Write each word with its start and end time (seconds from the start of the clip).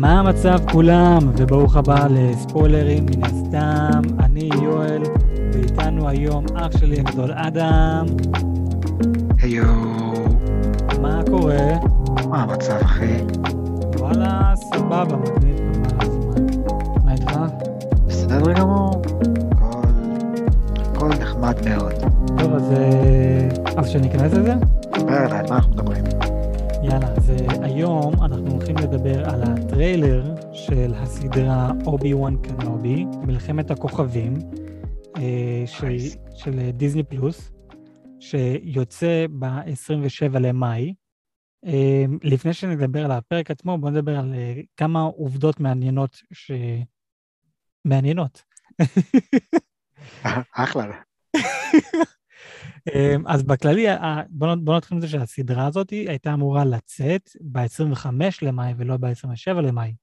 מה 0.00 0.20
המצב 0.20 0.58
כולם? 0.72 1.18
וברוך 1.36 1.76
הבא 1.76 2.06
לספוילרים 2.10 3.06
מן 3.06 3.24
הסתם. 3.24 4.00
אני 4.20 4.48
יואל, 4.62 5.02
ואיתנו 5.52 6.08
היום 6.08 6.44
אח 6.56 6.78
שלי 6.78 7.00
הגדול 7.00 7.32
אדם. 7.32 8.06
היו, 9.42 9.64
מה 11.02 11.20
קורה? 11.30 11.68
מה 12.28 12.42
המצב 12.42 12.76
אחי? 12.82 13.16
וואלה, 13.98 14.52
סבבה, 14.56 15.16
מגניב. 15.16 15.58
מה 17.04 17.12
איתך? 17.12 17.38
בסדר 18.06 18.52
גמור? 18.52 19.02
הכל, 19.50 19.88
הכל 20.94 21.08
נחמד 21.08 21.68
מאוד. 21.68 21.92
טוב, 22.38 22.52
אז, 22.54 22.72
אה, 22.72 23.48
אז 23.76 23.88
שניכנס 23.88 24.32
לזה? 24.32 24.54
דבר 24.98 25.26
אליי, 25.26 25.42
מה 25.48 25.56
אנחנו 25.56 25.72
מדברים? 25.72 26.04
יאללה, 26.82 27.06
אז 27.16 27.30
אה, 27.30 27.64
היום 27.64 28.14
אנחנו 28.22 28.45
על 28.45 28.45
הטריילר 29.76 30.34
של 30.52 30.94
הסדרה 30.94 31.70
אובי 31.86 32.14
וואן 32.14 32.36
קנובי, 32.42 33.04
מלחמת 33.04 33.70
הכוכבים, 33.70 34.34
אה, 35.16 35.62
של. 35.66 35.96
של 36.36 36.58
אה, 36.58 36.72
דיסני 36.72 37.02
פלוס, 37.02 37.50
שיוצא 38.20 39.26
ב-27 39.38 40.38
למאי. 40.38 40.94
אה, 41.66 42.04
לפני 42.22 42.52
שנדבר 42.52 43.04
על 43.04 43.10
הפרק 43.10 43.50
עצמו, 43.50 43.78
בואו 43.78 43.92
נדבר 43.92 44.18
על 44.18 44.34
כמה 44.76 45.00
עובדות 45.00 45.60
מעניינות 45.60 46.22
ש... 46.32 46.50
מעניינות. 47.84 48.42
אחלה. 50.52 51.00
אמ, 52.94 53.26
אז 53.26 53.42
בכללי, 53.42 53.86
בוא 54.30 54.76
נתחיל 54.76 54.98
מזה 54.98 55.08
שהסדרה 55.08 55.66
הזאת 55.66 55.90
הייתה 55.90 56.34
אמורה 56.34 56.64
לצאת 56.64 57.30
ב-25 57.40 58.06
למאי 58.42 58.72
ולא 58.76 58.96
ב-27 58.96 59.60
למאי. 59.60 59.94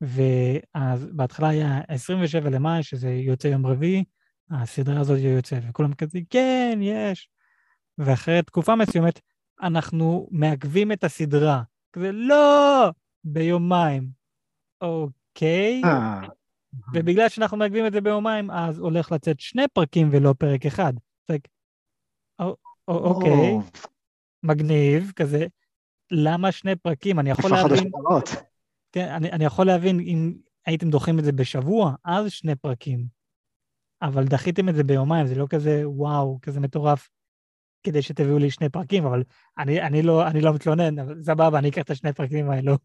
ואז 0.00 1.06
בהתחלה 1.12 1.48
היה 1.48 1.80
27 1.88 2.50
למאי, 2.50 2.82
שזה 2.82 3.10
יוצא 3.10 3.48
יום 3.48 3.66
רביעי, 3.66 4.04
הסדרה 4.50 5.00
הזאת 5.00 5.18
יוצאת, 5.18 5.62
וכולם 5.68 5.94
כזה, 5.94 6.18
כן, 6.30 6.78
יש. 6.82 7.28
ואחרי 7.98 8.42
תקופה 8.42 8.76
מסוימת, 8.76 9.20
אנחנו 9.62 10.28
מעכבים 10.30 10.92
את 10.92 11.04
הסדרה. 11.04 11.62
כזה, 11.92 12.12
לא! 12.12 12.90
ביומיים. 13.24 14.08
אוקיי. 14.80 15.82
אה, 15.84 16.20
ובגלל 16.94 17.28
שאנחנו 17.28 17.56
מעכבים 17.56 17.86
את 17.86 17.92
זה 17.92 18.00
ביומיים, 18.00 18.50
אז 18.50 18.78
הולך 18.78 19.12
לצאת 19.12 19.40
שני 19.40 19.62
פרקים 19.72 20.08
ולא 20.12 20.34
פרק 20.38 20.66
אחד. 20.66 20.92
זה 21.28 21.34
like, 21.36 21.38
או- 21.38 21.48
או- 21.48 21.48
אוקיי, 22.88 23.50
או, 23.52 23.62
מגניב, 24.42 25.12
כזה, 25.16 25.46
למה 26.10 26.52
שני 26.52 26.76
פרקים? 26.76 27.18
אני 27.18 27.30
יכול 27.30 27.50
להבין? 27.50 27.90
כן, 28.92 29.08
אני, 29.08 29.32
אני 29.32 29.44
יכול 29.44 29.66
להבין 29.66 30.00
אם 30.00 30.34
הייתם 30.66 30.90
דוחים 30.90 31.18
את 31.18 31.24
זה 31.24 31.32
בשבוע, 31.32 31.94
אז 32.04 32.30
שני 32.30 32.56
פרקים. 32.56 33.04
אבל 34.02 34.24
דחיתם 34.24 34.68
את 34.68 34.74
זה 34.74 34.84
ביומיים, 34.84 35.26
זה 35.26 35.34
לא 35.34 35.46
כזה 35.50 35.82
וואו, 35.84 36.38
כזה 36.42 36.60
מטורף, 36.60 37.08
כדי 37.82 38.02
שתביאו 38.02 38.38
לי 38.38 38.50
שני 38.50 38.68
פרקים, 38.68 39.06
אבל 39.06 39.22
אני, 39.58 39.82
אני, 39.82 40.02
לא, 40.02 40.26
אני 40.26 40.40
לא 40.40 40.54
מתלונן, 40.54 40.98
אבל 40.98 41.22
סבבה, 41.22 41.58
אני 41.58 41.68
אקח 41.68 41.82
את 41.82 41.90
השני 41.90 42.12
פרקים 42.12 42.50
האלו. 42.50 42.76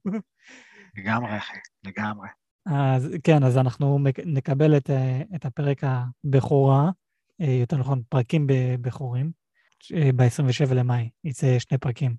לגמרי 0.97 1.37
אחי, 1.37 1.57
לגמרי. 1.83 2.27
אז 2.65 3.09
כן, 3.23 3.43
אז 3.43 3.57
אנחנו 3.57 3.99
נקבל 4.25 4.77
את, 4.77 4.89
אה, 4.89 5.21
את 5.35 5.45
הפרק 5.45 5.81
הבכורה, 5.83 6.91
אה, 7.41 7.45
יותר 7.51 7.77
נכון, 7.77 8.01
פרקים 8.09 8.47
בכורים, 8.81 9.31
ב-27 9.91 10.73
למאי, 10.73 11.09
יצא 11.23 11.59
שני 11.59 11.77
פרקים. 11.77 12.15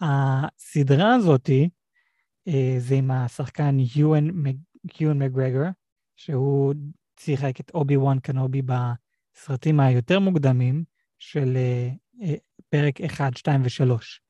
הסדרה 0.00 1.14
הזאתי, 1.14 1.68
אה, 2.48 2.74
זה 2.78 2.94
עם 2.94 3.10
השחקן 3.10 3.76
יואן 3.96 4.30
מג- 4.30 5.00
יואן 5.00 5.22
מגרגר, 5.22 5.62
שהוא 6.16 6.74
שיחק 7.20 7.60
את 7.60 7.70
אובי 7.74 7.96
וואן 7.96 8.18
קנובי 8.20 8.62
בסרטים 8.62 9.80
היותר 9.80 10.20
מוקדמים 10.20 10.84
של 11.18 11.56
אה, 11.56 11.90
אה, 12.22 12.34
פרק 12.68 13.00
1, 13.00 13.36
2 13.36 13.62
ו-3. 13.62 14.20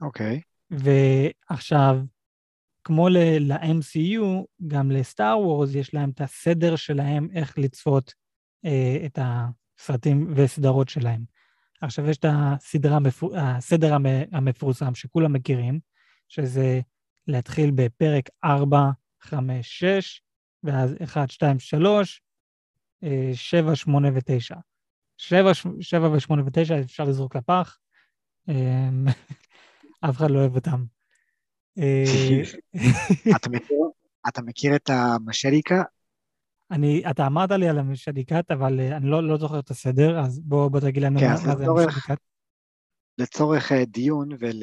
אוקיי. 0.00 0.40
ועכשיו, 0.70 1.98
כמו 2.84 3.08
ל-MCU, 3.08 4.44
גם 4.66 4.90
לסטאר 4.90 5.38
וורס 5.38 5.74
יש 5.74 5.94
להם 5.94 6.10
את 6.10 6.20
הסדר 6.20 6.76
שלהם 6.76 7.28
איך 7.34 7.58
לצפות 7.58 8.14
אה, 8.64 9.06
את 9.06 9.18
הסרטים 9.22 10.32
וסדרות 10.36 10.88
שלהם. 10.88 11.33
עכשיו 11.80 12.10
יש 12.10 12.16
את 12.16 12.24
הסדרה. 12.28 12.98
הסדר 13.36 13.94
המ... 13.94 14.06
המפורסם 14.32 14.94
שכולם 14.94 15.32
מכירים, 15.32 15.80
שזה 16.28 16.80
להתחיל 17.26 17.70
בפרק 17.74 18.30
4, 18.44 18.90
5, 19.20 19.78
6, 19.78 20.22
ואז 20.62 20.94
1, 21.04 21.30
2, 21.30 21.58
3, 21.58 22.22
7, 23.34 23.76
8 23.76 24.08
ו-9. 24.14 24.56
7, 25.18 25.50
7 25.80 26.10
ו-8 26.10 26.30
ו-9 26.30 26.80
אפשר 26.84 27.04
לזרוק 27.04 27.36
לפח, 27.36 27.78
אה, 28.48 28.88
אף 30.10 30.16
אחד 30.16 30.30
לא 30.30 30.38
אוהב 30.38 30.54
אותם. 30.54 30.84
אה, 31.78 32.04
אתה 34.28 34.42
מכיר- 34.42 34.76
את 34.76 34.90
המשריקה? 34.90 35.82
אני, 36.70 37.02
אתה 37.10 37.26
אמרת 37.26 37.50
לי 37.50 37.68
על 37.68 37.78
המשדיקת, 37.78 38.50
אבל 38.50 38.80
אה, 38.80 38.96
אני 38.96 39.06
לא, 39.10 39.28
לא 39.28 39.36
זוכר 39.36 39.58
את 39.58 39.70
הסדר, 39.70 40.18
אז 40.20 40.40
בוא, 40.40 40.68
בוא 40.68 40.80
תגיד 40.80 41.02
לנו 41.02 41.20
כן, 41.20 41.28
מה, 41.30 41.36
זה 41.36 41.52
המשדיקת. 41.52 42.18
לצורך 43.18 43.72
אה, 43.72 43.84
דיון 43.84 44.28
ול, 44.32 44.62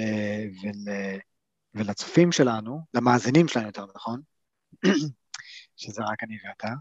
ול, 0.64 0.94
ולצופים 1.74 2.32
שלנו, 2.32 2.82
למאזינים 2.94 3.48
שלנו 3.48 3.66
יותר 3.66 3.86
נכון, 3.96 4.22
שזה 5.82 6.04
רק 6.04 6.24
אני 6.24 6.38
ואתה. 6.48 6.74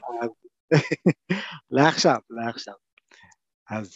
לעכשיו, 1.72 2.18
לעכשיו. 2.30 2.74
אז 3.70 3.94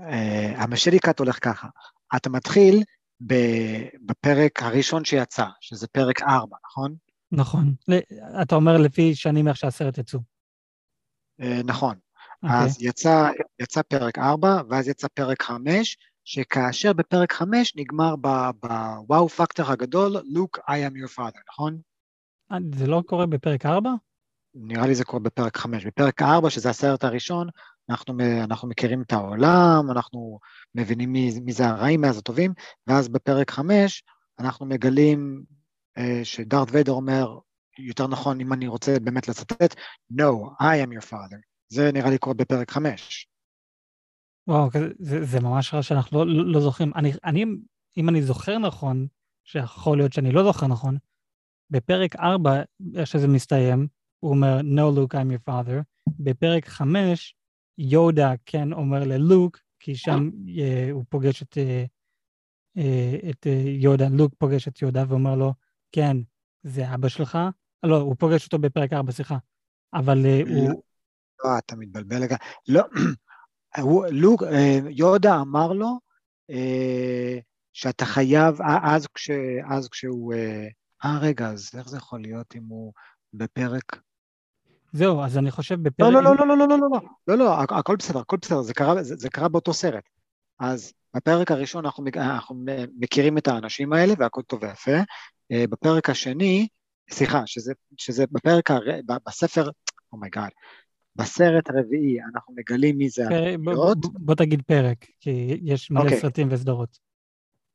אה, 0.00 0.62
המשדיקת 0.62 1.18
הולך 1.18 1.44
ככה, 1.44 1.68
אתה 2.16 2.30
מתחיל 2.30 2.82
בפרק 3.20 4.62
הראשון 4.62 5.04
שיצא, 5.04 5.46
שזה 5.60 5.86
פרק 5.86 6.22
4, 6.22 6.56
נכון? 6.66 6.94
נכון. 7.32 7.74
אתה 8.42 8.54
אומר 8.54 8.76
לפי 8.76 9.14
שנים 9.14 9.48
איך 9.48 9.56
שהסרט 9.56 9.98
יצאו. 9.98 10.20
אה, 11.40 11.60
נכון. 11.64 11.96
אוקיי. 12.42 12.58
אז 12.58 12.82
יצא, 12.82 13.30
יצא 13.62 13.82
פרק 13.82 14.18
4, 14.18 14.60
ואז 14.68 14.88
יצא 14.88 15.08
פרק 15.14 15.42
5, 15.42 15.96
שכאשר 16.24 16.92
בפרק 16.92 17.32
5 17.32 17.76
נגמר 17.76 18.14
בוואו 18.16 19.28
פקטור 19.28 19.70
הגדול, 19.70 20.16
Luke, 20.16 20.58
I 20.58 20.72
am 20.72 20.94
your 21.04 21.16
father, 21.16 21.40
נכון? 21.50 21.78
אה, 22.52 22.58
זה 22.74 22.86
לא 22.86 23.02
קורה 23.06 23.26
בפרק 23.26 23.66
4? 23.66 23.90
נראה 24.54 24.86
לי 24.86 24.94
זה 24.94 25.04
קורה 25.04 25.22
בפרק 25.22 25.56
5. 25.56 25.86
בפרק 25.86 26.22
4, 26.22 26.50
שזה 26.50 26.70
הסרט 26.70 27.04
הראשון, 27.04 27.48
אנחנו, 27.90 28.14
אנחנו 28.44 28.68
מכירים 28.68 29.02
את 29.02 29.12
העולם, 29.12 29.90
אנחנו 29.90 30.38
מבינים 30.74 31.12
מי, 31.12 31.30
מי 31.44 31.52
זה 31.52 31.66
הרעים, 31.66 32.00
מי 32.00 32.12
זה 32.12 32.18
הטובים, 32.18 32.52
ואז 32.86 33.08
בפרק 33.08 33.50
5 33.50 34.02
אנחנו 34.38 34.66
מגלים 34.66 35.42
אה, 35.98 36.24
שדארט 36.24 36.68
ויידר 36.72 36.92
אומר, 36.92 37.38
יותר 37.78 38.06
נכון, 38.06 38.40
אם 38.40 38.52
אני 38.52 38.66
רוצה 38.66 38.96
באמת 39.00 39.28
לצטט, 39.28 39.74
No, 40.12 40.62
I 40.62 40.86
am 40.86 40.98
your 40.98 41.10
father. 41.10 41.38
זה 41.68 41.92
נראה 41.92 42.10
לי 42.10 42.18
קורה 42.18 42.34
בפרק 42.34 42.70
5. 42.70 43.28
וואו, 44.48 44.68
זה, 44.98 45.24
זה 45.24 45.40
ממש 45.40 45.74
רע 45.74 45.82
שאנחנו 45.82 46.24
לא, 46.24 46.26
לא, 46.26 46.52
לא 46.52 46.60
זוכרים. 46.60 46.92
אני, 46.94 47.12
אני, 47.24 47.44
אם 47.96 48.08
אני 48.08 48.22
זוכר 48.22 48.58
נכון, 48.58 49.06
שיכול 49.44 49.98
להיות 49.98 50.12
שאני 50.12 50.32
לא 50.32 50.44
זוכר 50.44 50.66
נכון, 50.66 50.98
בפרק 51.70 52.16
4, 52.16 52.62
איך 52.94 53.06
שזה 53.06 53.28
מסתיים, 53.28 53.86
הוא 54.20 54.30
אומר, 54.30 54.60
No, 54.60 54.96
Luke, 54.96 55.14
I'm 55.14 55.30
your 55.36 55.50
father. 55.50 55.82
בפרק 56.18 56.68
5, 56.68 57.34
יודה 57.78 58.32
כן 58.46 58.72
אומר 58.72 59.04
ללוק, 59.04 59.58
כי 59.80 59.96
שם 59.96 60.30
אה, 60.58 60.88
הוא 60.90 61.04
פוגש 61.08 61.42
את, 61.42 61.58
אה, 61.58 61.84
אה, 62.76 63.30
את 63.30 63.46
אה, 63.46 63.62
יודה, 63.66 64.08
לוק 64.08 64.34
פוגש 64.38 64.68
את 64.68 64.82
יודה 64.82 65.04
ואומר 65.08 65.34
לו, 65.34 65.54
כן, 65.92 66.16
זה 66.62 66.94
אבא 66.94 67.08
שלך. 67.08 67.38
לא, 67.82 67.96
הוא 67.96 68.16
פוגש 68.18 68.44
אותו 68.44 68.58
בפרק 68.58 68.92
4, 68.92 69.12
סליחה. 69.12 69.36
אבל 69.94 70.26
אה, 70.26 70.40
הוא... 70.48 70.82
לא, 71.44 71.58
אתה 71.58 71.76
מתבלבל 71.76 72.16
לגמרי. 72.16 72.38
לא, 72.68 72.82
לוק, 74.22 74.42
אה, 74.42 74.78
יודה 74.90 75.40
אמר 75.40 75.72
לו 75.72 75.98
אה, 76.50 77.38
שאתה 77.72 78.04
חייב, 78.04 78.62
אה, 78.62 78.94
אז, 78.94 79.06
כש, 79.14 79.30
אז 79.70 79.88
כשהוא... 79.88 80.34
אה, 80.34 80.66
אה, 81.04 81.18
רגע, 81.20 81.48
אז 81.48 81.70
איך 81.78 81.88
זה 81.88 81.96
יכול 81.96 82.20
להיות 82.20 82.56
אם 82.56 82.64
הוא 82.68 82.92
בפרק... 83.32 83.96
זהו, 84.96 85.22
אז 85.22 85.38
אני 85.38 85.50
חושב 85.50 85.74
בפרק... 85.82 86.12
לא, 86.12 86.22
לא, 86.22 86.36
לא, 86.36 86.46
לא, 86.46 86.56
לא, 86.58 86.68
לא, 86.68 86.78
לא, 86.78 86.88
לא, 86.92 87.00
לא, 87.28 87.38
לא, 87.38 87.60
הכ- 87.62 87.74
הכל 87.78 87.96
בסדר, 87.96 88.18
הכל 88.18 88.36
בסדר, 88.42 88.62
זה 88.62 88.74
קרה, 88.74 89.02
זה, 89.02 89.14
זה 89.16 89.30
קרה 89.30 89.48
באותו 89.48 89.72
סרט. 89.74 90.04
אז 90.60 90.92
בפרק 91.16 91.50
הראשון 91.50 91.84
אנחנו, 91.84 92.04
אנחנו 92.16 92.64
מכירים 92.98 93.38
את 93.38 93.48
האנשים 93.48 93.92
האלה 93.92 94.14
והכל 94.18 94.42
טוב 94.42 94.62
ויפה. 94.62 94.96
אה, 95.52 95.64
בפרק 95.70 96.10
השני, 96.10 96.68
סליחה, 97.10 97.42
שזה, 97.46 97.72
שזה 97.96 98.24
בפרק, 98.32 98.70
הר... 98.70 98.80
בספר, 99.26 99.70
oh 100.12 100.22
my 100.22 100.31
god, 100.31 100.50
בסרט 101.16 101.70
הרביעי 101.70 102.18
אנחנו 102.34 102.54
מגלים 102.54 102.98
מי 102.98 103.08
זה 103.08 103.22
פרק- 103.28 103.48
הדמויות. 103.54 104.00
בוא- 104.00 104.10
בוא 104.14 104.34
תגיד 104.34 104.62
פרק, 104.62 105.04
כי 105.20 105.60
יש 105.62 105.90
מלא 105.90 106.02
אוקיי. 106.02 106.20
סרטים 106.20 106.48
וסדרות. 106.50 106.98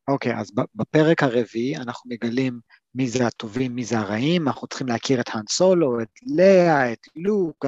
אוקיי, 0.08 0.38
אז 0.40 0.52
בפרק 0.76 1.24
הרביעי 1.24 1.78
אנחנו 1.78 2.10
מגלים 2.12 2.60
מי 2.96 3.08
זה 3.10 3.28
הטובים, 3.28 3.76
מי 3.76 3.86
זה 3.86 4.00
הרעים, 4.00 4.48
אנחנו 4.48 4.68
צריכים 4.68 4.88
להכיר 4.88 5.22
את 5.22 5.30
האן 5.34 5.44
סולו, 5.50 6.02
את 6.02 6.10
ליאה, 6.26 6.94
את 6.94 7.08
לוק, 7.16 7.66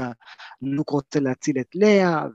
לוק 0.62 0.90
רוצה 0.90 1.20
להציל 1.20 1.60
את 1.60 1.76
ליאה, 1.76 2.26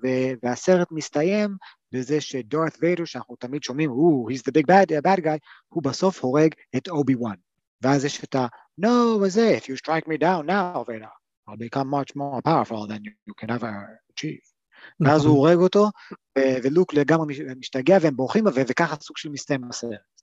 והסרט 0.42 0.88
מסתיים 0.90 1.56
בזה 1.92 2.20
שדארת 2.20 2.78
ויידר, 2.80 3.04
שאנחנו 3.04 3.36
תמיד 3.36 3.62
שומעים, 3.62 3.90
הוא, 3.90 4.30
he's 4.30 4.34
the 4.34 4.52
big 4.58 4.66
bad, 4.66 5.04
bad 5.04 5.20
guy, 5.24 5.38
הוא 5.68 5.82
בסוף 5.82 6.20
הורג 6.20 6.54
את 6.76 6.88
אובי 6.88 7.14
וואן. 7.14 7.36
ואז 7.82 8.04
יש 8.04 8.24
את 8.24 8.34
ה, 8.34 8.46
no, 8.80 8.88
וזה, 9.22 9.58
if 9.58 9.64
you 9.64 9.76
strike 9.76 10.08
me 10.08 10.18
down 10.20 10.46
now, 10.46 10.84
Vader, 10.84 11.12
I'll 11.48 11.56
become 11.56 11.88
much 11.88 12.16
more 12.16 12.42
powerful 12.42 12.86
than 12.86 13.02
you 13.04 13.34
can 13.40 13.50
ever 13.50 14.00
achieve. 14.12 14.56
ואז 15.00 15.24
הוא 15.24 15.36
הורג 15.36 15.56
אותו, 15.56 15.90
ולוק 16.38 16.94
לגמרי 16.94 17.34
משתגע 17.58 17.98
והם 18.00 18.16
בורחים, 18.16 18.44
וככה 18.54 18.96
סוג 19.00 19.16
של 19.16 19.28
מסתיים 19.28 19.64
הסרט. 19.64 20.15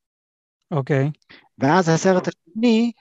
אוקיי. 0.74 1.12
ואז 1.58 1.90
הסרט 1.90 2.28
השני 2.28 2.92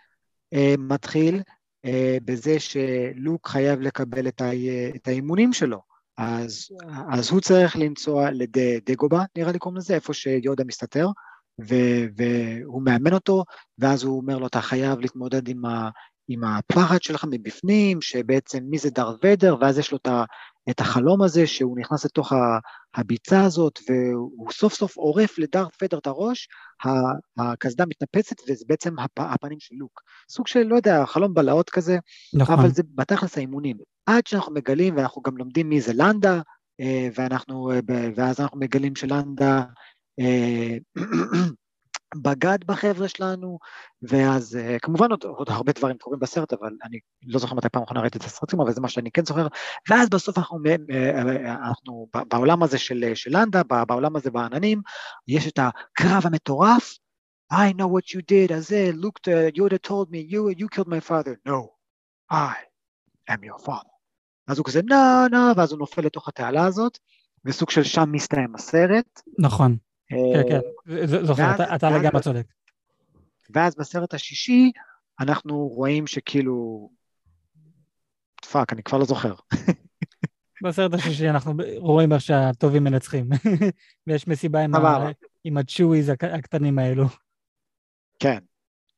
אה, 0.55 0.75
מתחיל 0.79 1.43
אה, 1.85 2.17
בזה 2.25 2.61
שלוק 2.61 3.49
חייב 3.49 3.81
לקבל 3.81 4.29
את, 4.29 4.41
ה, 4.41 4.51
את 4.97 5.09
האימונים 5.09 5.53
שלו. 5.53 5.81
אז, 6.19 6.69
אז 7.13 7.31
הוא 7.31 7.41
צריך 7.41 7.77
לנסוע 7.77 8.29
לדגובה, 8.31 9.25
נראה 9.37 9.53
לי 9.53 9.59
קוראים 9.59 9.77
לזה, 9.77 9.95
איפה 9.95 10.15
שיודה 10.15 10.65
מסתתר, 10.65 11.09
ו, 11.61 11.75
והוא 12.17 12.83
מאמן 12.83 13.13
אותו, 13.13 13.45
ואז 13.79 14.05
הוא 14.05 14.21
אומר 14.21 14.39
לו, 14.39 14.47
אתה 14.47 14.61
חייב 14.61 15.01
להתמודד 15.01 15.49
עם, 15.49 15.65
ה, 15.65 15.91
עם 16.29 16.45
הפחד 16.45 17.03
שלך 17.03 17.25
מבפנים, 17.31 18.01
שבעצם 18.01 18.59
מי 18.63 18.79
זה 18.79 18.91
דארט 18.91 19.21
ודר, 19.25 19.57
ואז 19.61 19.79
יש 19.79 19.93
לו 19.93 19.99
את, 19.99 20.07
ה, 20.07 20.25
את 20.71 20.81
החלום 20.81 21.23
הזה 21.23 21.47
שהוא 21.47 21.79
נכנס 21.79 22.05
לתוך 22.05 22.33
הביצה 22.95 23.45
הזאת, 23.45 23.79
והוא 23.89 24.53
סוף 24.53 24.75
סוף 24.75 24.97
עורף 24.97 25.39
לדארט 25.39 25.83
ודר 25.83 25.99
את 25.99 26.07
הראש, 26.07 26.49
הקסדה 27.39 27.85
מתנפצת 27.87 28.37
וזה 28.49 28.65
בעצם 28.69 28.99
הפ, 28.99 29.19
הפנים 29.19 29.61
של 29.61 29.75
לוק. 29.79 30.01
סוג 30.31 30.47
של, 30.47 30.63
לא 30.63 30.77
יודע, 30.77 31.07
חלום 31.07 31.35
בלהות 31.35 31.71
כזה, 31.71 31.99
נכון. 32.35 32.59
אבל 32.59 32.71
זה 32.71 32.83
בתכלס 32.95 33.37
האימונים. 33.37 33.77
עד 34.07 34.27
שאנחנו 34.27 34.55
מגלים, 34.55 34.97
ואנחנו 34.97 35.23
גם 35.23 35.37
לומדים 35.37 35.69
מי 35.69 35.81
זה 35.81 35.93
לנדה, 35.95 36.41
אה, 36.81 37.09
ואנחנו, 37.15 37.71
אה, 37.71 37.79
ואז 38.17 38.41
אנחנו 38.41 38.59
מגלים 38.59 38.97
שלנדה 38.97 39.63
אה, 40.21 40.77
בגד 42.14 42.59
בחבר'ה 42.67 43.09
שלנו, 43.09 43.59
ואז 44.03 44.59
כמובן 44.82 45.11
עוד, 45.11 45.25
עוד 45.25 45.49
הרבה 45.50 45.73
דברים 45.73 45.99
קורים 45.99 46.20
בסרט, 46.20 46.53
אבל 46.53 46.70
אני 46.85 46.99
לא 47.26 47.38
זוכר 47.38 47.55
מתי 47.55 47.69
פעם 47.69 47.82
אחרונה 47.82 48.00
ראיתי 48.00 48.19
את 48.19 48.25
הסרטים, 48.25 48.61
אבל 48.61 48.73
זה 48.73 48.81
מה 48.81 48.88
שאני 48.88 49.11
כן 49.11 49.25
זוכר, 49.25 49.47
ואז 49.91 50.09
בסוף 50.09 50.38
אנחנו, 50.38 50.59
אנחנו 51.47 52.09
בעולם 52.29 52.62
הזה 52.62 52.79
של, 52.79 53.12
של 53.14 53.31
לנדה, 53.38 53.62
בעולם 53.62 54.17
הזה 54.17 54.31
בעננים, 54.31 54.81
יש 55.29 55.49
את 55.49 55.59
הקרב 55.59 56.23
המטורף, 56.25 56.99
I 57.53 57.73
know 57.73 57.87
what 57.87 58.15
you 58.15 58.20
did, 58.20 58.55
אז 58.55 58.69
זה, 58.69 58.91
looked, 58.94 59.29
uh, 59.29 59.58
Yoda 59.58 59.79
told 59.79 60.11
me, 60.11 60.20
you, 60.32 60.49
you 60.58 60.69
killed 60.69 60.88
my 60.88 61.00
father, 61.00 61.37
no, 61.47 61.61
I 62.32 62.55
am 63.31 63.43
your 63.44 63.58
father. 63.67 63.93
אז 64.49 64.58
הוא 64.58 64.67
כזה 64.67 64.81
נה 64.82 65.26
נה, 65.31 65.53
ואז 65.56 65.73
הוא 65.73 65.79
נופל 65.79 66.03
לתוך 66.03 66.29
התעלה 66.29 66.67
הזאת, 66.67 66.99
וסוג 67.44 67.70
של 67.70 67.82
שם 67.82 68.12
מסתיים 68.12 68.55
הסרט. 68.55 69.20
נכון, 69.38 69.76
כן, 70.35 70.43
כן, 70.49 71.06
זוכר, 71.06 71.75
אתה 71.75 71.91
לגמרי 71.91 72.23
צודק. 72.23 72.47
ואז 73.50 73.75
בסרט 73.76 74.14
השישי, 74.14 74.73
אנחנו 75.20 75.69
רואים 75.69 76.06
שכאילו, 76.06 76.88
fuck, 78.50 78.73
אני 78.73 78.82
כבר 78.82 78.99
לא 78.99 79.05
זוכר. 79.05 79.35
בסרט 80.62 80.94
השישי 80.94 81.31
אנחנו 81.31 81.53
רואים 81.76 82.12
איך 82.12 82.20
שהטובים 82.20 82.85
מנצחים, 82.85 83.29
ויש 84.06 84.29
מסיבה 84.29 84.64
עם, 84.64 84.75
ה... 84.75 85.11
עם 85.44 85.56
הצ'וויז 85.56 86.09
הקטנים 86.09 86.79
האלו. 86.79 87.05
כן, 88.19 88.38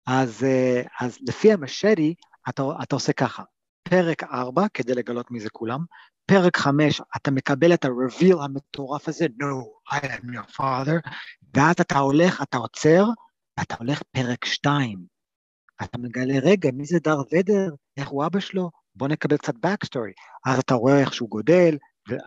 אז, 0.06 0.44
אה, 0.44 0.82
אז 1.00 1.18
לפי 1.28 1.52
המשדי, 1.52 2.14
אתה, 2.48 2.62
אתה 2.82 2.96
עושה 2.96 3.12
ככה, 3.12 3.42
פרק 3.88 4.22
4, 4.22 4.66
כדי 4.74 4.94
לגלות 4.94 5.30
מי 5.30 5.40
זה 5.40 5.50
כולם, 5.50 5.84
פרק 6.26 6.56
5, 6.56 7.00
אתה 7.16 7.30
מקבל 7.30 7.74
את 7.74 7.84
ה-reveal 7.84 8.44
המטורף 8.44 9.08
הזה, 9.08 9.26
no, 9.26 9.92
I 9.94 9.96
am 9.96 10.24
your 10.24 10.56
father, 10.56 11.10
ואז 11.54 11.74
אתה 11.80 11.98
הולך, 11.98 12.42
אתה 12.42 12.56
עוצר, 12.56 13.04
ואתה 13.58 13.74
הולך 13.78 14.02
פרק 14.12 14.44
2. 14.44 15.04
אתה 15.82 15.98
מגלה, 15.98 16.34
רגע, 16.42 16.70
מי 16.72 16.84
זה 16.84 16.98
דר 16.98 17.20
ודר? 17.32 17.68
איך 17.96 18.08
הוא 18.08 18.26
אבא 18.26 18.40
שלו? 18.40 18.70
בוא 18.94 19.08
נקבל 19.08 19.36
קצת 19.36 19.54
backstory. 19.54 20.12
אז 20.46 20.58
אתה 20.58 20.74
רואה 20.74 21.00
איך 21.00 21.14
שהוא 21.14 21.28
גודל, 21.28 21.78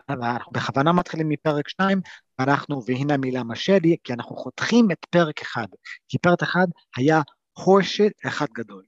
ואנחנו 0.08 0.52
בכוונה 0.52 0.92
מתחילים 0.92 1.28
מפרק 1.28 1.68
2, 1.68 2.00
ואנחנו, 2.38 2.82
והנה 2.86 3.14
המילה 3.14 3.44
משדי, 3.44 3.96
כי 4.04 4.12
אנחנו 4.12 4.36
חותכים 4.36 4.90
את 4.90 5.06
פרק 5.10 5.42
1, 5.42 5.68
כי 6.08 6.18
פרק 6.18 6.42
1 6.42 6.60
היה 6.96 7.20
הורשט 7.52 8.12
אחד 8.26 8.46
גדול. 8.54 8.84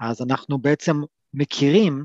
אז 0.00 0.22
אנחנו 0.22 0.58
בעצם 0.58 1.00
מכירים 1.34 2.04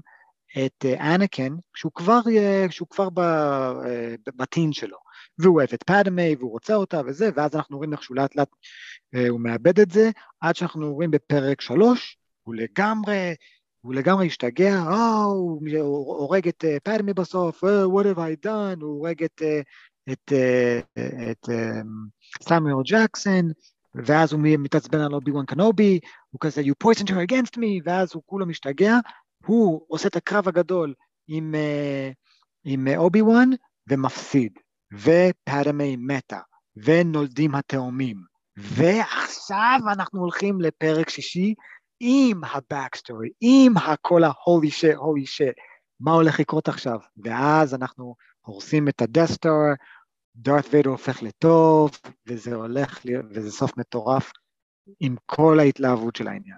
את 0.65 0.85
אה, 0.85 1.15
אנקן 1.15 1.55
כשהוא 1.73 1.91
כבר, 1.95 2.19
אה, 2.31 2.65
כשהוא 2.69 2.87
כבר 2.87 3.07
אה, 3.15 4.15
בטין 4.35 4.73
שלו, 4.73 4.97
והוא 5.39 5.55
אוהב 5.55 5.69
את 5.73 5.83
פאדמה 5.83 6.21
והוא 6.39 6.51
רוצה 6.51 6.75
אותה 6.75 7.01
וזה, 7.05 7.29
ואז 7.35 7.55
אנחנו 7.55 7.77
רואים 7.77 7.93
איך 7.93 8.03
שהוא 8.03 8.17
לאט 8.17 8.35
לאט 8.35 8.49
הוא 9.29 9.39
מאבד 9.39 9.79
את 9.79 9.91
זה, 9.91 10.09
עד 10.41 10.55
שאנחנו 10.55 10.93
רואים 10.93 11.11
בפרק 11.11 11.61
שלוש, 11.61 12.17
הוא 12.43 12.55
לגמרי, 12.55 13.35
הוא 13.81 13.93
לגמרי 13.93 14.27
השתגע, 14.27 14.73
אה, 14.73 15.23
הוא 15.23 15.61
הורג 16.17 16.47
את 16.47 16.65
פאדמי 16.83 17.13
בסוף, 17.13 17.63
what 17.63 18.03
have 18.03 18.17
I 18.17 18.45
done, 18.45 18.81
הוא 18.81 18.89
הורג 18.89 19.23
את, 19.23 19.41
את, 20.11 20.33
את 21.31 21.49
סמואל 22.41 22.83
ג'קסון, 22.85 23.51
ואז 23.95 24.33
הוא 24.33 24.41
מתעצבן 24.43 24.99
על 24.99 25.13
אובי 25.13 25.31
וואן 25.31 25.45
קנובי, 25.45 25.99
הוא 26.31 26.39
כזה, 26.39 26.61
you 26.61 26.87
poisoned 26.87 27.09
her 27.09 27.31
against 27.31 27.57
me, 27.57 27.81
ואז 27.83 28.09
הוא 28.13 28.23
כולו 28.25 28.45
משתגע, 28.45 28.97
הוא 29.45 29.85
עושה 29.87 30.07
את 30.07 30.15
הקרב 30.15 30.47
הגדול 30.47 30.93
עם, 31.27 31.55
אה, 31.55 32.09
עם 32.63 32.87
אובי 32.97 33.21
וואן 33.21 33.49
ומפסיד, 33.89 34.53
ופאדמי 34.93 35.95
מתה, 35.95 36.39
ונולדים 36.75 37.55
התאומים, 37.55 38.17
ועכשיו 38.57 39.79
אנחנו 39.93 40.19
הולכים 40.19 40.61
לפרק 40.61 41.09
שישי 41.09 41.53
עם 41.99 42.41
ה 42.43 42.51
backstory, 42.51 43.29
עם 43.41 43.77
הכל 43.77 44.23
ה-holy 44.23 44.69
shit, 44.69 44.97
holy 44.97 45.27
shit, 45.27 45.53
מה 45.99 46.11
הולך 46.11 46.39
לקרות 46.39 46.67
עכשיו? 46.67 46.99
ואז 47.17 47.73
אנחנו 47.73 48.15
הורסים 48.41 48.87
את 48.87 49.01
ה 49.01 49.07
Death 49.07 49.35
Star, 49.35 49.63
דארת 50.35 50.65
ויידר 50.71 50.89
הופך 50.89 51.23
לטוב, 51.23 51.91
וזה 52.27 52.55
הולך, 52.55 52.99
וזה 53.31 53.51
סוף 53.51 53.77
מטורף 53.77 54.31
עם 54.99 55.15
כל 55.25 55.59
ההתלהבות 55.59 56.15
של 56.15 56.27
העניין. 56.27 56.57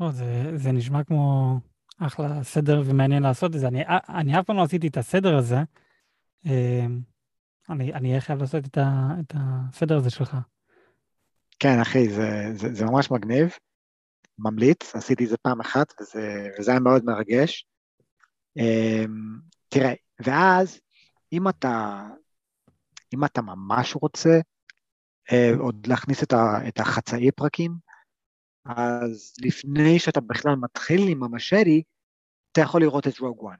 או, 0.00 0.12
זה, 0.12 0.52
זה 0.56 0.72
נשמע 0.72 1.04
כמו 1.04 1.54
אחלה 1.98 2.44
סדר 2.44 2.82
ומעניין 2.84 3.22
לעשות 3.22 3.54
את 3.54 3.60
זה. 3.60 3.68
אני, 3.68 3.82
אני 4.08 4.40
אף 4.40 4.46
פעם 4.46 4.56
לא 4.56 4.62
עשיתי 4.62 4.88
את 4.88 4.96
הסדר 4.96 5.36
הזה. 5.36 5.58
אמ, 6.46 7.00
אני 7.70 8.08
אהיה 8.08 8.20
חייב 8.20 8.40
לעשות 8.40 8.66
את, 8.66 8.78
ה, 8.78 9.08
את 9.20 9.34
הסדר 9.36 9.96
הזה 9.96 10.10
שלך. 10.10 10.36
כן, 11.58 11.80
אחי, 11.82 12.08
זה, 12.08 12.50
זה, 12.54 12.74
זה 12.74 12.84
ממש 12.84 13.10
מגניב. 13.10 13.50
ממליץ, 14.38 14.94
עשיתי 14.94 15.24
את 15.24 15.28
זה 15.28 15.36
פעם 15.42 15.60
אחת, 15.60 15.94
וזה, 16.00 16.48
וזה 16.58 16.70
היה 16.70 16.80
מאוד 16.80 17.04
מרגש. 17.04 17.66
אמ, 18.56 19.38
תראה, 19.68 19.92
ואז, 20.20 20.80
אם 21.32 21.48
אתה, 21.48 22.02
אם 23.14 23.24
אתה 23.24 23.42
ממש 23.42 23.94
רוצה 23.94 24.40
עוד 25.58 25.86
להכניס 25.86 26.22
את, 26.22 26.32
ה, 26.32 26.68
את 26.68 26.80
החצאי 26.80 27.30
פרקים, 27.30 27.74
אז 28.64 29.34
לפני 29.44 29.98
שאתה 29.98 30.20
בכלל 30.20 30.54
מתחיל 30.56 31.08
עם 31.08 31.22
המשדי, 31.22 31.82
אתה 32.52 32.60
יכול 32.60 32.80
לראות 32.80 33.08
את 33.08 33.18
רוג 33.18 33.42
וואן. 33.42 33.56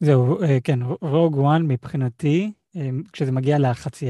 זהו, 0.00 0.42
אה, 0.42 0.58
כן, 0.64 0.78
רוג 1.00 1.36
וואן 1.36 1.62
מבחינתי, 1.62 2.52
אה, 2.76 2.90
כשזה 3.12 3.32
מגיע 3.32 3.58
לחצי 3.58 4.06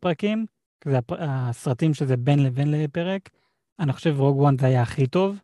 פרקים, 0.00 0.46
זה 0.84 0.98
הסרטים 1.18 1.94
שזה 1.94 2.16
בין 2.16 2.42
לבין 2.42 2.70
לפרק, 2.70 3.30
אני 3.78 3.92
חושב 3.92 4.14
רוג 4.18 4.38
וואן 4.38 4.58
זה 4.58 4.66
היה 4.66 4.82
הכי 4.82 5.06
טוב, 5.06 5.38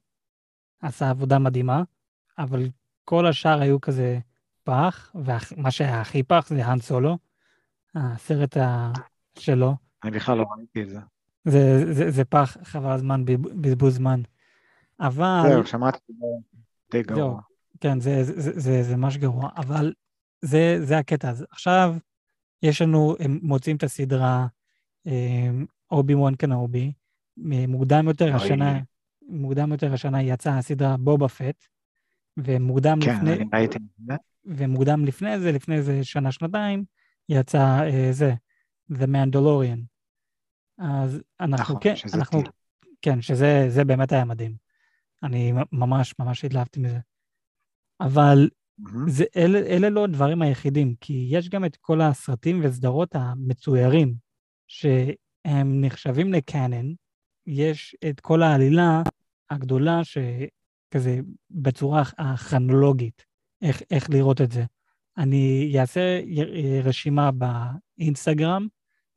עשה 0.83 1.11
עבודה 1.11 1.39
מדהימה, 1.39 1.83
אבל 2.39 2.69
כל 3.05 3.27
השאר 3.27 3.61
היו 3.61 3.81
כזה 3.81 4.19
פח, 4.65 5.13
ומה 5.15 5.71
שהיה 5.71 6.01
הכי 6.01 6.23
פח 6.23 6.49
זה 6.49 6.67
האן 6.67 6.79
סולו, 6.81 7.19
הסרט 7.95 8.57
שלו. 9.39 9.86
אני 10.07 10.17
בכלל 10.17 10.39
לא 10.39 10.47
ראיתי 10.57 10.83
את 10.83 10.89
זה. 10.89 10.99
זה, 11.45 11.93
זה, 11.93 12.11
זה 12.11 12.25
פח, 12.25 12.57
חבל 12.63 12.91
הזמן, 12.91 13.25
בזבוז 13.61 13.95
זמן. 13.95 14.21
אבל... 15.01 15.43
זהו, 15.49 15.67
שמעתי 15.67 15.99
די 16.91 17.03
גרוע. 17.03 17.17
זהו, 17.17 17.37
כן, 17.81 18.01
זה, 18.01 18.25
זה, 18.25 18.41
זה, 18.41 18.61
זה, 18.61 18.83
זה 18.83 18.97
ממש 18.97 19.17
גרוע, 19.17 19.51
אבל 19.57 19.93
זה, 20.43 20.79
זה 20.83 20.99
הקטע. 20.99 21.31
אז 21.31 21.47
עכשיו 21.51 21.95
יש 22.63 22.83
לנו, 22.83 23.17
הם 23.21 23.39
מוצאים 23.43 23.77
את 23.77 23.83
הסדרה 23.83 24.47
אובי 25.91 26.15
וואן 26.15 26.35
קנאובי, 26.35 26.93
מוקדם 27.69 28.09
יותר 28.09 28.35
השנה, 28.35 28.81
מוקדם 29.29 29.73
יותר 29.73 29.93
השנה 29.93 30.23
יצאה 30.23 30.59
הסדרה 30.59 30.97
בובה 30.97 31.29
פט, 31.29 31.65
ומוקדם 32.37 32.99
כן, 33.01 33.15
לפני... 33.15 33.39
כן, 33.39 33.57
ראיתי. 33.57 33.79
ומוקדם 34.45 35.05
לפני 35.05 35.39
זה, 35.39 35.53
לפני 35.53 35.77
איזה 35.77 36.05
שנה-שנתיים, 36.05 36.85
יצא 37.29 37.81
uh, 37.89 38.13
זה, 38.13 38.35
The 38.93 39.07
Mandalorian. 39.07 39.96
אז 40.79 41.23
אנחנו 41.41 41.75
נכון, 41.75 41.77
כן, 41.81 41.97
שזה 41.97 42.17
אנחנו, 42.17 42.43
טיל. 42.43 42.51
כן, 43.03 43.21
שזה 43.21 43.67
זה 43.69 43.85
באמת 43.85 44.13
היה 44.13 44.25
מדהים. 44.25 44.57
אני 45.23 45.53
ממש 45.73 46.15
ממש 46.19 46.45
התלהבתי 46.45 46.81
מזה. 46.81 46.99
אבל 48.01 48.49
מהמם. 48.79 49.09
זה, 49.09 49.25
אלה, 49.37 49.59
אלה 49.59 49.91
לא 49.91 50.05
הדברים 50.05 50.43
היחידים, 50.43 50.95
כי 51.01 51.29
יש 51.31 51.49
גם 51.49 51.65
את 51.65 51.77
כל 51.77 52.01
הסרטים 52.01 52.61
וסדרות 52.65 53.15
המצוירים, 53.15 54.15
שהם 54.69 55.81
נחשבים 55.81 56.33
לקאנן, 56.33 56.93
יש 57.47 57.97
את 58.11 58.21
כל 58.21 58.43
העלילה 58.43 59.03
הגדולה 59.51 60.01
שכזה 60.05 61.21
בצורה 61.51 62.03
הכרונולוגית, 62.19 63.25
איך, 63.63 63.83
איך 63.91 64.11
לראות 64.11 64.41
את 64.41 64.53
זה. 64.53 64.65
אני 65.19 65.75
אעשה 65.81 66.21
רשימה 66.85 67.31
באינסטגרם, 67.99 68.67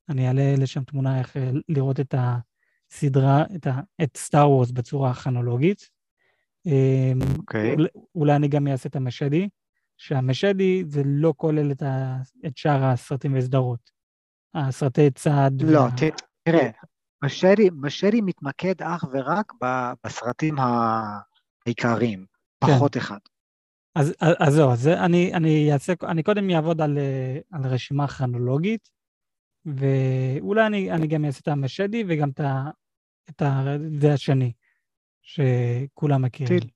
אני 0.09 0.27
אעלה 0.27 0.55
לשם 0.57 0.83
תמונה 0.83 1.19
איך 1.19 1.37
אה, 1.37 1.51
לראות 1.69 1.99
את 1.99 2.15
הסדרה, 2.17 3.43
את, 3.55 3.67
ה, 3.67 3.79
את 4.03 4.17
סטאר 4.17 4.49
וורס 4.51 4.71
בצורה 4.71 5.11
הכרונולוגית. 5.11 5.89
אמ, 6.65 7.19
אוקיי. 7.37 7.73
אולי- 7.73 7.87
אולי 8.15 8.35
אני 8.35 8.47
גם 8.47 8.67
אעשה 8.67 8.89
את 8.89 8.95
המשדי, 8.95 9.49
שהמשדי 9.97 10.83
זה 10.87 11.01
לא 11.05 11.33
כולל 11.37 11.71
את, 11.71 11.81
ה, 11.81 12.17
את 12.45 12.57
שאר 12.57 12.83
הסרטים 12.83 13.33
וסדרות. 13.37 13.89
הסרטי 14.53 15.11
צד. 15.11 15.51
לא, 15.61 15.79
וה- 15.79 15.89
תראה, 16.43 16.69
משרי, 17.23 17.69
משרי 17.73 18.21
מתמקד 18.21 18.81
אך 18.81 19.03
ורק 19.11 19.53
בסרטים 20.05 20.55
העיקריים, 21.65 22.25
כן. 22.65 22.73
פחות 22.75 22.97
אחד. 22.97 23.17
אז, 23.95 24.13
אז, 24.21 24.35
אז 24.39 24.53
זהו, 24.53 24.71
אז 24.71 24.87
אני, 24.87 25.33
אני, 25.33 25.73
אעשה, 25.73 25.93
אני 26.03 26.23
קודם 26.23 26.49
אעבוד 26.49 26.81
על, 26.81 26.97
אה, 26.97 27.37
על 27.51 27.67
רשימה 27.67 28.07
כרונולוגית, 28.07 28.89
ואולי 29.75 30.65
אני, 30.65 30.91
אני 30.91 31.07
גם 31.07 31.25
אעשה 31.25 31.39
את 31.39 31.47
המשדי 31.47 32.03
וגם 32.07 32.29
את, 32.29 32.39
ה, 32.39 32.69
את 33.29 33.41
זה 34.01 34.13
השני, 34.13 34.51
שכולם 35.21 36.21
מכירים. 36.21 36.59
טיל. 36.59 36.69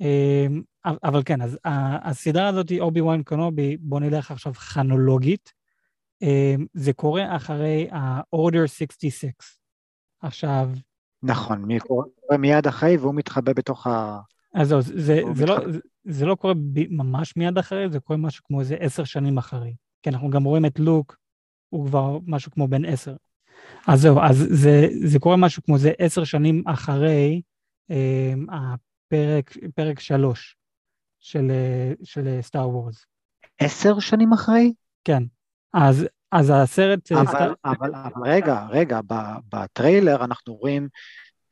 אמ, 0.00 0.62
אבל 0.84 1.22
כן, 1.24 1.42
אז 1.42 1.58
הסדרה 2.04 2.48
הזאת, 2.48 2.72
אובי 2.80 3.00
וואן 3.00 3.22
קנובי, 3.22 3.76
בוא 3.80 4.00
נלך 4.00 4.30
עכשיו 4.30 4.54
כרונולוגית. 4.54 5.52
אמ, 6.22 6.66
זה 6.74 6.92
קורה 6.92 7.36
אחרי 7.36 7.88
ה-Order 7.90 8.66
66. 8.66 9.28
עכשיו, 10.20 10.70
נכון, 11.22 11.62
מי 11.62 11.80
קורא 11.80 12.04
מיד 12.38 12.66
אחרי 12.66 12.96
והוא 12.96 13.14
מתחבא 13.14 13.52
בתוך 13.52 13.86
ה... 13.86 14.20
אז 14.54 14.68
זהו, 14.68 14.82
זה, 14.82 15.20
זה, 15.34 15.46
לא. 15.46 15.70
זה, 15.72 15.78
זה 16.04 16.26
לא 16.26 16.34
קורה 16.34 16.54
ב, 16.54 16.80
ממש 16.90 17.36
מיד 17.36 17.58
אחרי, 17.58 17.90
זה 17.90 18.00
קורה 18.00 18.16
משהו 18.16 18.44
כמו 18.44 18.60
איזה 18.60 18.76
עשר 18.80 19.04
שנים 19.04 19.38
אחרי. 19.38 19.74
כי 20.02 20.10
אנחנו 20.10 20.30
גם 20.30 20.44
רואים 20.44 20.66
את 20.66 20.78
לוק, 20.78 21.16
הוא 21.68 21.86
כבר 21.86 22.18
משהו 22.26 22.50
כמו 22.52 22.68
בן 22.68 22.84
עשר. 22.84 23.16
אז 23.86 24.00
זהו, 24.00 24.20
אז 24.20 24.46
זה, 24.50 24.86
זה 25.04 25.18
קורה 25.18 25.36
משהו 25.36 25.62
כמו 25.62 25.78
זה 25.78 25.92
עשר 25.98 26.24
שנים 26.24 26.62
אחרי 26.66 27.42
אמ, 27.90 28.46
הפרק, 28.50 29.56
פרק 29.74 30.00
שלוש 30.00 30.56
של, 31.20 31.50
אה, 31.50 31.92
של 32.04 32.38
סטאר 32.40 32.68
וורס. 32.68 33.04
עשר 33.58 33.98
שנים 33.98 34.32
אחרי? 34.32 34.72
כן. 35.04 35.22
אז, 35.74 36.06
אז 36.32 36.52
הסרט... 36.54 37.12
אה, 37.12 37.20
אבל, 37.20 37.26
סטאר- 37.28 37.54
אבל, 37.64 37.94
אבל 37.94 38.22
רגע, 38.30 38.66
רגע, 38.70 39.00
בטריילר 39.52 40.24
אנחנו 40.24 40.54
רואים, 40.54 40.88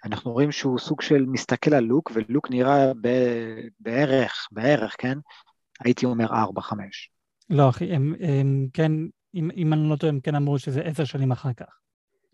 אנחנו 0.04 0.32
רואים 0.32 0.52
שהוא 0.52 0.78
סוג 0.78 1.02
של 1.02 1.24
מסתכל 1.26 1.74
על 1.74 1.84
לוק, 1.84 2.12
ולוק 2.14 2.50
נראה 2.50 2.92
ב, 3.00 3.08
בערך, 3.80 4.48
בערך, 4.52 4.94
כן? 4.98 5.18
הייתי 5.84 6.06
אומר 6.06 6.26
ארבע, 6.26 6.60
חמש. 6.60 7.10
לא, 7.50 7.68
אחי, 7.68 7.94
הם, 7.94 8.14
הם 8.20 8.66
כן, 8.72 8.92
אם, 9.34 9.50
אם 9.56 9.72
אני 9.72 9.88
לא 9.90 9.96
טועה, 9.96 10.12
הם 10.12 10.20
כן 10.20 10.34
אמרו 10.34 10.58
שזה 10.58 10.80
עשר 10.80 11.04
שנים 11.04 11.32
אחר 11.32 11.52
כך. 11.52 11.78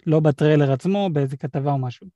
לא 0.06 0.20
בטריילר 0.20 0.72
עצמו, 0.72 1.08
באיזה 1.12 1.36
כתבה 1.36 1.72
או 1.72 1.78
משהו. 1.78 2.06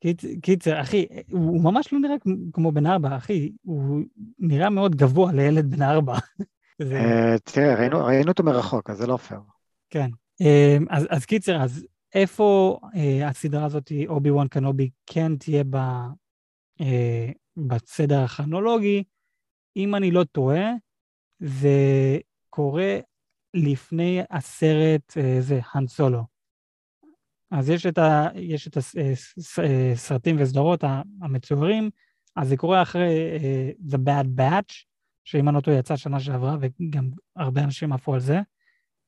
קיצ, 0.00 0.24
קיצר, 0.42 0.80
אחי, 0.80 1.06
הוא, 1.30 1.40
הוא 1.48 1.64
ממש 1.64 1.92
לא 1.92 1.98
נראה 1.98 2.14
כמו- 2.52 2.72
בן 2.72 2.86
ארבע, 2.86 3.16
אחי, 3.16 3.52
הוא 3.62 4.00
נראה 4.38 4.70
מאוד 4.70 4.96
גבוה 4.96 5.32
לילד 5.32 5.70
בן 5.70 5.82
ארבע. 5.82 6.14
זה, 6.82 6.96
אה, 6.96 7.38
תראה, 7.44 7.74
ראינו, 7.74 8.04
ראינו 8.04 8.28
אותו 8.30 8.42
מרחוק, 8.42 8.90
אז 8.90 8.96
זה 8.98 9.06
לא 9.06 9.16
פייר. 9.16 9.40
כן. 9.90 10.10
אה, 10.40 10.76
אז, 10.90 11.06
אז 11.10 11.24
קיצר, 11.24 11.62
אז 11.62 11.86
איפה 12.14 12.78
אה, 12.96 13.28
הסדרה 13.28 13.64
הזאת, 13.64 13.92
אובי 14.08 14.30
וואן 14.30 14.48
קנובי, 14.48 14.90
כן 15.06 15.36
תהיה 15.36 15.64
ב, 15.64 15.76
אה, 16.80 17.30
בסדר 17.56 18.20
הכרונולוגי? 18.20 19.04
אם 19.76 19.94
אני 19.94 20.10
לא 20.10 20.24
טועה, 20.24 20.70
זה 21.40 21.78
קורה 22.50 22.98
לפני 23.54 24.22
הסרט, 24.30 25.16
אה, 25.16 25.36
זה, 25.40 25.60
האן 25.72 25.86
סולו. 25.86 26.24
אז 27.50 27.70
יש 27.70 27.86
את, 27.86 27.98
ה, 27.98 28.28
יש 28.34 28.68
את 28.68 28.76
הסרטים 29.94 30.36
וסדרות 30.38 30.84
ה- 30.84 31.02
המצוירים, 31.22 31.90
אז 32.36 32.48
זה 32.48 32.56
קורה 32.56 32.82
אחרי 32.82 33.38
The 33.90 33.96
Bad 33.96 34.40
Batch, 34.40 34.84
שאם 35.24 35.48
אני 35.48 35.56
לא 35.56 35.60
טועה 35.60 35.76
יצא 35.76 35.96
שנה 35.96 36.20
שעברה, 36.20 36.56
וגם 36.60 37.10
הרבה 37.36 37.64
אנשים 37.64 37.92
עפו 37.92 38.14
על 38.14 38.20
זה, 38.20 38.40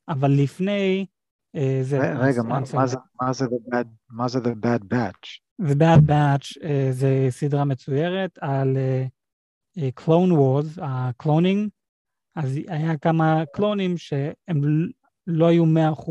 אבל 0.08 0.30
לפני 0.30 1.06
זה... 1.82 1.98
רגע, 1.98 2.42
מה. 2.42 2.60
מה, 2.74 2.86
זה, 2.86 2.96
מה, 3.22 3.32
זה 3.32 3.44
the 3.44 3.74
bad, 3.74 3.86
מה 4.10 4.28
זה 4.28 4.38
The 4.38 4.66
Bad 4.66 4.84
Batch? 4.92 5.40
The 5.62 5.74
Bad 5.74 6.10
Batch 6.10 6.66
זה 6.90 7.26
סדרה 7.30 7.64
מצוירת 7.64 8.38
על 8.40 8.76
Clone 9.78 10.32
Wars, 10.32 10.82
ה 10.82 10.92
cloning, 10.92 11.68
אז 12.36 12.58
היה 12.68 12.98
כמה 12.98 13.42
קלונים 13.52 13.96
שהם 13.96 14.60
לא 15.26 15.46
היו 15.46 15.64
100% 15.64 16.10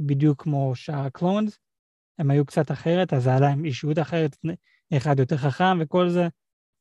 בדיוק 0.00 0.42
כמו 0.42 0.72
שאר 0.74 1.00
ה 1.00 1.07
clones, 1.07 1.58
הם 2.18 2.30
היו 2.30 2.44
קצת 2.44 2.70
אחרת, 2.70 3.12
אז 3.12 3.26
היה 3.26 3.40
להם 3.40 3.64
אישיות 3.64 3.98
אחרת, 3.98 4.36
אחד 4.96 5.18
יותר 5.18 5.36
חכם 5.36 5.78
וכל 5.80 6.08
זה. 6.08 6.28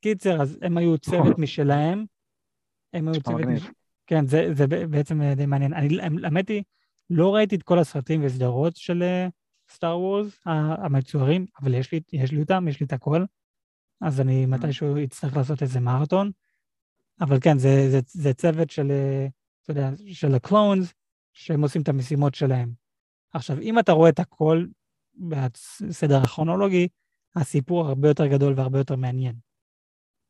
קיצר, 0.01 0.41
אז 0.41 0.57
הם 0.61 0.77
היו 0.77 0.97
צוות 0.97 1.37
משלהם. 1.37 2.05
הם 2.93 3.07
היו 3.07 3.21
צוות... 3.21 3.41
מגניב. 3.41 3.57
מש... 3.57 3.69
כן, 4.07 4.25
זה, 4.25 4.49
זה 4.53 4.67
בעצם 4.67 5.21
אה, 5.21 5.35
די 5.35 5.45
מעניין. 5.45 5.73
אני, 5.73 5.97
האמת 6.23 6.49
היא, 6.49 6.63
לא 7.09 7.35
ראיתי 7.35 7.55
את 7.55 7.63
כל 7.63 7.79
הסרטים 7.79 8.21
וסדרות 8.25 8.75
של 8.75 9.03
סטאר 9.69 9.99
וורס 9.99 10.41
המצוירים, 10.45 11.45
אבל 11.61 11.73
יש 11.73 11.91
לי, 11.91 11.99
יש 12.13 12.31
לי 12.31 12.41
אותם, 12.41 12.67
יש 12.67 12.79
לי 12.79 12.85
את 12.85 12.93
הכל. 12.93 13.25
אז 14.01 14.21
אני 14.21 14.45
מתישהו 14.45 15.03
אצטרך 15.03 15.37
לעשות 15.37 15.61
איזה 15.61 15.79
מרתון. 15.79 16.31
אבל 17.21 17.37
כן, 17.41 17.57
זה, 17.57 17.89
זה, 17.91 17.99
זה 18.07 18.33
צוות 18.33 18.69
של, 18.69 18.91
אה, 18.91 19.27
אתה 19.63 19.71
יודע, 19.71 19.89
של 20.13 20.35
הקלונס, 20.35 20.93
שהם 21.33 21.61
עושים 21.61 21.81
את 21.81 21.89
המשימות 21.89 22.35
שלהם. 22.35 22.73
עכשיו, 23.33 23.59
אם 23.59 23.79
אתה 23.79 23.91
רואה 23.91 24.09
את 24.09 24.19
הכל 24.19 24.65
בסדר 25.15 26.21
הכרונולוגי, 26.23 26.87
הסיפור 27.35 27.87
הרבה 27.87 28.07
יותר 28.07 28.27
גדול 28.27 28.53
והרבה 28.57 28.77
יותר 28.77 28.95
מעניין. 28.95 29.35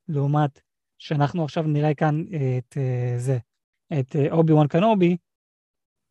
לעומת 0.08 0.62
שאנחנו 0.98 1.44
עכשיו 1.44 1.64
נראה 1.64 1.94
כאן 1.94 2.24
את 2.58 2.78
אה, 2.78 3.16
זה, 3.18 3.38
את 4.00 4.16
אה, 4.16 4.32
אובי 4.32 4.54
וואן 4.54 4.68
קנובי, 4.68 5.18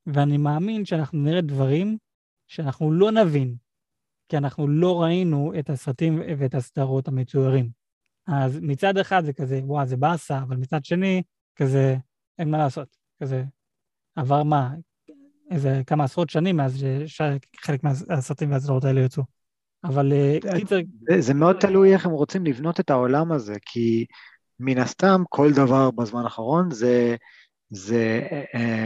ואני 0.07 0.37
מאמין 0.37 0.85
שאנחנו 0.85 1.19
נראה 1.19 1.41
דברים 1.41 1.99
שאנחנו 2.47 2.93
לא 2.93 3.11
נבין, 3.11 3.57
כי 4.29 4.37
אנחנו 4.37 4.69
לא 4.69 5.03
ראינו 5.03 5.53
את 5.59 5.71
הסרטים 5.71 6.21
ואת 6.39 6.55
הסדרות 6.55 7.09
המצוירים. 7.09 7.84
אז 8.27 8.59
מצד 8.63 8.99
אחד 8.99 9.25
זה 9.25 9.33
כזה, 9.33 9.61
וואו, 9.65 9.87
זה 9.87 9.97
באסה, 9.97 10.39
אבל 10.39 10.57
מצד 10.57 10.85
שני, 10.85 11.23
כזה, 11.57 11.97
אין 12.39 12.51
מה 12.51 12.59
לעשות. 12.59 12.97
כזה, 13.23 13.45
עבר 14.17 14.43
מה, 14.43 14.71
איזה 15.51 15.83
כמה 15.87 16.05
עשרות 16.05 16.31
שנים 16.31 16.57
מאז 16.57 16.85
שחלק 17.07 17.85
מהסרטים 17.85 18.53
והסדרות 18.53 18.85
האלה 18.85 19.01
יצאו. 19.01 19.23
אבל 19.85 20.13
אה, 20.13 20.39
זה- 20.43 20.59
קיצר, 20.59 20.77
זה, 21.11 21.21
זה 21.21 21.35
מאוד 21.35 21.57
תלוי 21.61 21.93
איך 21.93 22.07
הם 22.07 22.13
רוצים 22.13 22.45
לבנות 22.47 22.81
את 22.81 22.91
העולם 22.91 23.33
הזה, 23.33 23.55
כי 23.67 24.07
מן 24.61 24.79
הסתם 24.79 25.23
כל 25.29 25.53
דבר 25.53 25.91
בזמן 25.91 26.23
האחרון 26.25 26.71
זה, 26.71 27.17
זה 27.71 28.21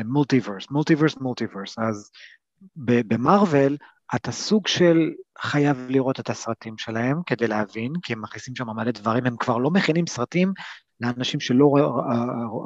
מולטיברס, 0.05 0.71
מולטיברס, 0.71 1.17
מולטיברס. 1.17 1.79
אז 1.79 2.11
במרוויל 2.77 3.77
אתה 4.15 4.33
סוג 4.33 4.67
של 4.67 5.11
חייב 5.39 5.87
לראות 5.89 6.21
את 6.21 6.31
הסרטים 6.31 6.79
שלהם 6.79 7.23
כדי 7.27 7.47
להבין, 7.49 7.93
כי 8.03 8.13
הם 8.13 8.23
מכניסים 8.23 8.57
שם 8.57 8.71
מלא 8.71 8.91
דברים, 8.91 9.27
הם 9.27 9.37
כבר 9.37 9.59
לא 9.59 9.71
מכינים 9.71 10.07
סרטים 10.07 10.53
לאנשים 11.01 11.41
שלא 11.41 11.65
ראו, 11.77 11.97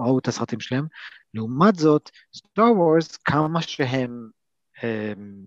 ראו 0.05 0.19
את 0.19 0.29
הסרטים 0.29 0.61
שלהם. 0.61 0.87
לעומת 1.35 1.75
זאת, 1.77 2.11
סטאר 2.37 2.73
וורס, 2.73 3.17
כמה 3.17 3.63
שהם 3.63 4.29
הם, 4.83 5.45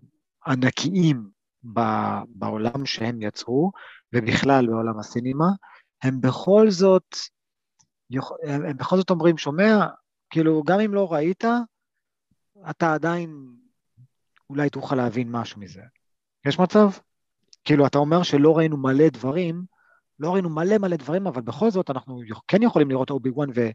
ענקיים 0.47 1.29
ב- 1.73 2.23
בעולם 2.27 2.85
שהם 2.85 3.21
יצרו, 3.21 3.71
ובכלל 4.13 4.67
בעולם 4.67 4.99
הסינמה, 4.99 5.47
הם 6.03 6.21
בכל 6.21 6.69
זאת, 6.69 7.15
הם 8.43 8.77
בכל 8.77 8.97
זאת 8.97 9.09
אומרים, 9.09 9.37
שומע, 9.37 9.85
כאילו, 10.29 10.63
גם 10.63 10.79
אם 10.79 10.93
לא 10.93 11.13
ראית, 11.13 11.43
אתה 12.69 12.93
עדיין 12.93 13.55
אולי 14.49 14.69
תוכל 14.69 14.95
להבין 14.95 15.31
משהו 15.31 15.61
מזה. 15.61 15.81
יש 16.45 16.59
מצב? 16.59 16.89
כאילו, 17.63 17.87
אתה 17.87 17.97
אומר 17.97 18.23
שלא 18.23 18.57
ראינו 18.57 18.77
מלא 18.77 19.09
דברים, 19.09 19.63
לא 20.19 20.33
ראינו 20.33 20.49
מלא 20.49 20.77
מלא 20.77 20.95
דברים, 20.95 21.27
אבל 21.27 21.41
בכל 21.41 21.71
זאת 21.71 21.89
אנחנו 21.89 22.21
כן 22.47 22.63
יכולים 22.63 22.89
לראות 22.89 23.09
אובי 23.09 23.29
וואן 23.29 23.49
ו... 23.55 23.69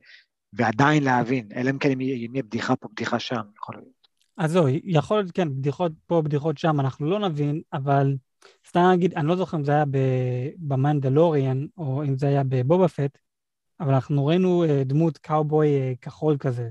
ועדיין 0.52 1.02
להבין, 1.02 1.48
אלא 1.56 1.70
אם 1.70 1.78
כן 1.78 1.90
אם 1.90 2.00
יהיה 2.00 2.42
בדיחה 2.42 2.76
פה, 2.76 2.88
בדיחה 2.92 3.18
שם, 3.18 3.40
יכול 3.56 3.74
להיות. 3.76 4.00
אז 4.36 4.52
זהו, 4.52 4.64
יכול 4.68 5.16
להיות, 5.16 5.30
כן, 5.30 5.48
בדיחות 5.48 5.92
פה, 6.06 6.22
בדיחות 6.22 6.58
שם, 6.58 6.80
אנחנו 6.80 7.10
לא 7.10 7.18
נבין, 7.18 7.60
אבל 7.72 8.16
סתם 8.68 8.80
נגיד, 8.92 9.14
אני 9.14 9.28
לא 9.28 9.36
זוכר 9.36 9.56
אם 9.56 9.64
זה 9.64 9.72
היה 9.72 9.84
במנדלוריאן, 10.58 11.66
או 11.78 12.04
אם 12.04 12.18
זה 12.18 12.26
היה 12.26 12.42
בבובה 12.48 12.88
פט, 12.88 13.18
אבל 13.80 13.94
אנחנו 13.94 14.26
ראינו 14.26 14.64
אה, 14.64 14.84
דמות 14.84 15.18
קאובוי 15.18 15.68
אה, 15.68 15.92
כחול 16.00 16.36
כזה, 16.38 16.68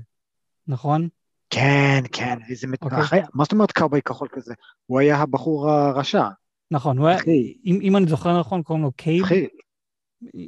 נכון? 0.66 1.08
כן, 1.50 2.02
כן, 2.12 2.38
איזה 2.48 2.66
מתנחי, 2.66 3.20
okay. 3.20 3.26
מה 3.34 3.44
זאת 3.44 3.52
אומרת 3.52 3.72
קאובוי 3.72 4.02
כחול 4.02 4.28
כזה? 4.32 4.54
הוא 4.86 5.00
היה 5.00 5.16
הבחור 5.16 5.70
הרשע. 5.70 6.28
נכון, 6.70 6.98
הוא 6.98 7.08
היה, 7.08 7.18
אם, 7.66 7.96
אני 7.96 8.06
זוכר 8.06 8.40
נכון, 8.40 8.62
קוראים 8.62 8.84
לו 8.84 8.92
קייב. 8.92 9.24
אחי. 9.24 9.46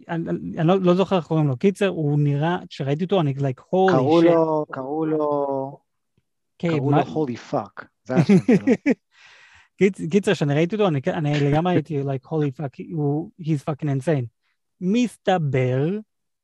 אני, 0.08 0.56
לא, 0.64 0.80
לא 0.80 0.94
זוכר 0.94 1.16
איך 1.16 1.26
קוראים 1.26 1.48
לו. 1.48 1.56
קיצר, 1.56 1.88
הוא 1.88 2.18
נראה, 2.18 2.58
כשראיתי 2.68 3.04
אותו, 3.04 3.20
אני 3.20 3.34
like, 3.38 3.60
holy 3.60 3.92
קראו 3.92 4.20
shit. 4.20 4.24
לו, 4.24 4.66
קראו 4.70 5.06
לו, 5.06 5.78
קראו. 6.58 6.90
לו 6.90 6.98
holy 6.98 7.52
fuck. 7.52 7.84
זה 8.04 8.14
השם 8.14 8.34
שלו. 8.46 8.66
קיצר, 10.10 10.32
כשאני 10.32 10.54
ראיתי 10.54 10.76
אותו, 10.76 10.88
אני, 11.06 11.40
לגמרי 11.40 11.72
הייתי 11.72 12.02
like, 12.02 12.26
holy 12.26 12.60
fuck, 12.60 12.92
הוא, 12.92 13.30
he's 13.40 13.62
fucking 13.70 13.86
insane. 13.86 14.26
מסתבר 14.80 15.98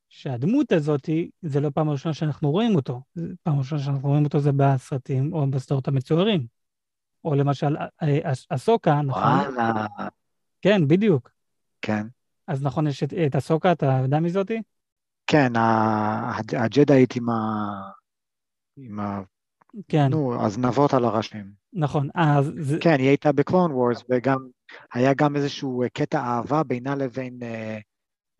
שהדמות 0.08 0.72
הזאת, 0.72 1.08
זה 1.42 1.60
לא 1.60 1.70
פעם 1.74 1.90
ראשונה 1.90 2.14
שאנחנו 2.14 2.50
רואים 2.50 2.76
אותו. 2.76 3.00
פעם 3.42 3.58
ראשונה 3.58 3.82
שאנחנו 3.82 4.08
רואים 4.08 4.24
אותו 4.24 4.40
זה 4.40 4.50
בסרטים 4.52 5.32
או 5.32 5.50
בסדרות 5.50 5.88
המצוירים. 5.88 6.46
או 7.24 7.34
למשל, 7.34 7.76
אסוקה, 8.48 9.02
נכון? 9.02 9.22
וואלה. 9.22 9.86
כן, 10.62 10.88
בדיוק. 10.88 11.30
כן. 11.82 12.06
אז 12.46 12.62
נכון, 12.62 12.86
יש 12.86 13.02
את, 13.02 13.12
את 13.26 13.36
אסוקה, 13.36 13.72
אתה 13.72 14.00
יודע 14.02 14.20
מי 14.20 14.30
זאתי? 14.30 14.62
כן, 15.26 15.52
הג'דאית 16.56 17.16
עם 17.16 17.30
ה... 17.30 17.36
עם 18.76 19.00
ה... 19.00 19.20
כן. 19.88 20.06
נו, 20.10 20.44
הזנבות 20.44 20.94
על 20.94 21.04
הראשים. 21.04 21.52
נכון, 21.72 22.08
אז... 22.14 22.76
כן, 22.80 22.96
היא 22.98 23.08
הייתה 23.08 23.32
בקלון 23.32 23.72
וורס, 23.72 24.04
וגם, 24.10 24.38
היה 24.92 25.14
גם 25.14 25.36
איזשהו 25.36 25.82
קטע 25.92 26.18
אהבה 26.18 26.62
בינה 26.62 26.94
לבין, 26.94 27.38
אה, 27.42 27.78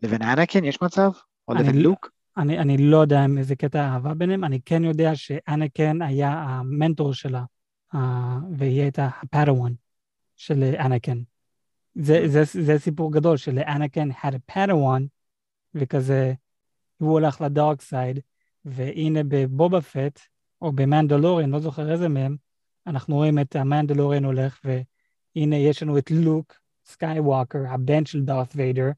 לבין 0.01 0.21
אנקן, 0.21 0.63
יש 0.63 0.81
מצב? 0.81 1.11
או 1.49 1.53
לבין 1.53 1.81
לוק? 1.81 2.11
אני, 2.37 2.59
אני 2.59 2.77
לא 2.77 2.97
יודע 2.97 3.25
אם 3.25 3.37
איזה 3.37 3.55
קטע 3.55 3.79
אהבה 3.79 4.13
ביניהם, 4.13 4.43
אני 4.43 4.61
כן 4.61 4.83
יודע 4.83 5.15
שאנקן 5.15 6.01
היה 6.01 6.31
המנטור 6.31 7.13
שלה, 7.13 7.43
uh, 7.93 7.97
והיא 8.57 8.81
הייתה 8.81 9.09
הפדוואן 9.21 9.73
של 10.35 10.63
אנקן. 10.63 11.21
זה, 11.95 12.23
זה, 12.27 12.43
זה 12.45 12.79
סיפור 12.79 13.11
גדול 13.11 13.37
שלאנקין 13.37 14.11
had 14.11 14.33
a 14.33 14.51
padawan, 14.51 15.03
וכזה, 15.75 16.33
הוא 16.97 17.19
הלך 17.19 17.41
ל 17.41 17.49
dark 17.49 17.81
side, 17.81 18.19
והנה 18.65 19.19
בבובה 19.27 19.81
פט, 19.81 20.19
או 20.61 20.71
במנדלוריאן, 20.71 21.49
לא 21.49 21.59
זוכר 21.59 21.91
איזה 21.91 22.09
מהם, 22.09 22.35
אנחנו 22.87 23.15
רואים 23.15 23.39
את 23.39 23.55
המנדלוריאן 23.55 24.25
הולך, 24.25 24.59
והנה 24.63 25.55
יש 25.55 25.83
לנו 25.83 25.97
את 25.97 26.11
לוק, 26.11 26.53
סקייווקר, 26.85 27.59
הבן 27.69 28.05
של 28.05 28.21
דארת 28.21 28.53
ויידר, 28.55 28.89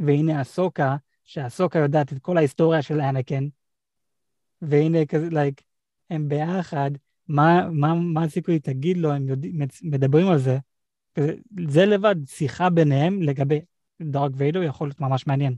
והנה 0.00 0.40
אהסוקה, 0.40 0.96
שאהסוקה 1.30 1.78
יודעת 1.78 2.12
את 2.12 2.18
כל 2.18 2.36
ההיסטוריה 2.36 2.82
של 2.82 3.00
אנקין, 3.00 3.48
והנה 4.62 5.06
כזה, 5.06 5.28
like, 5.30 5.60
like, 5.60 5.64
הם 6.10 6.28
ביחד, 6.28 6.90
מה, 7.28 7.68
מה, 7.72 7.94
מה 7.94 8.24
הסיכוי, 8.24 8.58
תגיד 8.58 8.96
לו, 8.96 9.12
אתה 9.12 9.28
יודע, 9.28 9.48
מדברים 9.82 10.28
על 10.28 10.38
זה, 10.38 10.58
זה 11.68 11.86
לבד, 11.86 12.16
שיחה 12.26 12.70
ביניהם 12.70 13.22
לגבי 13.22 13.60
דארת 14.02 14.32
ויידר 14.36 14.62
יכול 14.62 14.88
להיות 14.88 15.00
ממש 15.00 15.26
מעניין. 15.26 15.54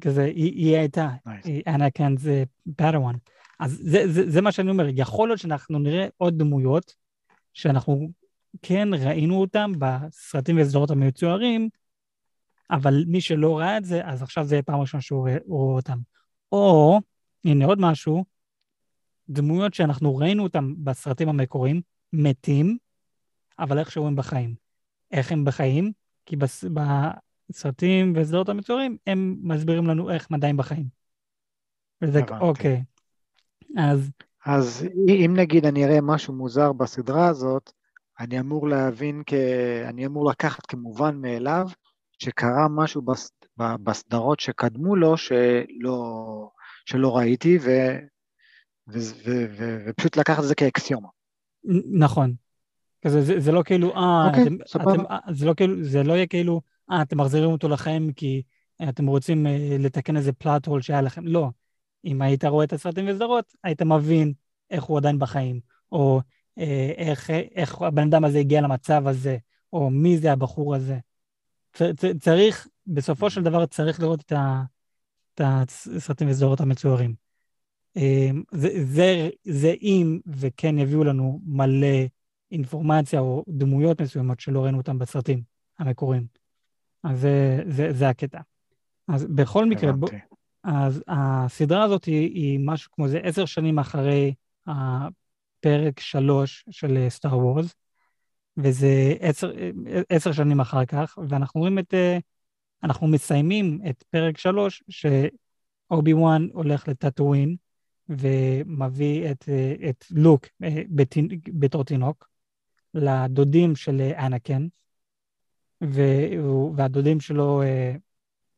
כזה, 0.00 0.24
היא, 0.24 0.52
היא 0.52 0.76
הייתה, 0.76 1.10
Anakin's 1.66 2.44
padawan. 2.76 3.14
אז 3.60 3.80
זה, 3.82 4.08
זה, 4.08 4.30
זה 4.30 4.40
מה 4.40 4.52
שאני 4.52 4.70
אומר, 4.70 4.86
יכול 4.88 5.28
להיות 5.28 5.40
שאנחנו 5.40 5.78
נראה 5.78 6.06
עוד 6.16 6.38
דמויות 6.38 6.94
שאנחנו 7.52 8.10
כן 8.62 8.88
ראינו 8.94 9.40
אותן 9.40 9.72
בסרטים 9.78 10.56
וסדרות 10.60 10.90
המצוירים, 10.90 11.68
אבל 12.70 13.04
מי 13.06 13.20
שלא 13.20 13.58
ראה 13.58 13.78
את 13.78 13.84
זה, 13.84 14.06
אז 14.06 14.22
עכשיו 14.22 14.44
זה 14.44 14.60
פעם 14.62 14.80
ראשונה 14.80 15.00
שהוא 15.00 15.20
רואה 15.46 15.74
אותם. 15.76 15.98
או, 16.52 17.00
הנה 17.44 17.64
עוד 17.64 17.80
משהו, 17.80 18.24
דמויות 19.28 19.74
שאנחנו 19.74 20.16
ראינו 20.16 20.42
אותם 20.42 20.74
בסרטים 20.84 21.28
המקוריים, 21.28 21.80
מתים, 22.12 22.76
אבל 23.58 23.78
איכשהו 23.78 24.06
הם 24.06 24.16
בחיים. 24.16 24.54
איך 25.10 25.32
הם 25.32 25.44
בחיים? 25.44 25.92
כי 26.26 26.36
בס... 26.36 26.64
בסרטים 27.50 28.12
וסדרות 28.16 28.48
המצוירים, 28.48 28.96
הם 29.06 29.36
מסבירים 29.42 29.86
לנו 29.86 30.10
איך 30.10 30.26
הם 30.30 30.34
עדיין 30.34 30.56
בחיים. 30.56 30.86
וזה, 32.02 32.20
אוקיי. 32.40 32.82
אז... 33.76 34.10
אז 34.46 34.86
אם 35.08 35.34
נגיד 35.36 35.66
אני 35.66 35.84
אראה 35.84 36.00
משהו 36.00 36.34
מוזר 36.34 36.72
בסדרה 36.72 37.26
הזאת, 37.28 37.72
אני 38.20 38.40
אמור 38.40 38.68
להבין, 38.68 39.22
כ... 39.26 39.34
אני 39.88 40.06
אמור 40.06 40.30
לקחת 40.30 40.66
כמובן 40.66 41.16
מאליו, 41.16 41.68
שקרה 42.24 42.68
משהו 42.68 43.02
בס... 43.02 43.30
בסדרות 43.58 44.40
שקדמו 44.40 44.96
לו 44.96 45.16
שלא, 45.16 46.50
שלא 46.86 47.16
ראיתי, 47.16 47.58
ו... 47.58 47.70
ו... 48.88 48.98
ו... 48.98 49.44
ו... 49.56 49.78
ופשוט 49.86 50.16
לקחת 50.16 50.42
את 50.42 50.48
זה 50.48 50.54
כאקסיומה. 50.54 51.08
נכון, 51.98 52.34
כזה, 53.06 53.22
זה, 53.22 53.40
זה 53.40 53.52
לא 53.52 53.62
כאילו, 53.62 53.94
אה, 53.96 54.26
אוקיי, 54.28 54.42
אתם, 54.42 54.56
אתם, 54.76 55.06
אה, 55.10 55.18
זה 55.32 55.46
לא 55.46 55.54
כאילו, 55.54 55.84
זה 55.84 56.02
לא 56.02 56.12
יהיה 56.12 56.26
כאילו, 56.26 56.60
אה, 56.90 57.02
אתם 57.02 57.20
מחזירים 57.20 57.50
אותו 57.50 57.68
לחיים 57.68 58.12
כי 58.12 58.42
אתם 58.88 59.06
רוצים 59.06 59.46
אה, 59.46 59.76
לתקן 59.78 60.16
איזה 60.16 60.32
פלאט 60.32 60.66
הול 60.66 60.82
שהיה 60.82 61.02
לכם. 61.02 61.26
לא. 61.26 61.50
אם 62.04 62.22
היית 62.22 62.44
רואה 62.44 62.64
את 62.64 62.72
הסרטים 62.72 63.04
וסדרות, 63.08 63.54
היית 63.64 63.82
מבין 63.82 64.32
איך 64.70 64.84
הוא 64.84 64.98
עדיין 64.98 65.18
בחיים, 65.18 65.60
או 65.92 66.20
אה, 66.58 66.92
איך, 66.96 67.30
איך 67.30 67.82
הבן 67.82 68.06
אדם 68.06 68.24
הזה 68.24 68.38
הגיע 68.38 68.60
למצב 68.60 69.06
הזה, 69.06 69.36
או 69.72 69.90
מי 69.90 70.18
זה 70.18 70.32
הבחור 70.32 70.74
הזה. 70.74 70.98
צריך, 72.20 72.66
בסופו 72.86 73.30
של 73.30 73.42
דבר 73.42 73.66
צריך 73.66 74.00
לראות 74.00 74.20
את, 74.20 74.32
ה, 74.32 74.62
את 75.34 75.40
הסרטים 75.40 76.30
וסדרות 76.30 76.60
המצוירים. 76.60 77.14
אה, 77.96 78.30
זה, 78.52 78.68
זה, 78.84 79.28
זה 79.44 79.74
אם 79.82 80.18
וכן 80.26 80.78
יביאו 80.78 81.04
לנו 81.04 81.40
מלא 81.44 82.06
אינפורמציה 82.52 83.20
או 83.20 83.44
דמויות 83.48 84.00
מסוימות 84.00 84.40
שלא 84.40 84.64
ראינו 84.64 84.78
אותן 84.78 84.98
בסרטים 84.98 85.42
המקוריים. 85.78 86.26
אז 87.02 87.20
זה, 87.20 87.60
זה, 87.66 87.92
זה 87.92 88.08
הקטע. 88.08 88.40
אז 89.08 89.24
בכל 89.24 89.66
מקרה, 89.66 89.92
ב... 89.92 90.04
אז 90.64 91.02
הסדרה 91.08 91.82
הזאת 91.82 92.04
היא, 92.04 92.34
היא 92.34 92.60
משהו 92.62 92.90
כמו 92.92 93.08
זה 93.08 93.20
עשר 93.22 93.44
שנים 93.44 93.78
אחרי 93.78 94.34
הפרק 94.66 96.00
שלוש 96.00 96.64
של 96.70 97.06
סטאר 97.08 97.38
וורז, 97.38 97.74
וזה 98.56 99.14
עשר, 99.20 99.52
עשר 100.08 100.32
שנים 100.32 100.60
אחר 100.60 100.84
כך, 100.84 101.18
ואנחנו 101.28 101.60
רואים 101.60 101.78
את, 101.78 101.94
אנחנו 102.82 103.06
מסיימים 103.06 103.80
את 103.90 104.02
פרק 104.02 104.38
שלוש, 104.38 104.82
שאובי 104.88 106.14
וואן 106.14 106.48
הולך 106.52 106.88
לטאטווין, 106.88 107.56
ומביא 108.08 109.30
את, 109.30 109.48
את 109.90 110.04
לוק 110.10 110.46
אה, 110.62 110.82
בתור 111.48 111.84
תינוק, 111.84 112.28
לדודים 112.94 113.76
של 113.76 114.00
אנקן, 114.00 114.66
והדודים 116.76 117.20
שלו, 117.20 117.62
אה, 117.62 117.94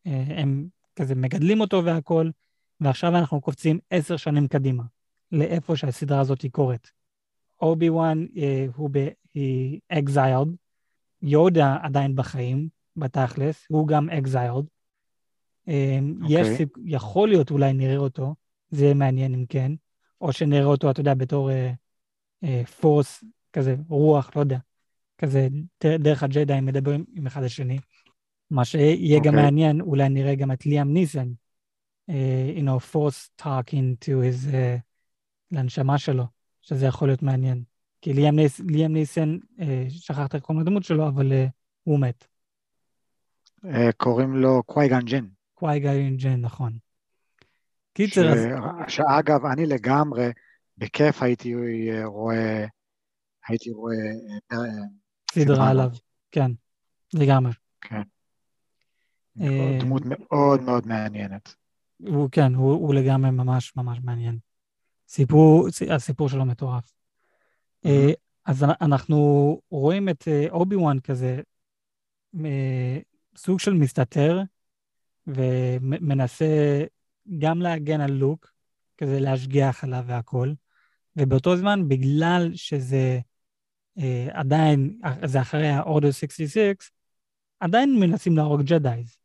אה, 0.07 0.25
הם 0.29 0.69
כזה 0.97 1.15
מגדלים 1.15 1.61
אותו 1.61 1.85
והכול, 1.85 2.33
ועכשיו 2.81 3.17
אנחנו 3.17 3.41
קופצים 3.41 3.79
עשר 3.91 4.17
שנים 4.17 4.49
קדימה, 4.49 4.83
לאיפה 5.33 5.77
שהסדרה 5.77 6.21
הזאת 6.21 6.45
קורית. 6.53 6.93
אובי 7.61 7.91
וואן 7.91 8.27
אה, 8.37 8.67
הוא 9.37 9.79
exiled, 9.89 10.49
יודה 11.23 11.77
עדיין 11.83 12.17
בחיים, 12.17 12.69
בתכלס, 12.97 13.67
הוא 13.69 13.89
גם 13.89 14.11
exiled. 14.11 14.65
Okay. 14.65 15.73
יש, 16.29 16.49
אוקיי. 16.49 16.67
יכול 16.85 17.29
להיות 17.29 17.51
אולי 17.51 17.73
נראה 17.73 17.97
אותו, 17.97 18.35
זה 18.71 18.85
יהיה 18.85 18.95
מעניין 18.95 19.35
אם 19.35 19.45
כן, 19.49 19.73
או 20.21 20.33
שנראה 20.33 20.65
אותו, 20.65 20.91
אתה 20.91 21.01
יודע, 21.01 21.15
בתור 21.15 21.51
force 22.81 23.25
uh, 23.25 23.27
כזה 23.53 23.77
רוח, 23.89 24.31
לא 24.37 24.41
יודע, 24.41 24.59
כזה 25.19 25.49
דרך 25.85 26.23
הג'די 26.23 26.53
הם 26.53 26.67
מדברים 26.67 27.05
עם 27.15 27.27
אחד 27.27 27.43
השני. 27.43 27.79
מה 28.51 28.65
שיהיה 28.65 29.19
okay. 29.19 29.25
גם 29.25 29.35
אוקיי. 29.35 29.45
מעניין, 29.45 29.81
אולי 29.81 30.09
נראה 30.09 30.35
גם 30.35 30.53
את 30.53 30.67
ליאם 30.67 30.93
ניסון, 30.93 31.29
uh, 32.11 32.59
you 32.59 32.63
know, 32.63 32.93
force 32.93 33.43
talking 33.43 34.05
to 34.05 34.09
his, 34.09 34.53
uh, 34.53 34.81
לנשמה 35.51 35.99
שלו, 35.99 36.25
שזה 36.63 36.87
יכול 36.87 37.09
להיות 37.09 37.23
מעניין. 37.23 37.63
כי 38.07 38.13
ליאם, 38.13 38.37
ניס, 38.37 38.61
ליאם 38.61 38.93
ניסן, 38.93 39.39
uh, 39.59 39.63
שכחת 39.89 40.35
איך 40.35 40.43
קוראים 40.43 40.63
לדמות 40.63 40.85
שלו, 40.85 41.09
אבל 41.09 41.33
uh, 41.33 41.51
הוא 41.83 42.01
מת. 42.01 42.27
Uh, 43.65 43.69
קוראים 43.97 44.37
לו 44.37 44.63
קווייגן 44.63 45.01
ג'ן. 45.01 45.27
קווייגן 45.55 46.17
ג'ן, 46.17 46.41
נכון. 46.41 46.79
קיצר, 47.93 48.23
ש... 48.23 48.27
אז... 48.27 48.47
שאגב, 48.89 49.47
אני 49.47 49.67
לגמרי, 49.67 50.31
בכיף 50.79 51.23
הייתי 51.23 51.55
רואה 52.05 52.67
הייתי 53.49 53.71
רואה... 53.71 53.97
אה, 54.53 54.57
אה, 54.59 54.65
סדרה 55.33 55.71
עליו, 55.71 55.91
כן, 56.31 56.51
לגמרי. 57.15 57.53
כן. 57.81 58.03
אה, 59.41 59.79
דמות 59.81 60.03
מאוד 60.05 60.63
מאוד 60.63 60.87
מעניינת. 60.87 61.55
הוא 61.99 62.29
כן, 62.33 62.55
הוא, 62.55 62.73
הוא 62.73 62.95
לגמרי 62.95 63.31
ממש 63.31 63.77
ממש 63.77 63.99
מעניין. 64.05 64.39
סיפור, 65.09 65.69
הסיפור 65.91 66.29
שלו 66.29 66.45
מטורף. 66.45 66.96
אה, 67.85 68.13
אז 68.45 68.65
אנחנו 68.81 69.17
רואים 69.71 70.09
את 70.09 70.29
אה, 70.29 70.47
אובי 70.51 70.77
וואן 70.77 71.01
כזה, 71.01 71.41
סוג 73.37 73.61
של 73.61 73.75
מסתתר, 73.75 74.43
ומנסה 75.27 76.85
גם 77.39 77.61
להגן 77.61 78.01
על 78.01 78.13
לוק, 78.13 78.53
כזה 78.99 79.21
להשגיח 79.21 79.85
עליו 79.85 80.05
והכל, 80.07 80.53
ובאותו 81.17 81.57
זמן, 81.57 81.89
בגלל 81.89 82.51
שזה 82.55 83.21
אה, 83.99 84.29
עדיין, 84.33 85.01
זה 85.25 85.41
אחרי 85.41 85.69
ה-Order 85.69 86.13
66, 86.13 86.91
עדיין 87.61 88.01
מנסים 88.01 88.37
להרוג 88.37 88.63
ג'דאיז. 88.63 89.17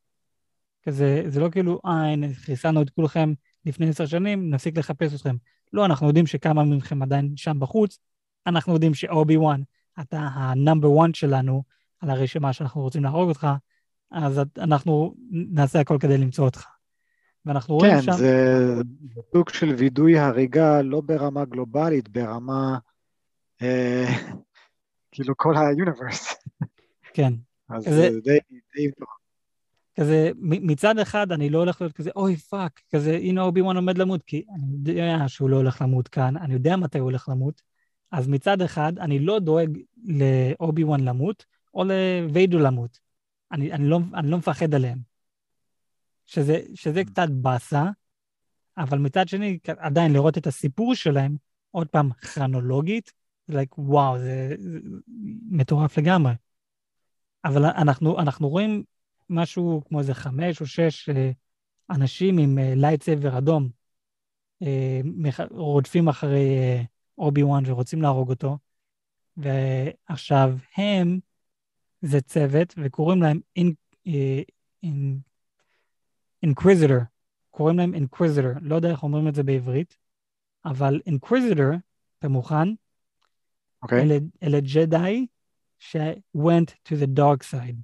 כזה, 0.83 1.23
זה 1.27 1.39
לא 1.39 1.49
כאילו, 1.49 1.79
אה, 1.85 2.11
הנה, 2.11 2.27
חיסלנו 2.33 2.81
את 2.81 2.89
כולכם 2.89 3.33
לפני 3.65 3.89
עשר 3.89 4.05
שנים, 4.05 4.49
נפסיק 4.49 4.77
לחפש 4.77 5.15
אתכם. 5.15 5.35
לא, 5.73 5.85
אנחנו 5.85 6.07
יודעים 6.07 6.27
שכמה 6.27 6.63
מכם 6.63 7.01
עדיין 7.01 7.33
שם 7.37 7.59
בחוץ, 7.59 7.99
אנחנו 8.47 8.73
יודעים 8.73 8.93
שאובי 8.93 9.37
וואן, 9.37 9.61
אתה 10.01 10.19
ה-number 10.19 11.05
one 11.05 11.11
שלנו 11.13 11.63
על 11.99 12.09
הרשימה 12.09 12.53
שאנחנו 12.53 12.81
רוצים 12.81 13.03
להרוג 13.03 13.29
אותך, 13.29 13.47
אז 14.11 14.41
אנחנו 14.57 15.15
נעשה 15.31 15.79
הכל 15.79 15.97
כדי 15.99 16.17
למצוא 16.17 16.45
אותך. 16.45 16.67
ואנחנו 17.45 17.79
כן, 17.79 17.85
רואים 17.85 18.01
שם... 18.01 18.11
כן, 18.11 18.17
זה 18.17 18.75
סוג 19.33 19.49
של 19.49 19.75
וידוי 19.77 20.19
הריגה 20.19 20.81
לא 20.81 21.01
ברמה 21.01 21.45
גלובלית, 21.45 22.09
ברמה, 22.09 22.77
אה, 23.61 24.05
כאילו 25.11 25.33
כל 25.37 25.53
ה 25.57 25.65
universe. 25.65 26.35
כן. 27.15 27.33
אז 27.69 27.83
זה 27.83 28.09
די, 28.23 28.37
די. 28.75 28.91
כזה, 29.99 30.31
מצד 30.41 30.99
אחד 30.99 31.31
אני 31.31 31.49
לא 31.49 31.59
הולך 31.59 31.81
להיות 31.81 31.93
כזה, 31.93 32.09
אוי 32.15 32.35
fuck, 32.35 32.81
כזה, 32.93 33.11
הנה 33.11 33.41
אובי 33.41 33.61
וואן 33.61 33.75
עומד 33.75 33.97
למות, 33.97 34.23
כי 34.23 34.45
אני 34.55 34.65
יודע 34.85 35.23
שהוא 35.27 35.49
לא 35.49 35.55
הולך 35.55 35.81
למות 35.81 36.07
כאן, 36.07 36.37
אני 36.37 36.53
יודע 36.53 36.75
מתי 36.75 36.99
הוא 36.99 37.05
הולך 37.05 37.29
למות, 37.29 37.61
אז 38.11 38.27
מצד 38.27 38.61
אחד 38.61 38.99
אני 38.99 39.19
לא 39.19 39.39
דואג 39.39 39.77
לאובי 40.03 40.83
וואן 40.83 40.99
למות, 40.99 41.45
או 41.73 41.83
לוויידר 41.83 42.59
למות. 42.59 42.99
אני, 43.51 43.73
אני, 43.73 43.87
לא, 43.87 43.99
אני 44.13 44.31
לא 44.31 44.37
מפחד 44.37 44.73
עליהם. 44.73 45.11
שזה, 46.25 46.59
שזה 46.75 47.03
קצת 47.03 47.29
באסה, 47.29 47.85
אבל 48.77 48.97
מצד 48.97 49.27
שני, 49.27 49.59
עדיין 49.77 50.13
לראות 50.13 50.37
את 50.37 50.47
הסיפור 50.47 50.95
שלהם, 50.95 51.35
עוד 51.71 51.87
פעם, 51.87 52.13
כרונולוגית, 52.13 53.11
זה 53.47 53.61
like, 53.61 53.75
וואו, 53.77 54.19
זה, 54.19 54.55
זה 54.57 54.79
מטורף 55.49 55.97
לגמרי. 55.97 56.33
אבל 57.45 57.65
אנחנו, 57.65 58.19
אנחנו 58.19 58.49
רואים 58.49 58.83
משהו 59.29 59.81
כמו 59.87 59.99
איזה 59.99 60.13
חמש 60.13 60.61
או 60.61 60.65
שש 60.65 61.09
אה, 61.09 61.31
אנשים 61.89 62.37
עם 62.37 62.57
lightsaber 62.57 63.33
אה, 63.33 63.37
אדום, 63.37 63.69
אה, 64.61 65.01
רודפים 65.51 66.07
אחרי 66.07 66.57
אובי 67.21 67.43
וואן 67.43 67.63
ורוצים 67.65 68.01
להרוג 68.01 68.29
אותו, 68.29 68.57
ועכשיו 69.37 70.57
הם, 70.77 71.19
זה 72.01 72.21
צוות, 72.21 72.73
וקוראים 72.77 73.21
להם 73.21 73.39
אינקוויזיטור, 76.43 76.97
קוראים 77.51 77.77
להם 77.77 77.93
אינקוויזיטור, 77.93 78.51
לא 78.61 78.75
יודע 78.75 78.89
איך 78.91 79.03
אומרים 79.03 79.27
את 79.27 79.35
זה 79.35 79.43
בעברית, 79.43 79.97
אבל 80.65 81.01
אינקוויזיטור, 81.05 81.65
אתה 82.19 82.27
מוכן? 82.27 82.67
אוקיי. 83.83 83.99
Okay. 83.99 84.03
אלה, 84.03 84.17
אלה 84.43 84.59
ג'די 84.59 85.27
ש-went 85.79 86.71
to 86.87 86.91
the 86.91 87.19
dark 87.19 87.43
side. 87.51 87.77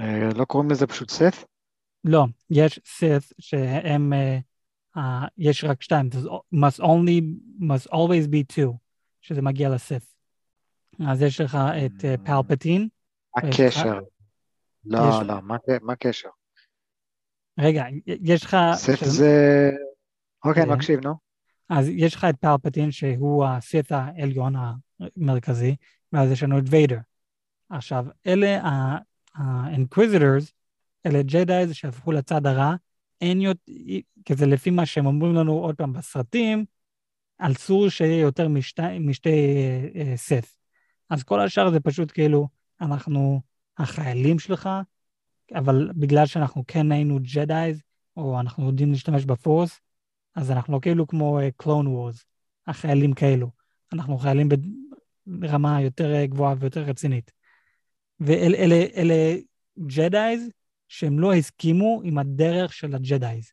אה, 0.00 0.28
לא 0.34 0.44
קוראים 0.44 0.70
לזה 0.70 0.86
פשוט 0.86 1.10
Sith? 1.10 1.44
לא, 2.04 2.24
יש 2.50 2.80
Sith 2.84 3.32
שהם, 3.38 4.12
uh, 4.12 4.42
uh, 4.96 5.00
יש 5.38 5.64
רק 5.64 5.82
שתיים, 5.82 6.08
must 6.54 6.80
only, 6.80 7.22
must 7.60 7.90
always 7.90 8.26
be 8.30 8.56
two, 8.56 8.72
שזה 9.20 9.42
מגיע 9.42 9.68
ל 9.68 9.76
Sith. 9.76 10.14
אז 11.06 11.22
יש 11.22 11.40
לך 11.40 11.58
את 11.86 12.04
פלפטין. 12.24 12.88
מה 13.36 13.48
הקשר? 13.48 14.00
לא, 14.84 15.22
לא, 15.22 15.34
מה 15.82 15.92
הקשר? 15.92 16.28
רגע, 17.58 17.84
יש 18.06 18.44
לך... 18.44 18.56
סף 18.74 19.04
זה... 19.04 19.70
אוקיי. 20.44 20.64
מקשיב, 20.64 21.00
נו. 21.00 21.14
אז 21.68 21.88
יש 21.88 22.14
לך 22.14 22.26
את 22.30 22.36
פלפטין, 22.40 22.90
שהוא 22.90 23.46
הסף 23.46 23.92
העליון 23.92 24.54
המרכזי, 24.98 25.76
ואז 26.12 26.30
יש 26.30 26.42
לנו 26.42 26.58
את 26.58 26.64
ויידר. 26.66 26.98
עכשיו, 27.70 28.06
אלה 28.26 28.60
ה-Inquisitors, 29.34 30.52
אלה 31.06 31.22
ג'דאיז 31.22 31.74
שהפכו 31.74 32.12
לצד 32.12 32.46
הרע, 32.46 32.74
אין 33.20 33.40
יותר, 33.40 33.72
כזה 34.24 34.46
לפי 34.46 34.70
מה 34.70 34.86
שהם 34.86 35.06
אומרים 35.06 35.34
לנו 35.34 35.52
עוד 35.52 35.76
פעם 35.76 35.92
בסרטים, 35.92 36.64
אסור 37.38 37.88
שיהיה 37.88 38.20
יותר 38.20 38.48
משתי, 38.48 38.98
משתי 39.00 39.30
uh, 39.92 40.16
סף. 40.16 40.56
אז 41.10 41.22
כל 41.22 41.40
השאר 41.40 41.70
זה 41.70 41.80
פשוט 41.80 42.12
כאילו, 42.12 42.48
אנחנו 42.80 43.40
החיילים 43.78 44.38
שלך, 44.38 44.68
אבל 45.54 45.90
בגלל 45.94 46.26
שאנחנו 46.26 46.64
כן 46.66 46.92
היינו 46.92 47.18
ג'דאיז, 47.34 47.82
או 48.16 48.40
אנחנו 48.40 48.66
יודעים 48.66 48.90
להשתמש 48.90 49.24
בפורס, 49.24 49.80
אז 50.34 50.50
אנחנו 50.50 50.72
לא 50.72 50.78
כאילו 50.82 51.06
כמו 51.06 51.38
קלון 51.56 51.86
uh, 51.86 51.90
וורס, 51.90 52.24
החיילים 52.66 53.12
כאלו. 53.12 53.50
אנחנו 53.92 54.18
חיילים 54.18 54.48
ברמה 55.26 55.82
יותר 55.82 56.24
גבוהה 56.24 56.54
ויותר 56.58 56.80
רצינית. 56.82 57.30
ואלה 58.20 59.36
ג'דאיז 59.78 60.50
שהם 60.88 61.18
לא 61.18 61.34
הסכימו 61.34 62.00
עם 62.04 62.18
הדרך 62.18 62.72
של 62.72 62.94
הג'דאיז. 62.94 63.52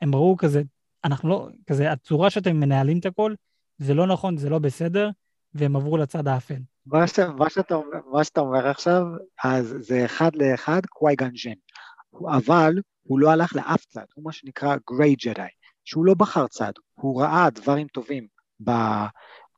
הם 0.00 0.14
ראו 0.14 0.36
כזה, 0.36 0.62
אנחנו 1.04 1.28
לא, 1.28 1.48
כזה, 1.66 1.92
הצורה 1.92 2.30
שאתם 2.30 2.56
מנהלים 2.56 2.98
את 2.98 3.06
הכל, 3.06 3.34
זה 3.78 3.94
לא 3.94 4.06
נכון, 4.06 4.36
זה 4.36 4.50
לא 4.50 4.58
בסדר, 4.58 5.10
והם 5.54 5.76
עברו 5.76 5.96
לצד 5.96 6.28
האפל. 6.28 6.60
מה, 6.86 7.06
ש, 7.06 7.18
מה, 7.18 7.50
שאתה, 7.50 7.76
מה 8.12 8.24
שאתה 8.24 8.40
אומר 8.40 8.66
עכשיו, 8.68 9.06
אז 9.44 9.74
זה 9.78 10.04
אחד 10.04 10.30
לאחד 10.36 10.80
קוואי-גון 10.86 11.30
ג'ין. 11.44 11.54
אבל 12.36 12.74
הוא 13.02 13.18
לא 13.20 13.30
הלך 13.30 13.56
לאף 13.56 13.84
צד, 13.84 14.04
הוא 14.14 14.24
מה 14.24 14.32
שנקרא 14.32 14.76
Gray 14.90 15.14
Jedi, 15.14 15.42
שהוא 15.84 16.06
לא 16.06 16.14
בחר 16.14 16.46
צד, 16.46 16.72
הוא 16.94 17.22
ראה 17.22 17.50
דברים 17.50 17.86
טובים, 17.86 18.26
ב... 18.64 18.70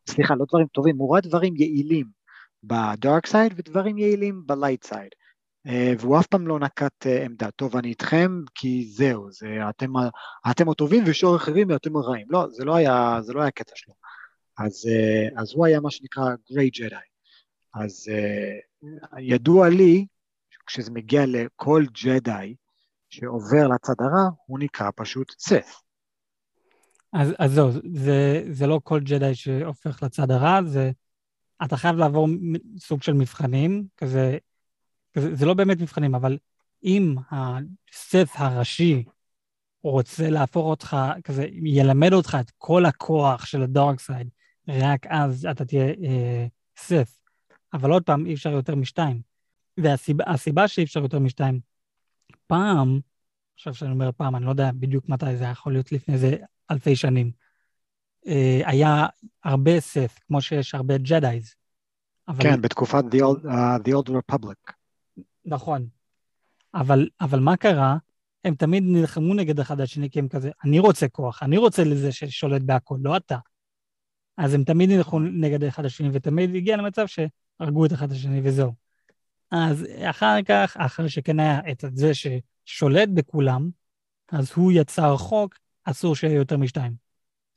סליחה, 0.09 0.35
לא 0.35 0.44
דברים 0.48 0.66
טובים, 0.66 0.98
הוא 0.98 1.12
ראה 1.12 1.20
דברים 1.20 1.57
יעילים 1.57 2.07
ב 2.62 2.75
dark 2.75 3.26
side 3.26 3.52
ודברים 3.57 3.98
יעילים 3.98 4.42
ב 4.46 4.53
light 4.53 4.84
side. 4.84 5.08
אה, 5.68 5.92
והוא 5.98 6.20
אף 6.20 6.26
פעם 6.26 6.46
לא 6.46 6.59
נקט 6.59 7.07
אה, 7.07 7.24
עמדה, 7.24 7.50
טוב, 7.50 7.76
אני 7.76 7.88
איתכם, 7.88 8.42
כי 8.54 8.88
זהו, 8.90 9.33
זה, 9.33 9.46
אתם, 9.70 9.92
אתם 10.50 10.68
הטובים 10.68 11.04
ושור 11.07 11.37
אחרים 11.37 11.70
ואתם 11.70 11.96
הרעים. 11.96 12.26
לא, 12.31 12.46
זה 12.50 12.64
לא 12.64 12.76
היה, 12.76 13.18
זה 13.22 13.33
לא 13.33 13.40
היה 13.40 13.48
הקטע 13.48 13.72
שלו. 13.74 13.94
אז, 14.59 14.87
אה, 14.88 15.40
אז 15.40 15.52
הוא 15.54 15.66
היה 15.66 15.81
מה 15.81 15.90
שנקרא 15.90 16.24
גריי 16.52 16.70
ג'די. 16.70 16.96
אז 17.74 18.07
ידוע 19.18 19.68
לי, 19.68 20.07
כשזה 20.66 20.90
מגיע 20.90 21.22
לכל 21.26 21.85
ג'די 22.04 22.54
שעובר 23.11 23.68
לצד 23.68 23.94
הרע, 23.98 24.28
הוא 24.46 24.59
נקרא 24.59 24.90
פשוט 24.96 25.33
סף. 25.38 25.81
אז, 27.12 27.35
אז 27.38 27.52
זהו, 27.52 27.70
זה, 27.94 28.42
זה 28.50 28.66
לא 28.66 28.81
כל 28.85 29.00
ג'די 29.00 29.35
שהופך 29.35 30.02
לצד 30.02 30.31
הרע, 30.31 30.62
זה... 30.64 30.90
אתה 31.64 31.76
חייב 31.76 31.96
לעבור 31.96 32.28
סוג 32.78 33.02
של 33.02 33.12
מבחנים, 33.12 33.85
כזה, 33.96 34.38
זה 35.20 35.46
לא 35.46 35.54
באמת 35.54 35.81
מבחנים, 35.81 36.14
אבל 36.14 36.38
אם 36.85 37.14
הסף 37.31 38.33
הראשי 38.35 39.04
רוצה 39.83 40.31
להפוך 40.31 40.66
אותך, 40.66 40.96
כזה, 41.24 41.46
ילמד 41.52 42.12
אותך 42.12 42.37
את 42.40 42.50
כל 42.59 42.87
הכוח 42.87 43.46
של 43.46 43.62
הדארק 43.62 44.00
סייד, 44.00 44.28
רק 44.68 45.07
אז 45.07 45.46
אתה 45.50 45.64
תהיה 45.64 45.87
אה, 45.87 46.46
סף. 46.76 47.18
אבל 47.72 47.90
עוד 47.90 48.02
פעם, 48.02 48.26
אי 48.26 48.35
אפשר 48.35 48.50
יותר 48.50 48.74
משתיים. 48.74 49.20
והסיבה 49.78 50.68
שאי 50.68 50.85
אפשר 50.85 51.00
יותר 51.00 51.18
משתיים, 51.18 51.61
פעם, 52.46 53.00
עכשיו 53.54 53.74
שאני 53.74 53.90
אומר 53.90 54.11
פעם, 54.16 54.37
אני 54.37 54.44
לא 54.44 54.50
יודע 54.50 54.70
בדיוק 54.74 55.09
מתי 55.09 55.37
זה 55.37 55.44
יכול 55.44 55.72
להיות 55.72 55.92
לפני 55.92 56.14
איזה 56.14 56.37
אלפי 56.70 56.96
שנים, 56.96 57.31
אה, 58.26 58.61
היה 58.64 59.07
הרבה 59.44 59.81
סף, 59.81 60.18
כמו 60.26 60.40
שיש 60.40 60.74
הרבה 60.74 60.98
ג'דאיז. 60.98 61.54
כן, 62.40 62.62
בתקופת 62.62 63.04
The 63.04 63.18
Old, 63.18 63.44
uh, 63.44 63.88
the 63.88 63.92
old 63.92 64.11
Republic. 64.11 64.77
נכון. 65.48 65.87
אבל, 66.74 67.08
אבל 67.20 67.40
מה 67.40 67.56
קרה? 67.56 67.96
הם 68.44 68.54
תמיד 68.54 68.82
נלחמו 68.87 69.34
נגד 69.34 69.61
אחד 69.61 69.80
השני, 69.80 70.11
כי 70.11 70.18
הם 70.18 70.28
כזה, 70.28 70.50
אני 70.64 70.78
רוצה 70.78 71.08
כוח, 71.08 71.42
אני 71.42 71.56
רוצה 71.56 71.84
לזה 71.84 72.12
ששולט 72.12 72.62
בהכל, 72.62 72.98
לא 73.00 73.16
אתה. 73.16 73.38
אז 74.37 74.54
הם 74.54 74.64
תמיד 74.64 74.90
נלחמו 74.90 75.20
נגד 75.20 75.64
אחד 75.64 75.84
השני, 75.84 76.08
ותמיד 76.12 76.54
הגיע 76.54 76.76
למצב 76.76 77.06
שהרגו 77.06 77.87
את 77.87 77.92
אחד 77.92 78.12
השני 78.12 78.40
וזהו. 78.44 78.72
אז 79.50 79.87
אחר 80.02 80.42
כך, 80.42 80.76
אחרי 80.76 81.08
שכן 81.08 81.40
היה 81.40 81.61
את 81.70 81.84
זה 81.92 82.11
ששולט 82.14 83.08
בכולם, 83.14 83.70
אז 84.32 84.52
הוא 84.54 84.72
יצר 84.72 85.16
חוק, 85.16 85.54
אסור 85.84 86.16
שיהיה 86.16 86.34
יותר 86.34 86.56
משתיים. 86.56 86.92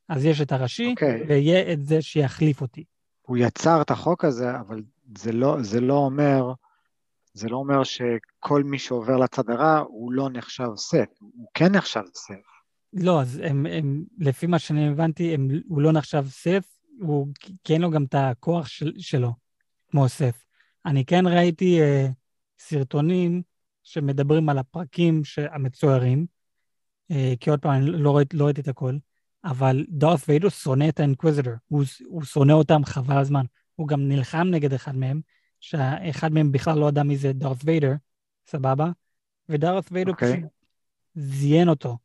אז 0.09 0.25
יש 0.25 0.41
את 0.41 0.51
הראשי, 0.51 0.87
okay. 0.87 0.91
אוקיי. 0.91 1.23
ויהיה 1.27 1.73
את 1.73 1.85
זה 1.85 2.01
שיחליף 2.01 2.61
אותי. 2.61 2.83
הוא 3.21 3.37
יצר 3.37 3.81
את 3.81 3.91
החוק 3.91 4.25
הזה, 4.25 4.59
אבל 4.59 4.81
זה 5.17 5.31
לא, 5.31 5.57
זה 5.61 5.81
לא 5.81 5.93
אומר, 5.93 6.53
זה 7.33 7.49
לא 7.49 7.57
אומר 7.57 7.83
שכל 7.83 8.63
מי 8.63 8.79
שעובר 8.79 9.17
לצד 9.17 9.49
הרע 9.49 9.77
הוא 9.77 10.11
לא 10.11 10.29
נחשב 10.29 10.69
סף, 10.75 11.07
הוא 11.19 11.47
כן 11.53 11.75
נחשב 11.75 12.03
סף. 12.13 12.61
לא, 12.93 13.21
אז 13.21 13.41
הם, 13.43 13.65
הם, 13.65 14.03
לפי 14.19 14.47
מה 14.47 14.59
שאני 14.59 14.87
הבנתי, 14.87 15.33
הם, 15.33 15.47
הוא 15.67 15.81
לא 15.81 15.91
נחשב 15.91 16.25
סף, 16.29 16.65
הוא, 16.99 17.27
אין 17.69 17.81
לו 17.81 17.91
גם 17.91 18.03
את 18.03 18.15
הכוח 18.17 18.67
של, 18.67 18.93
שלו, 18.97 19.33
כמו 19.91 20.09
סף. 20.09 20.43
אני 20.85 21.05
כן 21.05 21.27
ראיתי 21.27 21.81
אה, 21.81 22.07
סרטונים 22.59 23.41
שמדברים 23.83 24.49
על 24.49 24.57
הפרקים 24.57 25.21
המצוירים, 25.51 26.25
אה, 27.11 27.33
כי 27.39 27.49
עוד 27.49 27.59
פעם, 27.59 27.71
אני 27.71 27.85
לא, 27.85 28.17
ראיתי, 28.17 28.37
לא 28.37 28.45
ראיתי 28.45 28.61
את 28.61 28.67
הכל, 28.67 28.97
אבל 29.45 29.85
דארת 29.89 30.19
ויידר 30.27 30.49
שונא 30.49 30.89
את 30.89 30.99
האינקוויזיטור, 30.99 31.53
הוא, 31.67 31.83
הוא 32.05 32.23
שונא 32.23 32.53
אותם 32.53 32.85
חבל 32.85 33.17
הזמן. 33.17 33.45
הוא 33.75 33.87
גם 33.87 34.07
נלחם 34.07 34.47
נגד 34.51 34.73
אחד 34.73 34.95
מהם, 34.95 35.21
שאחד 35.61 36.33
מהם 36.33 36.51
בכלל 36.51 36.79
לא 36.79 36.89
ידע 36.89 37.03
מי 37.03 37.17
זה 37.17 37.33
דארת 37.33 37.57
ויידר, 37.63 37.93
סבבה? 38.47 38.91
ודארת 39.49 39.87
ויידר 39.91 40.11
okay. 40.11 40.13
אוקיי. 40.13 40.37
פשוט 40.37 40.49
זיין 41.15 41.69
אותו, 41.69 41.97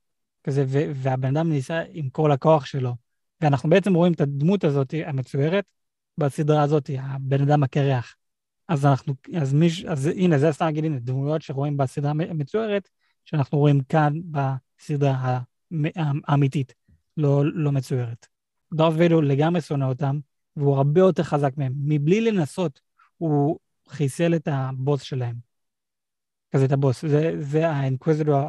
כזה, 0.45 0.65
והבן 0.95 1.37
אדם 1.37 1.51
ניסה 1.51 1.83
עם 1.93 2.09
כל 2.09 2.33
הכוח 2.33 2.67
שלו. 2.67 2.95
ואנחנו 3.41 3.71
בעצם 3.71 3.95
רואים 3.95 4.13
את 4.13 4.21
הדמות 4.21 4.65
הזאת 4.65 4.95
המצוירת 5.07 5.65
בסדרה 6.19 6.63
הזאת, 6.63 6.91
הבן 6.99 7.43
אדם 7.43 7.63
הקירח. 7.63 8.17
אז 8.69 8.87
אנחנו, 8.87 9.15
אז 9.37 9.55
מיש, 9.55 9.85
אז 9.85 10.07
הנה, 10.07 10.39
זה 10.39 10.53
סתם 10.53 10.67
הנה, 10.77 10.99
דמויות 10.99 11.43
שרואים 11.43 11.77
בסדרה 11.77 12.11
המצוירת, 12.11 12.89
שאנחנו 13.25 13.59
רואים 13.59 13.81
כאן 13.81 14.21
בסדרה 14.31 15.41
האמיתית, 16.27 16.75
לא, 17.17 17.45
לא 17.55 17.73
מצוירת. 17.73 18.27
דארת 18.75 18.95
ויידר 18.97 19.23
לגמרי 19.23 19.61
שונא 19.61 19.85
אותם, 19.85 20.19
והוא 20.57 20.77
הרבה 20.77 21.01
יותר 21.01 21.23
חזק 21.23 21.53
מהם. 21.57 21.73
מבלי 21.77 22.21
לנסות, 22.21 22.81
הוא 23.19 23.59
חיסל 23.89 24.35
את 24.35 24.49
הבוס 24.51 25.03
שלהם. 25.03 25.35
כזה 26.55 26.65
את 26.65 26.73
הבוס, 26.73 27.05
זה, 27.05 27.33
זה 27.41 27.69
האינקוויזיטור 27.69 28.49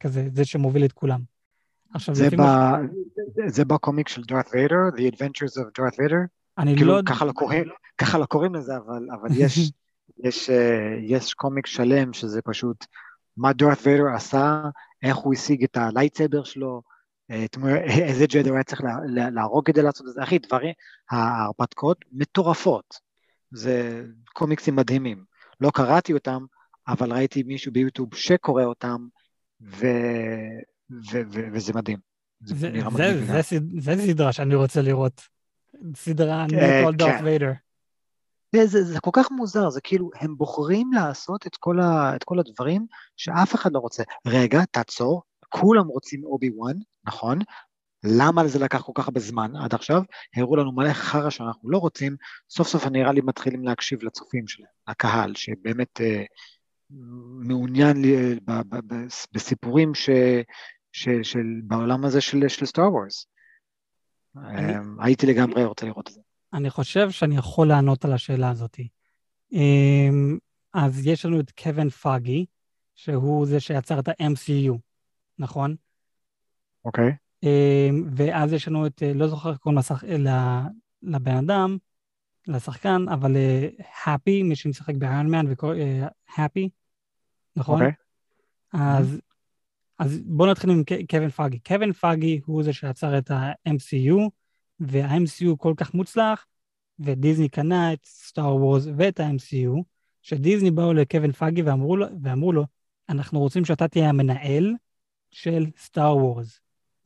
כזה, 0.00 0.28
זה 0.32 0.44
שמוביל 0.44 0.84
את 0.84 0.92
כולם. 0.92 1.20
עכשיו, 1.94 2.14
זה, 2.14 2.28
ב... 2.30 2.42
זה, 3.34 3.42
זה 3.46 3.64
ב 3.64 3.71
comic 3.71 4.08
של 4.08 4.22
דארת 4.22 4.46
ויידר, 4.52 4.76
The 4.96 5.14
Adventures 5.14 5.60
of 5.60 5.78
דארת 5.78 5.98
ויידר? 5.98 6.16
אני 6.58 6.76
כאילו, 6.76 6.96
לא... 6.96 7.02
ככה 7.06 7.24
לא 7.24 7.32
קוראים, 7.32 7.64
ככה 7.98 8.18
לא 8.18 8.26
קוראים 8.26 8.54
לזה, 8.54 8.76
אבל, 8.76 9.08
אבל 9.12 9.28
יש, 9.32 9.58
יש, 10.24 10.50
אה, 10.50 10.98
יש 11.00 11.34
קומיק 11.34 11.66
שלם 11.66 12.12
שזה 12.12 12.42
פשוט 12.42 12.86
מה 13.36 13.52
דארת 13.52 13.78
ויידר 13.82 14.14
עשה, 14.14 14.62
איך 15.02 15.16
הוא 15.16 15.34
השיג 15.34 15.64
את 15.64 15.76
הלייטסבר 15.76 16.44
שלו, 16.44 16.82
איזה 18.08 18.26
ג'דר 18.26 18.54
היה 18.54 18.62
צריך 18.62 18.82
להרוג 19.34 19.66
כדי 19.66 19.82
לעשות 19.82 20.08
את 20.08 20.14
זה, 20.14 20.22
אחי, 20.22 20.38
דברים, 20.38 20.72
ההרפתקאות 21.10 22.04
מטורפות, 22.12 23.07
זה 23.50 24.04
קומיקסים 24.32 24.76
מדהימים. 24.76 25.24
לא 25.60 25.70
קראתי 25.74 26.12
אותם, 26.12 26.44
אבל 26.88 27.12
ראיתי 27.12 27.42
מישהו 27.42 27.72
ביוטיוב 27.72 28.14
שקורא 28.14 28.64
אותם, 28.64 29.06
ו... 29.62 29.86
ו- 30.90 31.22
ו- 31.32 31.48
וזה 31.52 31.72
מדהים. 31.72 31.98
זה, 32.40 32.54
זה, 32.54 32.70
זה, 32.96 33.42
זה, 33.42 33.58
זה, 33.80 33.96
זה 33.96 34.06
סדרה 34.06 34.32
שאני 34.32 34.54
רוצה 34.54 34.82
לראות. 34.82 35.22
סדרה 35.94 36.46
נטו 36.46 36.88
על 36.88 36.94
דארט 36.94 37.20
ויידר. 37.24 37.52
זה, 38.56 38.66
זה, 38.66 38.84
זה 38.84 39.00
כל 39.00 39.10
כך 39.12 39.30
מוזר, 39.30 39.70
זה 39.70 39.80
כאילו, 39.80 40.10
הם 40.20 40.36
בוחרים 40.36 40.92
לעשות 40.92 41.46
את 41.46 41.56
כל, 41.56 41.80
ה, 41.80 42.16
את 42.16 42.24
כל 42.24 42.38
הדברים 42.38 42.86
שאף 43.16 43.54
אחד 43.54 43.72
לא 43.72 43.78
רוצה. 43.78 44.02
רגע, 44.26 44.64
תעצור, 44.70 45.22
כולם 45.48 45.86
רוצים 45.86 46.24
אובי 46.24 46.50
וואן, 46.54 46.76
נכון? 47.04 47.38
למה 48.04 48.48
זה 48.48 48.58
לקח 48.58 48.82
כל 48.82 48.92
כך 48.94 49.08
הרבה 49.08 49.20
זמן 49.20 49.56
עד 49.56 49.74
עכשיו? 49.74 50.02
הראו 50.36 50.56
לנו 50.56 50.72
מלא 50.72 50.92
חרא 50.92 51.30
שאנחנו 51.30 51.70
לא 51.70 51.78
רוצים, 51.78 52.16
סוף 52.50 52.68
סוף 52.68 52.86
נראה 52.86 53.12
לי 53.12 53.20
מתחילים 53.20 53.64
להקשיב 53.64 54.02
לצופים 54.02 54.48
שלהם, 54.48 54.70
לקהל, 54.88 55.34
שבאמת 55.34 56.00
אה, 56.00 56.24
מעוניין 57.40 58.02
לי, 58.02 58.34
ב, 58.44 58.52
ב, 58.52 58.76
ב, 58.86 58.94
בסיפורים 59.32 59.94
ש, 59.94 60.10
של, 60.92 61.22
של, 61.22 61.60
בעולם 61.64 62.04
הזה 62.04 62.20
של, 62.20 62.48
של 62.48 62.66
סטאר 62.66 62.92
וורס. 62.92 63.26
אמ, 64.36 65.00
הייתי 65.00 65.26
לגמרי 65.26 65.64
רוצה 65.64 65.86
לראות 65.86 66.08
את 66.08 66.14
זה. 66.14 66.20
אני 66.52 66.70
חושב 66.70 67.10
שאני 67.10 67.36
יכול 67.36 67.68
לענות 67.68 68.04
על 68.04 68.12
השאלה 68.12 68.50
הזאת. 68.50 68.76
אמ, 69.52 70.38
אז 70.74 71.06
יש 71.06 71.24
לנו 71.24 71.40
את 71.40 71.50
קווין 71.50 71.90
פאגי, 71.90 72.46
שהוא 72.94 73.46
זה 73.46 73.60
שיצר 73.60 73.98
את 74.00 74.08
ה-MCU, 74.08 74.78
נכון? 75.38 75.76
אוקיי. 76.84 77.08
Okay. 77.08 77.27
אמ, 77.42 78.04
ואז 78.16 78.52
יש 78.52 78.68
לנו 78.68 78.86
את, 78.86 79.02
לא 79.14 79.28
זוכר 79.28 79.50
איך 79.50 79.58
קוראים 79.58 79.78
לבן 81.02 81.36
אדם, 81.36 81.76
לשחקן, 82.46 83.04
אבל 83.08 83.36
הפי, 84.06 84.42
מי 84.42 84.56
שמשחק 84.56 84.94
באירון 84.94 85.30
מן 85.30 85.46
וקורא 85.48 85.74
הפי, 86.36 86.68
נכון? 87.56 87.82
אוקיי. 87.82 87.92
אז 88.72 89.20
אז 89.98 90.20
בואו 90.24 90.50
נתחיל 90.50 90.70
עם 90.70 90.82
קווין 91.10 91.28
פייגי. 91.28 91.58
קווין 91.58 91.92
פייגי 91.92 92.40
הוא 92.46 92.62
זה 92.62 92.72
שיצר 92.72 93.18
את 93.18 93.30
ה-MCU, 93.30 94.30
וה-MCU 94.80 95.56
כל 95.56 95.74
כך 95.76 95.94
מוצלח, 95.94 96.46
ודיסני 97.00 97.48
קנה 97.48 97.92
את 97.92 98.04
סטאר 98.04 98.56
וורס 98.56 98.86
ואת 98.96 99.20
ה-MCU, 99.20 99.82
שדיסני 100.22 100.70
באו 100.70 100.92
לקווין 100.92 101.32
פייגי 101.32 101.62
ואמרו 101.62 101.96
לו, 101.96 102.06
ואמרו 102.22 102.52
לו, 102.52 102.64
אנחנו 103.08 103.40
רוצים 103.40 103.64
שאתה 103.64 103.88
תהיה 103.88 104.08
המנהל 104.08 104.74
של 105.30 105.66
סטאר 105.78 106.16
וורס, 106.16 106.60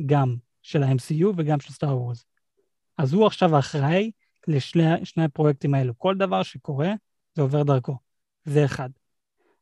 גם 0.07 0.37
של 0.63 0.83
ה-MCU 0.83 1.27
וגם 1.37 1.61
של 1.61 1.73
סטאר 1.73 1.99
וורס. 1.99 2.25
אז 2.99 3.13
הוא 3.13 3.27
עכשיו 3.27 3.59
אחראי 3.59 4.11
לשני 4.49 5.25
הפרויקטים 5.25 5.75
האלו. 5.75 5.99
כל 5.99 6.17
דבר 6.17 6.43
שקורה, 6.43 6.93
זה 7.35 7.43
עובר 7.43 7.63
דרכו. 7.63 7.97
זה 8.45 8.65
אחד. 8.65 8.91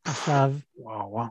עכשיו... 0.05 0.55
וואו, 0.77 1.11
וואו. 1.11 1.27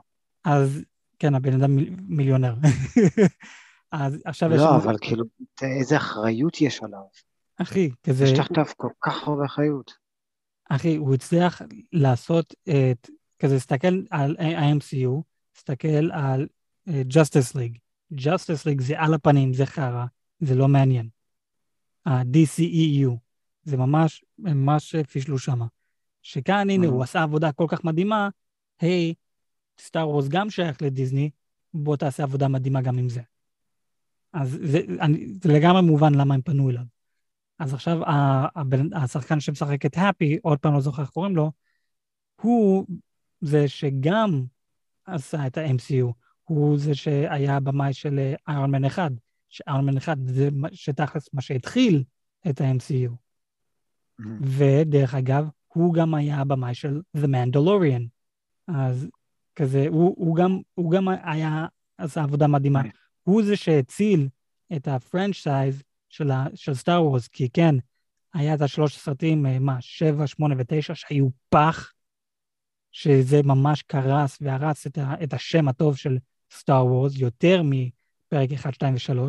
אז 0.45 0.84
כן, 1.19 1.36
הבן 1.36 1.54
אדם 1.54 1.76
מיליונר. 2.08 2.56
אז 3.91 4.22
עכשיו 4.26 4.50
לא, 4.50 4.56
יש... 4.56 4.62
לא, 4.62 4.76
אבל 4.76 4.95
כאילו, 5.02 5.24
איזה 5.62 5.98
אחריות 5.98 6.62
יש 6.62 6.84
עליו. 6.84 7.04
אחי, 7.62 7.89
כזה... 8.04 8.24
יש 8.24 8.39
תחתיו 8.39 8.65
כל 8.78 8.89
כך 9.02 9.28
הרבה 9.28 9.45
אחריות. 9.45 9.93
אחי, 10.69 10.95
הוא 10.95 11.13
הצליח 11.13 11.62
לעשות 11.93 12.54
את... 12.63 13.10
כזה, 13.39 13.54
להסתכל 13.54 14.02
על 14.12 14.36
ה-MCU, 14.39 15.22
להסתכל 15.56 16.12
על 16.12 16.48
uh, 16.89 16.91
Justice 16.91 17.56
League. 17.56 17.78
Justice 18.13 18.65
League 18.65 18.82
זה 18.82 19.00
על 19.00 19.13
הפנים, 19.13 19.54
זה 19.54 19.65
חרא, 19.65 20.06
זה 20.39 20.56
לא 20.56 20.67
מעניין. 20.67 21.10
ה-DCEU, 22.06 23.12
זה 23.63 23.78
ממש, 23.78 24.26
ממש 24.39 24.95
פישלו 24.95 25.39
שמה. 25.39 25.65
שכאן, 26.22 26.69
הנה, 26.69 26.88
הוא 26.88 27.04
עשה 27.04 27.24
עבודה 27.24 27.52
כל 27.52 27.65
כך 27.67 27.84
מדהימה, 27.84 28.30
היי, 28.80 29.13
סטאר 29.80 30.10
וורס 30.10 30.28
גם 30.28 30.50
שייך 30.50 30.82
לדיסני, 30.82 31.30
בוא 31.74 31.95
תעשה 31.95 32.24
עבודה 32.24 32.48
מדהימה 32.48 32.82
גם 32.82 32.98
עם 32.98 33.10
זה. 33.10 33.22
אז 34.34 34.60
זה, 34.63 34.82
אני, 35.02 35.34
זה 35.41 35.54
לגמרי 35.54 35.82
מובן 35.82 36.15
למה 36.15 36.34
הם 36.36 36.41
פנו 36.41 36.69
אליו. 36.69 36.84
אז 37.60 37.74
עכשיו 37.74 38.00
הבן, 38.56 38.93
השחקן 38.93 39.39
שמשחק 39.39 39.86
את 39.86 39.98
האפי, 39.98 40.38
עוד 40.41 40.60
פעם 40.60 40.74
לא 40.74 40.82
זוכר 40.82 41.02
איך 41.02 41.10
קוראים 41.10 41.36
לו, 41.36 41.52
הוא 42.41 42.86
זה 43.41 43.67
שגם 43.67 44.45
עשה 45.06 45.48
את 45.48 45.58
ה-MCU, 45.58 46.13
הוא 46.49 46.77
זה 46.77 46.95
שהיה 46.95 47.55
הבמאי 47.55 47.93
של 47.93 48.33
איירון 48.47 48.71
מן 48.71 48.85
1, 48.85 49.12
שאיירון 49.49 49.85
מן 49.85 49.97
1 49.97 50.17
זה 50.25 50.49
שתכלס 50.71 51.29
מה 51.33 51.41
שהתחיל 51.41 52.03
את 52.49 52.62
ה-MCU. 52.62 53.12
Mm-hmm. 53.12 54.23
ודרך 54.41 55.15
אגב, 55.15 55.47
הוא 55.67 55.93
גם 55.93 56.15
היה 56.15 56.38
הבמאי 56.38 56.73
של 56.73 57.01
The 57.17 57.25
Mandalorian. 57.25 58.03
אז 58.67 59.07
כזה, 59.55 59.85
הוא, 59.89 60.15
הוא, 60.17 60.35
גם, 60.35 60.59
הוא 60.73 60.91
גם 60.91 61.07
היה, 61.07 61.65
עשה 61.97 62.23
עבודה 62.23 62.47
מדהימה. 62.47 62.81
הוא 63.23 63.43
זה 63.43 63.55
שהציל 63.55 64.27
את 64.75 64.88
ה 64.88 64.97
franchise 64.97 65.84
של, 66.09 66.31
של 66.55 66.73
סטאר 66.73 67.03
וורס, 67.03 67.27
כי 67.27 67.49
כן, 67.49 67.75
היה 68.33 68.53
את 68.53 68.62
השלוש 68.62 68.97
סרטים, 68.97 69.45
אה, 69.45 69.59
מה, 69.59 69.77
שבע, 69.79 70.27
שמונה 70.27 70.55
ותשע, 70.57 70.95
שהיו 70.95 71.27
פח, 71.49 71.93
שזה 72.91 73.43
ממש 73.43 73.81
קרס 73.81 74.38
והרס 74.41 74.88
את, 74.88 74.97
ה, 74.97 75.13
את 75.23 75.33
השם 75.33 75.67
הטוב 75.67 75.97
של 75.97 76.17
סטאר 76.51 76.85
וורס, 76.85 77.17
יותר 77.17 77.62
מפרק 77.63 78.51
1, 78.53 78.73
2 78.73 78.93
ו-3, 78.93 79.19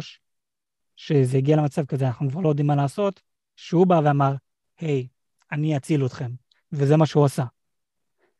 שזה 0.96 1.38
הגיע 1.38 1.56
למצב 1.56 1.84
כזה, 1.84 2.06
אנחנו 2.06 2.30
כבר 2.30 2.40
לא 2.40 2.48
יודעים 2.48 2.66
מה 2.66 2.76
לעשות, 2.76 3.20
שהוא 3.56 3.86
בא 3.86 4.00
ואמר, 4.04 4.34
היי, 4.78 5.02
hey, 5.02 5.06
אני 5.52 5.76
אציל 5.76 6.06
אתכם, 6.06 6.30
וזה 6.72 6.96
מה 6.96 7.06
שהוא 7.06 7.24
עשה. 7.24 7.44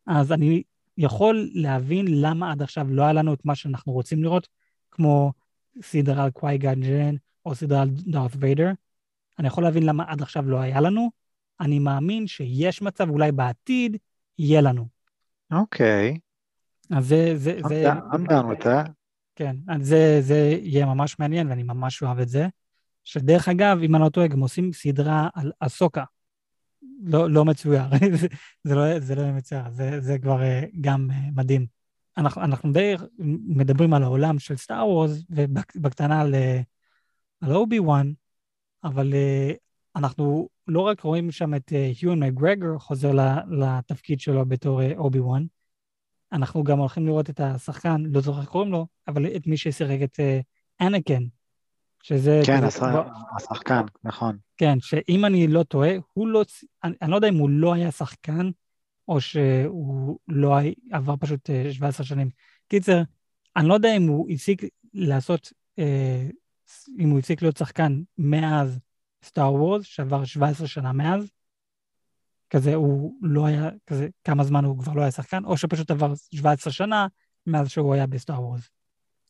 אז 0.06 0.32
אני 0.32 0.62
יכול 0.98 1.50
להבין 1.54 2.06
למה 2.08 2.52
עד 2.52 2.62
עכשיו 2.62 2.86
לא 2.90 3.02
היה 3.02 3.12
לנו 3.12 3.34
את 3.34 3.44
מה 3.44 3.54
שאנחנו 3.54 3.92
רוצים 3.92 4.22
לראות, 4.22 4.48
כמו 4.90 5.32
סדרה 5.82 6.24
על 6.24 6.30
קוואי-גון 6.30 6.58
ג'ין 6.58 7.14
או 7.46 7.54
סדרה 7.54 7.82
על 7.82 7.88
דארת 7.90 8.30
ויידר. 8.38 8.70
אני 9.38 9.46
יכול 9.48 9.64
להבין 9.64 9.82
למה 9.82 10.04
עד 10.06 10.22
עכשיו 10.22 10.50
לא 10.50 10.60
היה 10.60 10.80
לנו. 10.80 11.10
אני 11.60 11.78
מאמין 11.78 12.26
שיש 12.26 12.82
מצב, 12.82 13.10
אולי 13.10 13.32
בעתיד, 13.32 13.96
יהיה 14.38 14.60
לנו. 14.60 14.88
אוקיי. 15.52 16.14
Okay. 16.16 16.29
אז 16.90 17.06
זה... 17.06 17.32
זה, 17.36 17.60
זה 17.68 17.92
I'm 17.92 18.28
down 18.28 18.44
with 18.44 18.64
that. 18.64 18.90
כן, 19.36 19.56
אז 19.68 19.86
זה, 19.86 20.18
זה 20.20 20.58
יהיה 20.62 20.86
ממש 20.86 21.18
מעניין, 21.18 21.48
ואני 21.48 21.62
ממש 21.62 22.02
אוהב 22.02 22.18
את 22.18 22.28
זה. 22.28 22.46
שדרך 23.04 23.48
אגב, 23.48 23.78
אם 23.82 23.94
אני 23.94 24.04
לא 24.04 24.08
טועה, 24.08 24.26
גם 24.26 24.40
עושים 24.40 24.72
סדרה 24.72 25.28
על 25.34 25.52
אסוקה. 25.60 26.04
לא, 27.02 27.30
לא 27.30 27.44
מצויר, 27.44 27.82
זה, 28.64 28.74
לא, 28.74 29.00
זה 29.00 29.14
לא 29.14 29.32
מצויר, 29.32 29.70
זה, 29.70 30.00
זה 30.00 30.18
כבר 30.18 30.42
אה, 30.42 30.64
גם 30.80 31.08
אה, 31.10 31.16
מדהים. 31.36 31.66
אנחנו, 32.16 32.42
אנחנו 32.42 32.72
די 32.72 32.94
מדברים 33.48 33.94
על 33.94 34.02
העולם 34.02 34.38
של 34.38 34.56
סטאר 34.56 34.88
וורס, 34.88 35.24
ובקטנה 35.30 36.20
על, 36.20 36.34
אה, 36.34 36.60
על 37.40 37.52
אובי 37.52 37.78
וואן, 37.78 38.12
אבל 38.84 39.14
אנחנו 39.96 40.48
לא 40.66 40.80
רק 40.80 41.00
רואים 41.00 41.30
שם 41.30 41.54
את 41.54 41.72
יואן 42.00 42.22
uh, 42.22 42.26
מגרגר 42.26 42.78
חוזר 42.78 43.12
לתפקיד 43.50 44.20
שלו 44.20 44.46
בתור 44.46 44.80
אובי 44.96 45.20
וואן, 45.20 45.44
אנחנו 46.32 46.64
גם 46.64 46.78
הולכים 46.78 47.06
לראות 47.06 47.30
את 47.30 47.40
השחקן, 47.40 48.02
לא 48.06 48.20
זוכר 48.20 48.40
איך 48.40 48.48
קוראים 48.48 48.72
לו, 48.72 48.86
אבל 49.08 49.26
את 49.36 49.46
מי 49.46 49.56
ששיחק 49.56 49.98
את 50.04 50.20
אנקין, 50.80 51.22
uh, 51.22 51.26
שזה... 52.02 52.40
כן, 52.46 52.66
כזה, 52.66 52.86
השחקן, 53.36 53.82
נכון. 54.04 54.36
כן, 54.56 54.80
שאם 54.80 55.24
אני 55.24 55.46
לא 55.46 55.62
טועה, 55.62 55.90
הוא 56.12 56.28
לא... 56.28 56.44
אני, 56.84 56.94
אני 57.02 57.10
לא 57.10 57.16
יודע 57.16 57.28
אם 57.28 57.38
הוא 57.38 57.50
לא 57.50 57.74
היה 57.74 57.90
שחקן, 57.90 58.50
או 59.08 59.20
שהוא 59.20 60.18
לא 60.28 60.56
היה, 60.56 60.72
עבר 60.92 61.14
פשוט 61.20 61.50
17 61.72 62.06
שנים. 62.06 62.30
קיצר, 62.68 63.02
אני 63.56 63.68
לא 63.68 63.74
יודע 63.74 63.96
אם 63.96 64.08
הוא 64.08 64.30
הפסיק 64.30 64.62
לעשות, 64.94 65.52
אה, 65.78 66.28
אם 66.98 67.10
הוא 67.10 67.18
הפסיק 67.18 67.42
להיות 67.42 67.56
שחקן 67.56 68.02
מאז 68.18 68.78
סטאר 69.24 69.54
וורס, 69.54 69.84
שעבר 69.84 70.24
17 70.24 70.66
שנה 70.66 70.92
מאז, 70.92 71.30
כזה 72.50 72.74
הוא 72.74 73.14
לא 73.22 73.46
היה, 73.46 73.70
כזה 73.86 74.08
כמה 74.24 74.44
זמן 74.44 74.64
הוא 74.64 74.78
כבר 74.78 74.92
לא 74.92 75.02
היה 75.02 75.10
שחקן, 75.10 75.44
או 75.44 75.56
שפשוט 75.56 75.90
עבר 75.90 76.12
17 76.34 76.72
שנה 76.72 77.06
מאז 77.46 77.68
שהוא 77.68 77.94
היה 77.94 78.06
בסטאר 78.06 78.42
וורס. 78.42 78.70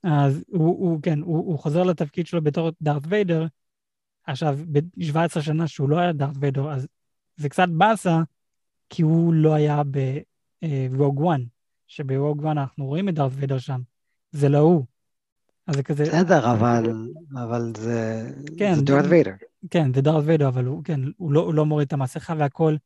אז 0.03 0.45
הוא, 0.49 0.67
הוא 0.67 1.03
כן, 1.03 1.21
הוא, 1.21 1.37
הוא 1.37 1.59
חוזר 1.59 1.83
לתפקיד 1.83 2.27
שלו 2.27 2.43
בתור 2.43 2.71
דארת 2.83 3.03
ויידר, 3.09 3.47
עכשיו, 4.27 4.59
ב-17 4.73 5.41
שנה 5.41 5.69
שהוא 5.69 5.89
לא 5.89 5.99
היה 5.99 6.13
דארת 6.13 6.37
ויידר, 6.41 6.71
אז 6.71 6.87
זה 7.37 7.49
קצת 7.49 7.69
באסה, 7.69 8.21
כי 8.89 9.03
הוא 9.03 9.35
לא 9.35 9.55
היה 9.55 9.83
ברוג 10.91 11.21
וואן, 11.21 11.43
שברוג 11.87 12.41
וואן 12.41 12.59
אנחנו 12.59 12.87
רואים 12.87 13.09
את 13.09 13.15
דארת 13.15 13.33
ויידר 13.35 13.59
שם. 13.59 13.81
זה 14.33 14.49
לא 14.49 14.59
הוא. 14.59 14.85
אז 15.67 15.75
זה 15.75 15.83
כזה... 15.83 16.05
בסדר, 16.05 16.53
אבל, 16.53 17.09
אבל 17.33 17.73
זה, 17.77 18.31
כן, 18.59 18.75
זה 18.75 18.83
דארת 18.83 19.05
ויידר. 19.09 19.33
כן, 19.71 19.95
זה 19.95 20.01
דארת 20.01 20.25
ויידר, 20.27 20.49
אבל 20.49 20.65
הוא, 20.65 20.85
כן, 20.85 21.01
הוא 21.17 21.33
לא, 21.33 21.41
הוא 21.41 21.55
לא 21.55 21.67
מוריד 21.67 21.87
את 21.87 21.93
המסכה 21.93 22.35
והכל 22.39 22.77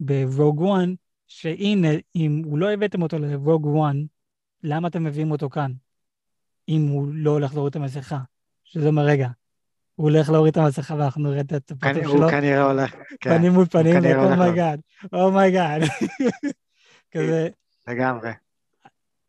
ברוג 0.00 0.60
וואן, 0.60 0.94
שהנה, 1.26 1.88
אם 2.16 2.42
הוא 2.44 2.58
לא 2.58 2.70
הבאתם 2.70 3.02
אותו 3.02 3.18
לרוג 3.18 3.66
וואן, 3.66 4.04
למה 4.62 4.88
אתם 4.88 5.04
מביאים 5.04 5.30
אותו 5.30 5.50
כאן? 5.50 5.72
אם 6.68 6.86
הוא 6.88 7.08
לא 7.12 7.30
הולך 7.30 7.54
להוריד 7.54 7.70
את 7.70 7.76
המסכה. 7.76 8.18
שזה 8.64 8.88
אומר, 8.88 9.02
רגע, 9.02 9.28
הוא 9.94 10.10
הולך 10.10 10.30
להוריד 10.30 10.58
את 10.58 10.64
המסכה 10.64 10.94
ואנחנו 10.94 11.30
נראה 11.30 11.40
את 11.40 11.70
הפרטים 11.70 12.04
שלו. 12.04 12.12
הוא 12.12 12.30
כנראה 12.30 12.62
הולך, 12.62 12.94
כן. 13.20 13.38
פנים 13.38 13.52
מול 13.52 13.66
פנים, 13.66 13.96
אומייגאד, 14.16 14.80
אומייגאד. 15.12 15.82
כזה... 17.12 17.48
לגמרי. 17.88 18.30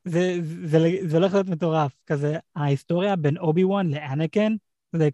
זה, 0.06 0.38
זה, 0.64 0.80
זה 1.06 1.18
הולך 1.18 1.34
להיות 1.34 1.48
מטורף, 1.48 1.92
כזה, 2.08 2.38
ההיסטוריה 2.56 3.16
בין 3.16 3.38
אובי 3.38 3.64
וואן 3.64 3.90
לאנקין, 3.90 4.56
זה, 4.94 5.10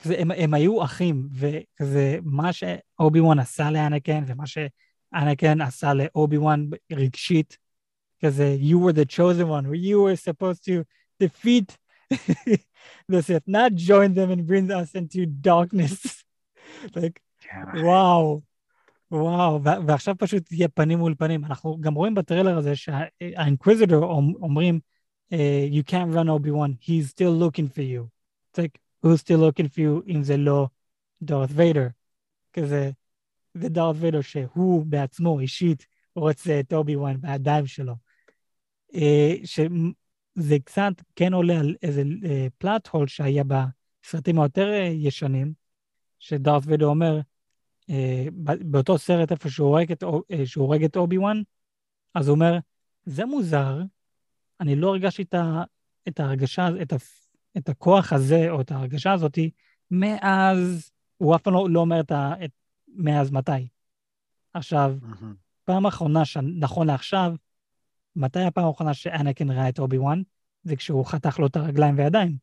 כזה, 0.00 0.14
הם, 0.18 0.30
הם 0.30 0.54
היו 0.54 0.84
אחים, 0.84 1.28
וכזה, 1.32 2.18
מה 2.22 2.52
שאובי 2.52 3.20
וואן 3.20 3.38
עשה 3.38 3.70
לאנקין, 3.70 4.24
ומה 4.26 4.44
שאנקין 4.46 5.60
עשה 5.60 5.94
לאובי 5.94 6.38
וואן 6.38 6.68
רגשית, 6.92 7.58
כזה, 8.24 8.56
you 8.60 8.76
were 8.76 8.92
the 8.92 9.16
chosen 9.16 9.48
one, 9.48 9.64
you 9.74 10.00
were 10.02 10.16
supposed 10.16 10.64
to 10.64 10.84
defeat 11.22 11.78
the 13.10 13.22
Sith, 13.22 13.46
not 13.46 13.74
join 13.74 14.14
them 14.14 14.30
and 14.30 14.46
bring 14.46 14.70
us 14.70 14.94
into 14.94 15.26
darkness. 15.26 16.24
like, 16.96 17.20
וואו. 17.74 18.40
וואו, 19.12 19.60
ועכשיו 19.62 20.14
פשוט 20.18 20.52
יהיה 20.52 20.68
פנים 20.68 20.98
מול 20.98 21.14
פנים. 21.18 21.44
אנחנו 21.44 21.80
גם 21.80 21.94
רואים 21.94 22.14
בטריילר 22.14 22.58
הזה 22.58 22.76
שהאינקוויזיטור 22.76 24.04
אומרים, 24.42 24.80
you 25.70 25.82
can't 25.86 26.12
run 26.14 26.28
Obi-Wan, 26.28 26.78
he's 26.80 27.10
still 27.10 27.32
looking 27.32 27.68
for 27.68 27.82
you. 27.82 28.10
It's 28.50 28.58
like, 28.58 28.78
who's 29.04 29.20
still 29.20 29.40
looking 29.40 29.68
for 29.68 29.78
you 29.78 30.08
אם 30.08 30.22
זה 30.22 30.36
לא 30.36 30.68
דארת 31.22 31.48
ויידר? 31.52 31.86
כזה, 32.52 32.90
זה 33.54 33.68
דארת 33.68 33.96
ויידר 33.98 34.20
שהוא 34.20 34.86
בעצמו 34.86 35.40
אישית 35.40 35.86
רוצה 36.14 36.60
את 36.60 36.72
אובי-וואן 36.72 37.20
בידיים 37.20 37.66
שלו. 37.66 37.94
שזה 39.44 40.58
קצת 40.64 40.92
כן 41.16 41.32
עולה 41.32 41.60
על 41.60 41.76
איזה 41.82 42.02
פלאט 42.58 42.88
הול 42.88 43.06
שהיה 43.06 43.44
בסרטים 43.44 44.40
היותר 44.40 44.68
ישנים, 44.92 45.52
שדארת 46.18 46.62
ויידר 46.66 46.86
אומר, 46.86 47.20
אה, 47.90 48.26
באותו 48.60 48.98
סרט 48.98 49.32
איפה 49.32 49.50
שהוא 49.50 49.68
הורג 49.68 49.92
את, 50.84 50.96
אה, 50.96 51.00
אובי 51.00 51.18
וואן, 51.18 51.42
אז 52.14 52.28
הוא 52.28 52.34
אומר, 52.34 52.58
זה 53.04 53.24
מוזר, 53.24 53.80
אני 54.60 54.76
לא 54.76 54.88
הרגשתי 54.88 55.22
את, 56.08 56.20
ההרגשה, 56.20 56.68
את, 56.82 56.92
ה, 56.92 56.96
את 57.56 57.68
הכוח 57.68 58.12
הזה, 58.12 58.50
או 58.50 58.60
את 58.60 58.70
ההרגשה 58.70 59.12
הזאתי, 59.12 59.50
מאז, 59.90 60.90
הוא 61.16 61.36
אף 61.36 61.42
פעם 61.42 61.54
לא, 61.54 61.66
לא 61.70 61.80
אומר 61.80 62.00
את 62.00 62.10
ה... 62.10 62.32
את, 62.44 62.50
מאז 62.88 63.30
מתי. 63.30 63.68
עכשיו, 64.54 64.94
mm-hmm. 65.02 65.24
פעם 65.64 65.86
אחרונה, 65.86 66.22
נכון 66.58 66.86
לעכשיו, 66.86 67.34
מתי 68.16 68.40
הפעם 68.40 68.64
האחרונה 68.64 68.94
שאנקין 68.94 69.50
ראה 69.50 69.68
את 69.68 69.78
אובי 69.78 69.98
וואן? 69.98 70.22
זה 70.62 70.76
כשהוא 70.76 71.06
חתך 71.06 71.38
לו 71.38 71.46
את 71.46 71.56
הרגליים 71.56 71.98
והידיים. 71.98 72.36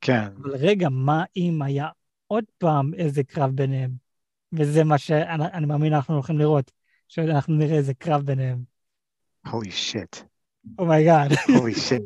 כן. 0.00 0.28
אבל 0.42 0.56
רגע, 0.56 0.88
מה 0.88 1.24
אם 1.36 1.62
היה 1.62 1.88
עוד 2.26 2.44
פעם 2.58 2.94
איזה 2.94 3.24
קרב 3.24 3.50
ביניהם? 3.50 3.90
וזה 4.52 4.84
מה 4.84 4.98
שאני 4.98 5.66
מאמין 5.66 5.94
אנחנו 5.94 6.14
הולכים 6.14 6.38
לראות, 6.38 6.70
שאנחנו 7.08 7.54
נראה 7.54 7.76
איזה 7.76 7.94
קרב 7.94 8.22
ביניהם. 8.22 8.62
Holy 9.50 9.70
shit. 9.70 10.16
Oh 10.78 10.91
my 10.91 11.04
god. 11.04 11.30
Holy 11.58 11.74
shit. 11.74 12.02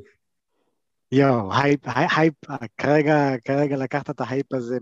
יואו, 1.12 1.54
hype, 1.54 1.80
hype, 1.86 2.34
כרגע, 2.78 3.38
כרגע 3.44 3.76
לקחת 3.76 4.10
את 4.10 4.20
ההייפ 4.20 4.52
הזה 4.52 4.78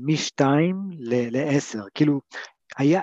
משתיים 0.00 0.76
לעשר, 1.30 1.82
כאילו, 1.94 2.20
היה, 2.76 3.00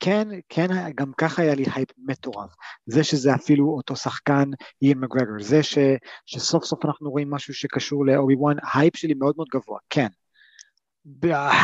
כן, 0.00 0.28
כן, 0.48 0.66
גם 0.94 1.12
ככה 1.12 1.42
היה 1.42 1.54
לי 1.54 1.64
הייפ 1.74 1.88
מטורף. 1.98 2.50
זה 2.86 3.04
שזה 3.04 3.34
אפילו 3.34 3.68
אותו 3.68 3.96
שחקן, 3.96 4.50
יואן 4.82 4.98
מקגרגור, 4.98 5.42
זה 5.42 5.62
ש, 5.62 5.78
שסוף 6.26 6.64
סוף 6.64 6.84
אנחנו 6.84 7.10
רואים 7.10 7.30
משהו 7.30 7.54
שקשור 7.54 8.06
לאובי 8.06 8.34
וואן, 8.34 8.56
ההייפ 8.62 8.96
שלי 8.96 9.14
מאוד 9.14 9.34
מאוד 9.36 9.48
גבוה, 9.54 9.78
כן. 9.90 10.08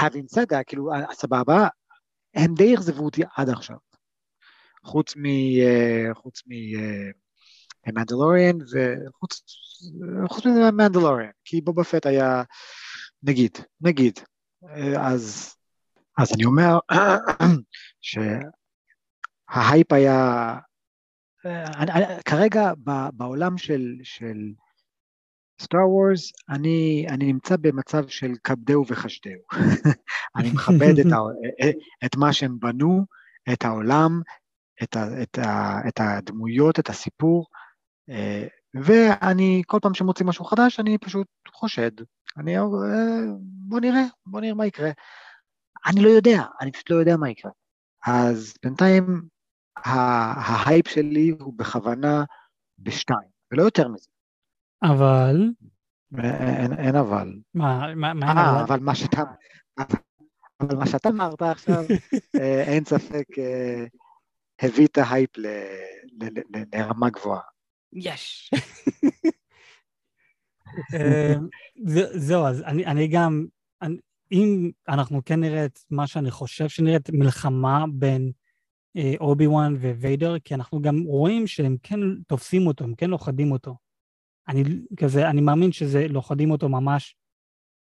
having 0.01 0.37
said 0.37 0.47
that, 0.53 0.65
כאילו, 0.67 0.91
סבבה, 1.13 1.69
הם 2.35 2.55
די 2.55 2.75
אכזבו 2.75 3.05
אותי 3.05 3.23
עד 3.37 3.49
עכשיו. 3.49 3.77
חוץ 4.85 5.17
מ... 5.17 5.23
חוץ 6.15 6.43
מ... 6.47 6.53
מנדלוריאן, 7.87 8.59
וחוץ 8.61 9.43
חוץ 10.29 10.47
מזה 10.47 10.71
מנדלוריאן, 10.71 11.31
כי 11.45 11.61
בובה 11.61 11.85
פט 11.85 12.07
היה, 12.07 12.43
נגיד, 13.23 13.59
נגיד, 13.81 14.21
אז, 14.99 15.55
אז 16.19 16.35
אני 16.35 16.45
אומר 16.45 16.79
שההייפ 19.51 19.93
היה, 19.93 20.55
אני, 21.45 21.93
אני, 21.93 22.05
כרגע 22.25 22.73
בעולם 23.13 23.59
של, 23.59 23.97
של 24.03 24.37
סטאר 25.61 25.89
וורס, 25.89 26.33
אני, 26.49 27.07
אני 27.09 27.33
נמצא 27.33 27.57
במצב 27.61 28.09
של 28.09 28.33
כבדהו 28.45 28.85
וחשדהו. 28.89 29.41
אני 30.37 30.51
מכבד 30.51 30.99
את, 31.01 31.13
ה, 31.13 31.17
את 32.05 32.17
מה 32.17 32.33
שהם 32.33 32.59
בנו, 32.61 33.07
את 33.53 33.65
העולם, 33.65 34.21
את, 34.83 34.97
ה, 34.97 35.23
את, 35.23 35.39
ה, 35.39 35.81
את 35.89 36.01
הדמויות, 36.01 36.79
את 36.79 36.89
הסיפור, 36.89 37.47
אה, 37.55 37.62
ואני, 38.75 39.63
כל 39.67 39.79
פעם 39.83 39.95
שמוצאים 39.95 40.29
משהו 40.29 40.45
חדש, 40.45 40.81
אני 40.81 40.99
פשוט 40.99 41.27
חושד. 41.53 41.91
אני 42.39 42.59
אה, 42.59 42.65
בוא 43.41 43.81
נראה, 43.81 44.03
בוא 44.27 44.41
נראה 44.41 44.55
מה 44.55 44.67
יקרה. 44.67 44.91
אני 45.87 46.01
לא 46.01 46.09
יודע, 46.09 46.43
אני 46.61 46.73
פשוט 46.73 46.91
לא 46.91 46.97
יודע 46.97 47.17
מה 47.17 47.31
יקרה. 47.31 47.51
אז 48.07 48.55
בינתיים 48.63 49.23
ההייפ 49.77 50.89
שלי 50.89 51.35
הוא 51.41 51.55
בכוונה 51.57 52.25
בשתיים, 52.79 53.29
ולא 53.53 53.63
יותר 53.63 53.89
מזה. 53.89 54.09
אבל... 54.83 55.51
אין, 56.19 56.73
אין 56.79 56.97
אבל. 56.97 57.33
מה, 57.55 57.95
מה, 57.95 58.15
מה 58.15 58.29
אין 58.29 58.39
אבל? 58.39 58.63
אבל 58.63 58.81
מה 58.81 58.95
שאתה... 58.95 59.23
אבל 60.61 60.77
מה 60.77 60.87
שאתה 60.87 61.09
אמרת 61.09 61.43
עכשיו, 61.43 61.85
אה, 62.41 62.63
אין 62.63 62.85
ספק, 62.85 63.25
אה, 63.39 63.85
הביא 64.63 64.87
את 64.87 64.99
ההייפ 64.99 65.31
לרמה 66.75 67.11
גבוהה. 67.11 67.52
יש. 67.93 68.51
אה, 70.95 71.35
זהו, 72.15 72.47
אז 72.47 72.63
אני, 72.63 73.09
גם, 73.09 73.47
אם 74.33 74.71
אנחנו 74.89 75.25
כן 75.25 75.41
נראה 75.41 75.65
את 75.65 75.79
מה 75.91 76.07
שאני 76.07 76.31
חושב 76.31 76.69
שנראית 76.69 77.11
מלחמה 77.11 77.85
בין 77.95 78.33
אובי 79.21 79.47
וואן 79.47 79.75
וויידר, 79.75 80.39
כי 80.39 80.55
אנחנו 80.55 80.83
גם 80.83 81.03
רואים 81.07 81.47
שהם 81.47 81.77
כן 81.83 82.01
תופסים 82.27 82.67
אותו, 82.67 82.85
הם 82.85 82.95
כן 82.95 83.11
לוכדים 83.11 83.53
אותו. 83.53 83.77
אני 84.49 84.63
כזה, 84.97 85.31
אני 85.31 85.41
מאמין 85.41 85.73
שזה, 85.73 86.09
לוכדים 86.09 86.51
אותו 86.51 86.69
ממש, 86.69 87.17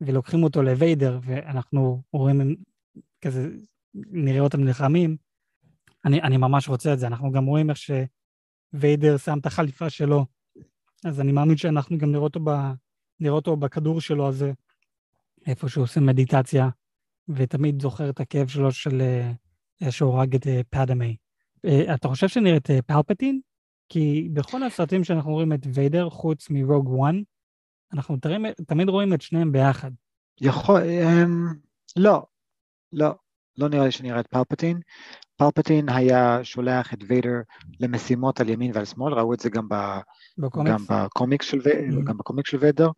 ולוקחים 0.02 0.44
אותו 0.44 0.64
לוויידר, 0.64 1.20
ואנחנו 1.24 2.04
רואים 2.14 2.56
כזה, 3.22 3.50
נראה 3.96 4.40
אותם 4.40 4.64
נלחמים, 4.64 5.18
אני, 6.06 6.22
אני 6.22 6.38
ממש 6.38 6.70
רוצה 6.70 6.94
את 6.94 7.00
זה. 7.00 7.08
אנחנו 7.08 7.32
גם 7.32 7.46
רואים 7.46 7.70
איך 7.70 7.78
שוויידר 8.76 9.18
שם 9.18 9.38
את 9.42 9.46
החליפה 9.46 9.90
שלו, 9.90 10.26
אז 11.06 11.22
אני 11.22 11.32
מאמין 11.32 11.58
שאנחנו 11.58 11.98
גם 11.98 12.12
נראה 12.12 12.24
אותו, 12.24 12.40
ב, 12.44 12.50
נראה 13.20 13.36
אותו 13.36 13.58
בכדור 13.58 14.02
שלו 14.02 14.28
הזה, 14.28 14.52
איפה 15.48 15.70
שהוא 15.70 15.84
עושה 15.84 16.00
מדיטציה, 16.00 16.70
ותמיד 17.30 17.82
זוכר 17.82 18.10
את 18.10 18.20
הכאב 18.20 18.48
שלו 18.48 18.72
של 18.72 19.02
אה, 19.82 19.92
שהוא 19.92 20.14
הרג 20.14 20.36
את 20.36 20.48
אה, 20.48 20.62
פאדמי. 20.70 21.16
אה, 21.66 21.96
אתה 21.96 22.08
חושב 22.08 22.28
שנראית 22.28 22.68
פלפטין? 22.86 23.42
כי 23.90 24.30
בכל 24.34 24.64
הסרטים 24.64 25.04
שאנחנו 25.04 25.32
רואים 25.32 25.54
את 25.54 25.60
ויידר, 25.74 26.10
חוץ 26.10 26.50
מרוג 26.50 27.00
1, 27.04 27.14
אנחנו 27.94 28.18
תמיד 28.68 28.90
רואים 28.90 29.14
את 29.14 29.22
שניהם 29.22 29.52
ביחד. 29.52 29.92
יכול, 30.42 30.82
um, 30.82 31.56
לא, 31.96 32.26
לא, 32.94 33.16
לא 33.58 33.70
נראה 33.70 33.86
לי 33.86 33.92
שנראה 33.92 34.20
את 34.20 34.28
פלפטין. 34.28 34.80
פלפטין 35.38 35.90
היה 35.90 36.40
שולח 36.44 36.94
את 36.94 37.00
ויידר 37.08 37.42
למשימות 37.80 38.40
על 38.40 38.50
ימין 38.50 38.72
ועל 38.74 38.86
שמאל, 38.86 39.14
ראו 39.14 39.34
את 39.34 39.40
זה 39.40 39.50
גם, 39.50 39.70
ב, 39.70 39.76
בקומיקס? 40.38 40.72
גם, 40.72 40.86
בקומיק 40.90 41.42
של, 41.42 41.58
mm-hmm. 41.58 42.04
גם 42.06 42.18
בקומיק 42.18 42.48
של 42.48 42.58
ויידר. 42.58 42.90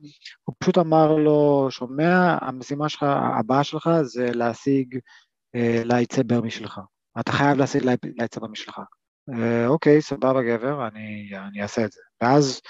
הוא 0.44 0.56
פשוט 0.60 0.78
אמר 0.78 1.16
לו, 1.16 1.68
שומע, 1.70 2.38
המשימה 2.42 2.90
שלך, 2.90 3.06
הבאה 3.40 3.64
שלך 3.64 3.90
זה 4.02 4.32
להשיג 4.34 5.00
אה, 5.56 5.82
lightsaber 5.86 6.42
משלך. 6.42 6.80
אתה 7.20 7.32
חייב 7.32 7.58
להשיג 7.58 7.84
lightsaber 8.18 8.48
משלך. 8.48 8.80
אה, 9.34 9.68
אוקיי, 9.68 10.02
סבבה 10.02 10.44
גבר, 10.44 10.88
אני, 10.88 11.30
אני 11.48 11.62
אעשה 11.62 11.86
את 11.86 11.92
זה. 11.92 12.02
ואז 12.22 12.62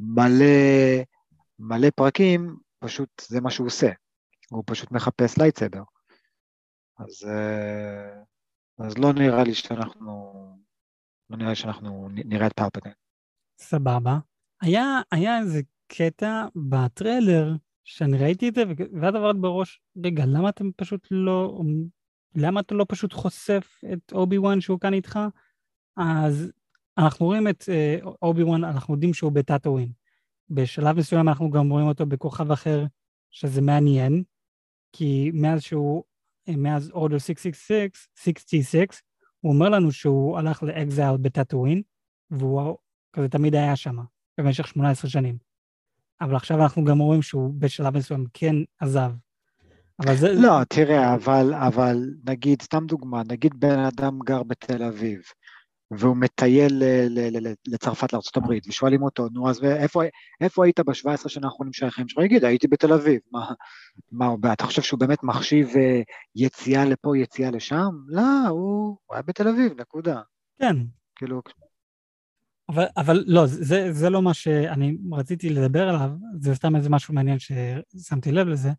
מלא, 0.00 1.02
מלא 1.58 1.88
פרקים, 1.94 2.56
פשוט 2.80 3.08
זה 3.28 3.40
מה 3.40 3.50
שהוא 3.50 3.66
עושה. 3.66 3.90
הוא 4.50 4.62
פשוט 4.66 4.92
מחפש 4.92 5.38
lightsaber. 5.38 5.82
אז, 6.98 7.28
אה, 7.28 8.22
אז 8.78 8.98
לא 8.98 9.12
נראה 9.12 9.44
לי 9.44 9.54
שאנחנו, 9.54 10.32
לא 11.30 11.36
נראה 11.36 11.48
לי 11.50 11.56
שאנחנו 11.56 12.08
נראה 12.10 12.46
את 12.46 12.52
פלפטין. 12.52 12.92
סבבה. 13.60 14.18
היה, 14.60 15.00
היה 15.12 15.38
איזה 15.38 15.60
קטע 15.86 16.46
בטריילר 16.68 17.56
שאני 17.84 18.18
ראיתי 18.18 18.48
את 18.48 18.54
זה, 18.54 18.62
ואז 19.00 19.14
עבר 19.14 19.27
לי 19.27 19.36
בראש, 19.36 19.80
רגע, 20.04 20.24
למה 20.26 20.48
אתם 20.48 20.70
פשוט 20.76 21.08
לא, 21.10 21.60
למה 22.34 22.60
אתה 22.60 22.74
לא 22.74 22.86
פשוט 22.88 23.12
חושף 23.12 23.80
את 23.92 24.12
אובי 24.12 24.38
וואן 24.38 24.60
שהוא 24.60 24.80
כאן 24.80 24.94
איתך? 24.94 25.18
אז 25.96 26.52
אנחנו 26.98 27.26
רואים 27.26 27.48
את 27.48 27.62
uh, 27.62 28.06
אובי 28.22 28.42
וואן, 28.42 28.64
אנחנו 28.64 28.94
יודעים 28.94 29.14
שהוא 29.14 29.32
בטאטווין. 29.32 29.92
בשלב 30.50 30.96
מסוים 30.96 31.28
אנחנו 31.28 31.50
גם 31.50 31.70
רואים 31.70 31.86
אותו 31.86 32.06
בכוכב 32.06 32.52
אחר, 32.52 32.84
שזה 33.30 33.60
מעניין, 33.60 34.22
כי 34.92 35.30
מאז 35.34 35.62
שהוא 35.62 36.04
מאז 36.56 36.90
אורדר 36.90 37.18
666, 37.18 38.08
66, 38.16 39.02
הוא 39.40 39.52
אומר 39.52 39.68
לנו 39.68 39.92
שהוא 39.92 40.38
הלך 40.38 40.62
לאקזייל 40.62 41.16
בטאטואין, 41.16 41.82
והוא 42.30 42.76
כזה 43.12 43.28
תמיד 43.28 43.54
היה 43.54 43.76
שם 43.76 43.96
במשך 44.38 44.66
18 44.66 45.10
שנים. 45.10 45.38
אבל 46.20 46.36
עכשיו 46.36 46.62
אנחנו 46.62 46.84
גם 46.84 46.98
רואים 46.98 47.22
שהוא 47.22 47.54
בשלב 47.58 47.96
מסוים 47.96 48.24
כן 48.34 48.54
עזב. 48.80 49.10
אבל 50.00 50.16
זה... 50.16 50.32
לא, 50.32 50.64
תראה, 50.68 51.14
אבל, 51.14 51.54
אבל 51.54 51.96
נגיד, 52.24 52.62
סתם 52.62 52.86
דוגמה, 52.86 53.22
נגיד 53.28 53.60
בן 53.60 53.78
אדם 53.78 54.18
גר 54.24 54.42
בתל 54.42 54.82
אביב, 54.82 55.22
והוא 55.90 56.16
מטייל 56.16 56.82
לצרפת, 57.66 58.12
לארה"ב, 58.12 58.52
ושואלים 58.68 59.02
אותו, 59.02 59.28
נו, 59.32 59.50
אז 59.50 59.64
איפה, 59.64 60.02
איפה 60.40 60.64
היית 60.64 60.80
ב-17 60.80 61.28
שנה 61.28 61.46
האחרונים 61.46 61.72
של 61.72 61.86
החיים 61.86 62.08
שלך? 62.08 62.24
יגיד, 62.24 62.44
הייתי 62.44 62.68
בתל 62.68 62.92
אביב. 62.92 63.20
מה, 63.32 63.54
מה, 64.12 64.52
אתה 64.52 64.64
חושב 64.64 64.82
שהוא 64.82 65.00
באמת 65.00 65.22
מחשיב 65.22 65.68
אה, 65.76 66.00
יציאה 66.36 66.84
לפה, 66.84 67.18
יציאה 67.18 67.50
לשם? 67.50 67.88
לא, 68.06 68.48
הוא, 68.48 68.96
הוא 69.06 69.14
היה 69.14 69.22
בתל 69.22 69.48
אביב, 69.48 69.80
נקודה. 69.80 70.20
כן. 70.58 70.76
כאילו... 71.16 71.40
אבל, 72.68 72.84
אבל 72.96 73.24
לא, 73.26 73.46
זה, 73.46 73.92
זה 73.92 74.10
לא 74.10 74.22
מה 74.22 74.34
שאני 74.34 74.96
רציתי 75.12 75.50
לדבר 75.50 75.88
עליו, 75.88 76.10
זה 76.40 76.54
סתם 76.54 76.76
איזה 76.76 76.90
משהו 76.90 77.14
מעניין 77.14 77.38
ששמתי 77.38 78.32
לב 78.32 78.48
לזה. 78.48 78.70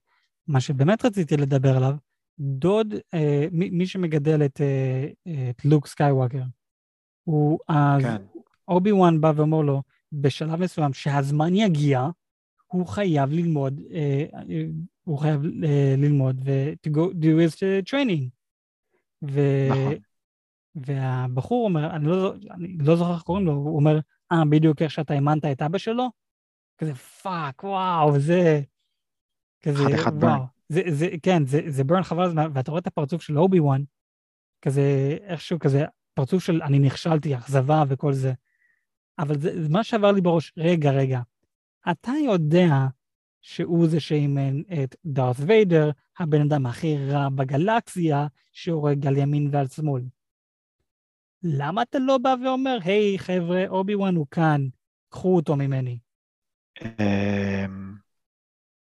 מה 0.48 0.62
שבאמת 0.62 1.06
רציתי 1.06 1.38
לדבר 1.38 1.78
עליו, 1.78 1.96
דוד, 2.40 2.94
אה, 3.14 3.48
מי, 3.52 3.70
מי 3.70 3.86
שמגדל 3.86 4.46
את, 4.46 4.62
אה, 4.62 5.50
את 5.50 5.66
לוק 5.66 5.88
סקייוואקר, 5.88 6.42
הוא 7.30 7.60
אז 7.68 8.04
כן. 8.04 8.22
אובי 8.68 8.92
וואן 8.92 9.22
בא 9.22 9.32
ואומר 9.36 9.62
לו, 9.62 9.82
בשלב 10.12 10.62
מסוים, 10.62 10.94
שהזמן 10.94 11.56
יגיע, 11.56 12.08
הוא 12.68 12.88
חייב 12.88 13.32
ללמוד, 13.32 13.80
אה, 13.92 14.26
הוא 15.04 15.20
חייב 15.20 15.42
אה, 15.64 15.96
ללמוד 15.98 16.42
ו- 16.46 16.72
to 16.88 16.92
go 16.92 17.14
do 17.14 17.26
his 17.26 17.62
training. 17.90 18.30
ו- 19.22 19.70
נכון. 19.70 19.94
והבחור 20.76 21.66
אומר, 21.66 21.96
אני 21.96 22.06
לא, 22.06 22.34
אני 22.52 22.78
לא 22.80 22.96
זוכר 22.96 23.14
איך 23.14 23.22
קוראים 23.22 23.46
לו, 23.46 23.54
הוא 23.54 23.76
אומר, 23.76 24.00
אה, 24.32 24.46
בדיוק 24.50 24.82
איך 24.82 24.92
שאתה 24.92 25.14
אימנת 25.14 25.46
את 25.46 25.62
אבא 25.62 25.78
שלו? 25.78 26.10
כזה 26.78 26.96
fuck, 26.96 27.64
וואו, 27.64 28.20
זה... 28.20 28.62
כזה, 29.62 29.84
אחד 29.84 29.94
אחד 29.94 30.24
וואו. 30.24 30.44
זה, 30.70 30.82
זה, 30.90 31.08
כן, 31.24 31.46
זה, 31.46 31.62
זה 31.68 31.84
burn 31.84 32.04
חבל 32.04 32.24
הזמן, 32.24 32.52
ואתה 32.54 32.72
רואה 32.72 32.82
את 32.82 32.88
הפרצוף 32.88 33.22
של 33.22 33.40
אובי 33.40 33.60
וואן, 33.60 33.84
כזה, 34.62 35.18
איכשהו 35.22 35.60
כזה, 35.60 35.86
פרצוף 36.20 36.44
של 36.44 36.62
אני 36.62 36.80
נכשלתי, 36.80 37.36
אכזבה 37.36 37.84
וכל 37.88 38.14
זה. 38.14 38.34
אבל 39.20 39.40
זה, 39.40 39.70
מה 39.70 39.84
שעבר 39.84 40.12
לי 40.12 40.22
בראש, 40.22 40.54
רגע, 40.58 40.92
רגע, 40.92 41.20
אתה 41.92 42.12
יודע 42.26 42.70
שהוא 43.42 43.88
זה 43.88 44.00
שאימן 44.00 44.62
את 44.62 44.96
דארת 45.06 45.36
ויידר, 45.40 45.92
הבן 46.20 46.42
אדם 46.42 46.66
הכי 46.66 46.98
רע 46.98 47.30
בגלקסיה, 47.30 48.28
שהורג 48.52 49.08
על 49.08 49.18
ימין 49.18 49.50
ועל 49.52 49.68
שמאל. 49.68 50.04
למה 51.44 51.82
אתה 51.82 52.00
לא 52.00 52.18
בא 52.18 52.36
ואומר, 52.46 52.78
hey, 52.84 53.20
חבר'ה, 53.20 53.68
אובי 53.68 53.96
וואן 53.96 54.16
הוא 54.16 54.28
כאן, 54.32 54.68
קחו 55.10 55.36
אותו 55.36 55.56
ממני? 55.56 56.00
אמ, 56.82 57.96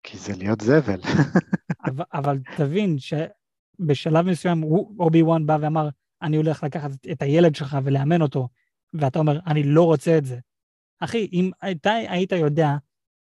כי 0.03 0.19
זה 0.19 0.33
להיות 0.37 0.61
זבל. 0.61 1.01
אבל, 1.87 2.05
אבל 2.13 2.39
תבין 2.57 2.97
שבשלב 2.99 4.27
מסוים 4.27 4.63
אובי 4.99 5.23
וואן 5.23 5.47
בא 5.47 5.59
ואמר, 5.61 5.89
אני 6.25 6.37
הולך 6.37 6.63
לקחת 6.63 6.91
את 7.13 7.23
הילד 7.23 7.55
שלך 7.55 7.77
ולאמן 7.85 8.23
אותו, 8.23 8.49
ואתה 8.93 9.19
אומר, 9.19 9.41
אני 9.47 9.63
לא 9.63 9.85
רוצה 9.85 10.19
את 10.19 10.25
זה. 10.25 10.39
אחי, 11.01 11.29
אם 11.33 11.51
אתה 11.71 11.93
היית 11.93 12.33
יודע, 12.33 12.71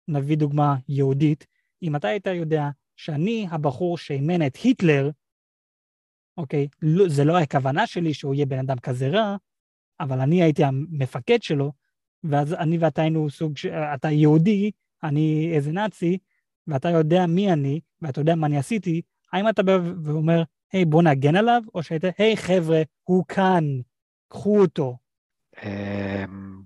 נביא 0.07 0.37
דוגמה 0.37 0.75
יהודית, 0.89 1.45
אם 1.83 1.95
אתה 1.95 2.07
היית 2.07 2.27
יודע 2.27 2.69
שאני 2.95 3.47
הבחור 3.51 3.97
שאימן 3.97 4.45
את 4.45 4.55
היטלר, 4.55 5.09
אוקיי, 6.37 6.67
לא, 6.81 7.09
זה 7.09 7.23
לא 7.23 7.37
הכוונה 7.39 7.87
שלי 7.87 8.13
שהוא 8.13 8.33
יהיה 8.33 8.45
בן 8.45 8.59
אדם 8.59 8.79
כזה 8.79 9.07
רע, 9.07 9.35
אבל 9.99 10.19
אני 10.19 10.43
הייתי 10.43 10.63
המפקד 10.63 11.43
שלו, 11.43 11.71
ואז 12.23 12.53
אני 12.53 12.77
ואתה 12.77 13.01
היינו 13.01 13.29
סוג, 13.29 13.57
ש... 13.57 13.65
אתה 13.65 14.11
יהודי, 14.11 14.71
אני 15.03 15.51
איזה 15.55 15.71
נאצי, 15.71 16.17
ואתה 16.67 16.89
יודע 16.89 17.25
מי 17.25 17.53
אני, 17.53 17.79
ואתה 18.01 18.21
יודע 18.21 18.35
מה 18.35 18.47
אני 18.47 18.57
עשיתי, 18.57 19.01
האם 19.33 19.49
אתה 19.49 19.63
בא 19.63 19.77
ואומר, 20.03 20.43
היי, 20.73 20.85
בוא 20.85 21.03
נגן 21.03 21.35
עליו, 21.35 21.61
או 21.75 21.83
שהיית, 21.83 22.03
היי, 22.17 22.37
חבר'ה, 22.37 22.81
הוא 23.03 23.25
כאן, 23.27 23.63
קחו 24.27 24.61
אותו. 24.61 24.97
אמ, 25.63 26.61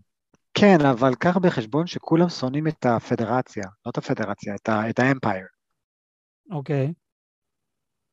כן, 0.53 0.85
אבל 0.91 1.15
קח 1.15 1.37
בחשבון 1.37 1.87
שכולם 1.87 2.29
שונאים 2.29 2.67
את 2.67 2.85
הפדרציה, 2.85 3.63
לא 3.85 3.91
את 3.91 3.97
הפדרציה, 3.97 4.55
את 4.89 4.99
האמפייר. 4.99 5.45
אוקיי. 6.51 6.93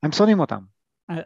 הם 0.03 0.13
שונאים 0.13 0.41
אותם. 0.41 0.65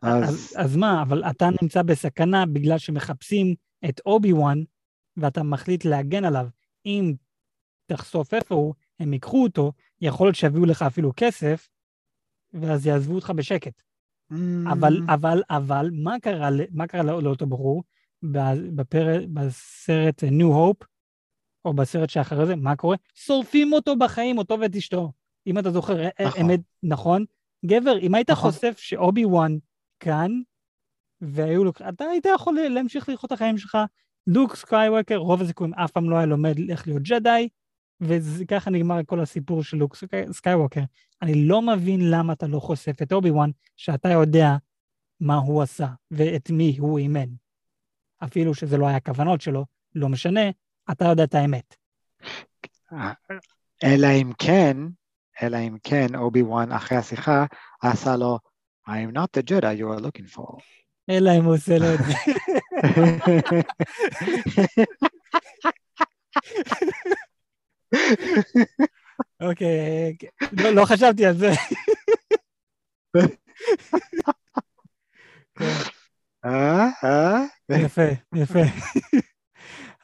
אז... 0.02 0.54
אז 0.56 0.76
מה, 0.76 1.02
אבל 1.02 1.24
אתה 1.24 1.48
נמצא 1.62 1.82
בסכנה 1.82 2.46
בגלל 2.46 2.78
שמחפשים 2.78 3.54
את 3.88 4.00
אובי 4.06 4.32
וואן, 4.32 4.58
ואתה 5.16 5.42
מחליט 5.42 5.84
להגן 5.84 6.24
עליו. 6.24 6.46
אם 6.86 7.14
תחשוף 7.86 8.34
איפה 8.34 8.54
הוא, 8.54 8.74
הם 9.00 9.12
ייקחו 9.12 9.42
אותו, 9.42 9.72
יכול 10.00 10.26
להיות 10.26 10.36
שיביאו 10.36 10.66
לך 10.66 10.82
אפילו 10.82 11.12
כסף, 11.16 11.68
ואז 12.52 12.86
יעזבו 12.86 13.14
אותך 13.14 13.32
בשקט. 13.36 13.82
אבל, 14.72 14.96
mm. 14.96 15.12
אבל, 15.14 15.42
אבל, 15.50 15.90
מה 15.92 16.20
קרה, 16.22 16.48
מה 16.70 16.86
קרה 16.86 17.02
לא, 17.02 17.22
לאותו 17.22 17.46
בחור 17.46 17.82
בפר, 18.74 19.24
בסרט 19.32 20.24
New 20.24 20.52
Hope, 20.52 20.84
או 21.64 21.72
בסרט 21.72 22.10
שאחרי 22.10 22.46
זה, 22.46 22.56
מה 22.56 22.76
קורה? 22.76 22.96
שורפים 23.14 23.72
אותו 23.72 23.96
בחיים, 23.96 24.38
אותו 24.38 24.60
ואת 24.60 24.76
אשתו. 24.76 25.12
אם 25.46 25.58
אתה 25.58 25.70
זוכר, 25.70 26.08
נכון. 26.26 26.40
אמת, 26.40 26.60
נכון? 26.82 27.24
גבר, 27.66 27.98
אם 27.98 28.14
היית 28.14 28.30
נכון. 28.30 28.50
חושף 28.50 28.78
שאובי 28.78 29.24
וואן 29.24 29.58
כאן, 30.00 30.30
והיו 31.20 31.64
לו, 31.64 31.72
אתה 31.88 32.04
היית 32.04 32.26
יכול 32.34 32.60
להמשיך 32.60 33.08
ללכות 33.08 33.32
את 33.32 33.32
החיים 33.32 33.58
שלך. 33.58 33.78
לוק 34.26 34.56
סקייווקר, 34.56 35.16
רוב 35.16 35.42
הסיכויים 35.42 35.74
אף 35.74 35.90
פעם 35.90 36.10
לא 36.10 36.16
היה 36.16 36.26
לומד 36.26 36.70
איך 36.70 36.86
להיות 36.86 37.02
ג'די, 37.02 37.48
וככה 38.00 38.70
נגמר 38.70 39.00
כל 39.06 39.20
הסיפור 39.20 39.62
של 39.62 39.76
לוק 39.76 39.96
סקייווקר. 40.32 40.80
אני 41.22 41.34
לא 41.34 41.62
מבין 41.62 42.10
למה 42.10 42.32
אתה 42.32 42.46
לא 42.46 42.60
חושף 42.60 43.02
את 43.02 43.12
אובי 43.12 43.30
וואן, 43.30 43.50
שאתה 43.76 44.08
יודע 44.08 44.56
מה 45.20 45.34
הוא 45.34 45.62
עשה 45.62 45.88
ואת 46.10 46.50
מי 46.50 46.76
הוא 46.78 46.98
אימן. 46.98 47.28
אפילו 48.24 48.54
שזה 48.54 48.76
לא 48.76 48.86
היה 48.86 48.96
הכוונות 48.96 49.40
שלו, 49.40 49.66
לא 49.94 50.08
משנה, 50.08 50.40
אתה 50.90 51.04
יודע 51.04 51.24
את 51.24 51.34
האמת. 51.34 51.76
אלא 53.84 54.06
אם 54.22 54.32
כן, 54.38 54.76
אלא 55.42 55.56
אם 55.56 55.76
כן, 55.82 56.14
אובי 56.14 56.42
וואן 56.42 56.72
אחרי 56.72 56.98
השיחה 56.98 57.46
עשה 57.82 58.16
לו, 58.16 58.38
I 58.86 58.90
am 58.90 59.12
not 59.16 59.40
the 59.40 59.42
Jedi 59.50 59.80
you 59.80 59.98
are 59.98 60.00
looking 60.00 60.36
for. 60.36 60.60
אלא 61.10 61.30
אם 61.38 61.44
הוא 61.44 61.54
עושה 61.54 61.78
לו 61.78 61.94
את 61.94 61.98
זה. 61.98 62.14
אוקיי, 69.40 70.16
לא, 70.52 70.70
לא, 70.70 70.84
חשבתי 70.84 71.26
על 71.26 71.36
זה. 71.36 71.50
כן. 75.58 75.66
אה? 76.44 76.88
אה? 77.04 77.44
יפה, 77.70 78.02
יפה. 78.34 78.58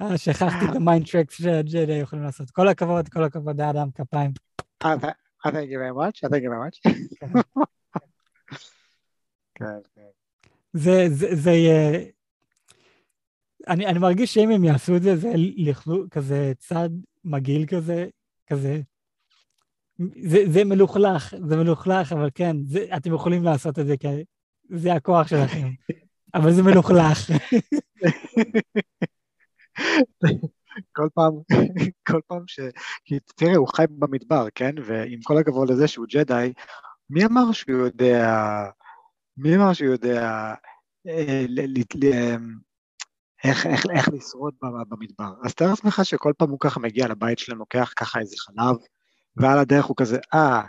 אה, 0.02 0.18
שכחתי 0.18 0.64
את 0.70 0.76
ה 0.76 0.82
mind 0.82 1.06
tricks 1.10 1.34
שהג'די 1.34 1.92
יכולים 1.92 2.24
לעשות. 2.24 2.50
כל 2.50 2.68
הכבוד, 2.68 3.08
כל 3.08 3.24
הכבוד, 3.24 3.60
אדם, 3.60 3.88
כפיים. 3.94 4.30
Uh, 4.84 4.86
uh, 4.86 5.50
thank 5.50 5.68
you 5.70 5.78
very 5.78 5.92
much, 5.92 6.24
uh, 6.24 6.28
thank 6.28 6.42
you 6.42 6.50
very 6.50 6.62
much. 6.64 6.80
כן. 7.20 7.26
כן, 9.54 9.78
זה, 10.72 11.06
זה, 11.08 11.26
זה 11.36 11.50
יהיה... 11.50 12.00
אני, 13.68 13.86
אני 13.86 13.98
מרגיש 13.98 14.34
שאם 14.34 14.50
הם 14.50 14.64
יעשו 14.64 14.96
את 14.96 15.02
זה, 15.02 15.16
זה 15.16 15.32
לכלו 15.56 16.04
כזה 16.10 16.52
צעד 16.58 16.92
מגעיל 17.24 17.66
כזה, 17.66 18.06
כזה... 18.46 18.80
זה, 20.22 20.38
זה 20.46 20.64
מלוכלך, 20.64 21.34
זה 21.48 21.56
מלוכלך, 21.56 22.12
אבל 22.12 22.30
כן, 22.34 22.56
זה, 22.64 22.84
אתם 22.96 23.14
יכולים 23.14 23.44
לעשות 23.44 23.78
את 23.78 23.86
זה, 23.86 23.96
כי 23.96 24.08
זה 24.70 24.94
הכוח 24.94 25.28
שלכם. 25.28 25.68
אבל 26.34 26.52
זה 26.52 26.62
מלוכלך. 26.62 27.30
כל 30.92 31.08
פעם, 31.14 31.32
כל 32.08 32.20
פעם 32.26 32.42
ש... 32.46 32.60
כי 33.04 33.18
תראה, 33.36 33.56
הוא 33.56 33.68
חי 33.68 33.84
במדבר, 33.90 34.46
כן? 34.54 34.74
ועם 34.84 35.20
כל 35.22 35.38
הכבוד 35.38 35.70
לזה 35.70 35.88
שהוא 35.88 36.06
ג'די, 36.10 36.52
מי 37.10 37.24
אמר 37.24 37.52
שהוא 37.52 37.78
יודע... 37.78 38.38
מי 39.36 39.56
אמר 39.56 39.72
שהוא 39.72 39.90
יודע 39.90 40.54
אה, 41.06 41.44
איך, 43.44 43.66
איך, 43.66 43.86
איך 43.96 44.08
לשרוד 44.08 44.54
במדבר? 44.60 45.32
אז 45.44 45.54
תאר 45.54 45.70
לעצמך 45.70 46.00
שכל 46.04 46.32
פעם 46.38 46.50
הוא 46.50 46.58
ככה 46.60 46.80
מגיע 46.80 47.08
לבית 47.08 47.38
שלהם, 47.38 47.58
לוקח 47.58 47.92
ככה 47.96 48.20
איזה 48.20 48.36
חלב, 48.38 48.76
ועל 49.36 49.58
הדרך 49.58 49.84
הוא 49.84 49.96
כזה, 49.96 50.18
אה, 50.34 50.62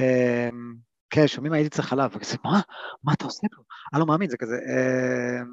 אמ, 0.00 0.74
כן, 1.10 1.26
שומעים 1.28 1.52
הייתי 1.52 1.70
צריך 1.70 1.88
חלב, 1.88 2.10
וכזה, 2.14 2.36
מה? 2.44 2.60
מה 3.04 3.12
אתה 3.12 3.24
עושה 3.24 3.46
פה? 3.56 3.62
אני 3.92 4.00
לא 4.00 4.06
מאמין, 4.06 4.30
זה 4.30 4.36
כזה, 4.36 4.54
אמ, 4.54 5.46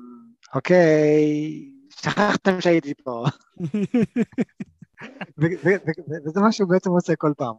אוקיי, 0.55 1.69
שכחתם 1.89 2.61
שהייתי 2.61 2.93
פה. 3.03 3.25
וזה 6.25 6.41
מה 6.41 6.51
שהוא 6.51 6.69
בעצם 6.69 6.89
עושה 6.89 7.15
כל 7.15 7.33
פעם. 7.37 7.55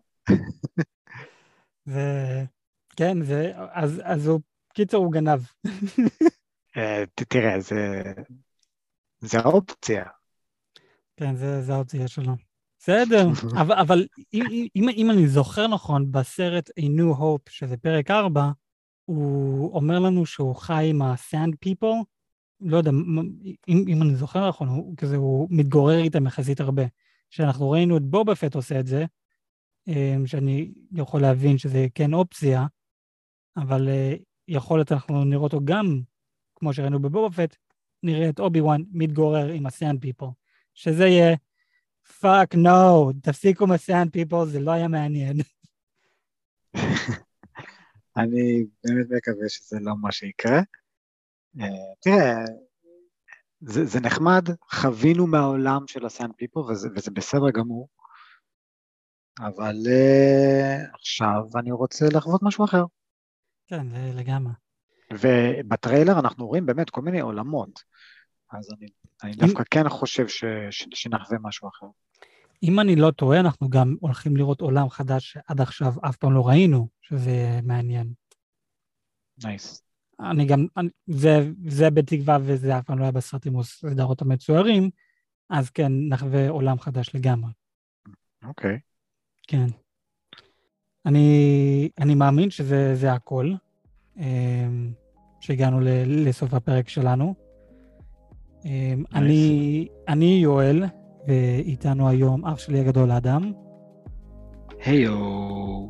כן, 2.97 3.23
זה... 3.23 3.53
אז, 4.03 4.27
הוא... 4.27 4.41
קיצור, 4.75 5.05
הוא 5.05 5.13
גנב. 5.13 5.41
אה, 6.77 7.05
תראה, 7.15 7.61
זה... 7.61 8.03
זה 9.21 9.39
האופציה. 9.39 10.05
כן, 11.17 11.37
זה, 11.37 11.63
זה 11.63 11.75
האופציה 11.75 12.09
שלו. 12.09 12.33
בסדר, 12.79 13.29
אבל, 13.61 13.75
אבל 13.75 14.07
אם, 14.35 14.45
אם, 14.77 14.89
אם 14.89 15.11
אני 15.11 15.29
זוכר 15.29 15.67
נכון, 15.67 16.13
בסרט 16.13 16.71
A 16.71 16.83
New 16.83 17.19
Hope, 17.21 17.51
שזה 17.51 17.77
פרק 17.77 18.11
4, 18.11 18.51
הוא 19.05 19.75
אומר 19.75 19.99
לנו 19.99 20.27
שהוא 20.27 20.57
חי 20.57 20.87
עם 20.91 21.03
ה-Sand 21.03 21.69
People, 21.69 22.05
לא 22.61 22.77
יודע, 22.77 22.91
אם, 23.69 23.85
אם 23.89 24.03
אני 24.03 24.15
זוכר 24.15 24.49
נכון, 24.49 24.69
הוא 24.69 24.97
כזה, 24.97 25.17
הוא 25.17 25.49
מתגורר 25.51 25.99
איתם 25.99 26.27
יחסית 26.27 26.61
הרבה. 26.61 26.83
שאנחנו 27.31 27.71
ראינו 27.71 27.97
את 27.97 28.03
בובה 28.03 28.35
פט 28.35 28.55
עושה 28.55 28.81
את 28.81 28.87
זה, 28.87 29.05
אמ, 29.89 30.27
שאני 30.27 30.73
יכול 30.93 31.21
להבין 31.21 31.59
שזה 31.59 31.87
כן 31.95 32.15
אופציה, 32.15 32.67
אבל 33.57 33.89
אה, 33.89 34.15
יכול 34.49 34.79
להיות 34.79 34.93
אנחנו 34.93 35.25
נראה 35.25 35.43
אותו 35.43 35.61
גם, 35.65 36.01
כמו 36.55 36.73
שראינו 36.73 37.03
בבובה 37.03 37.37
פט, 37.37 37.57
נראה 38.03 38.29
את 38.29 38.41
אובי 38.41 38.61
וואן 38.61 38.83
מתגורר 38.93 39.49
עם 39.49 39.67
ה-Sand 39.67 39.97
People, 40.05 40.31
שזה 40.75 41.07
יהיה 41.07 41.37
fuck 42.21 42.55
נו, 42.55 43.13
תפסיקו 43.23 43.65
עם 43.65 43.71
ה-Sand 43.71 44.09
People, 44.17 44.45
זה 44.45 44.61
לא 44.61 44.71
היה 44.71 44.89
מעניין. 44.89 45.37
אני 48.17 48.65
באמת 48.85 49.07
מקווה 49.11 49.49
שזה 49.49 49.77
לא 49.81 49.93
מה 50.01 50.13
שיקרה. 50.13 50.59
אה, 51.61 51.67
תראה, 52.01 52.45
זה, 53.61 53.85
זה 53.85 54.01
נחמד, 54.01 54.45
חווינו 54.73 55.27
מהעולם 55.27 55.87
של 55.87 56.07
ה 56.07 56.12
Sand 56.12 56.33
People 56.37 56.61
וזה, 56.61 56.89
וזה 56.97 57.11
בסדר 57.11 57.51
גמור, 57.51 57.89
אבל 59.41 59.77
uh, 59.87 60.95
עכשיו 60.95 61.43
אני 61.61 61.73
רוצה 61.73 62.07
לחוות 62.15 62.43
משהו 62.43 62.65
אחר. 62.65 62.85
כן, 63.67 63.87
לגמרי. 64.15 64.53
ובטריילר 65.13 66.19
אנחנו 66.19 66.47
רואים 66.47 66.67
באמת 66.67 66.91
כל 66.91 67.01
מיני 67.01 67.21
עולמות, 67.21 67.83
אז 68.51 68.69
אני, 68.79 68.87
אני 69.23 69.33
דווקא 69.33 69.63
כן 69.71 69.89
חושב 69.89 70.29
ש, 70.29 70.45
ש, 70.71 70.87
שנחווה 70.95 71.39
משהו 71.43 71.69
אחר. 71.69 71.87
אם 72.63 72.81
אני 72.81 72.97
לא 72.97 73.11
טועה, 73.11 73.41
אנחנו 73.41 73.69
גם 73.69 73.97
הולכים 74.01 74.37
לראות 74.37 74.61
עולם 74.61 74.89
חדש 74.89 75.33
שעד 75.33 75.61
עכשיו 75.61 75.93
אף 76.09 76.17
פעם 76.17 76.33
לא 76.33 76.49
ראינו, 76.49 76.89
שזה 77.03 77.61
מעניין. 77.63 78.13
nice. 79.45 79.83
אני 80.21 80.47
גם, 80.47 80.67
אני, 80.77 80.89
זה, 81.07 81.51
זה 81.67 81.91
בתקווה 81.91 82.39
וזה 82.43 82.79
אף 82.79 82.85
פעם 82.85 82.99
לא 82.99 83.03
היה 83.03 83.13
בסרטים 83.13 83.55
או 83.55 83.65
סדרות 83.65 84.23
המצוירים, 84.23 84.91
אז 85.51 85.71
כן, 85.71 85.93
נחווה 86.09 86.49
עולם 86.49 86.79
חדש 86.79 87.15
לגמרי. 87.15 87.51
אוקיי. 88.45 88.79
כן. 89.43 89.67
אני, 91.07 91.91
אני 91.99 92.15
מאמין 92.15 92.51
שזה 92.51 92.95
זה 92.95 93.13
הכל, 93.13 93.53
שהגענו 95.41 95.81
ל- 95.81 95.89
לסוף 96.29 96.55
הפרק 96.55 96.89
שלנו. 96.89 97.35
אמ, 98.65 99.05
אני, 99.15 99.87
אני 100.09 100.39
יואל, 100.43 100.85
ואיתנו 101.29 102.09
היום 102.09 102.47
אח 102.47 102.59
שלי 102.59 102.81
הגדול 102.81 103.11
אדם. 103.11 103.53
היו. 104.85 105.87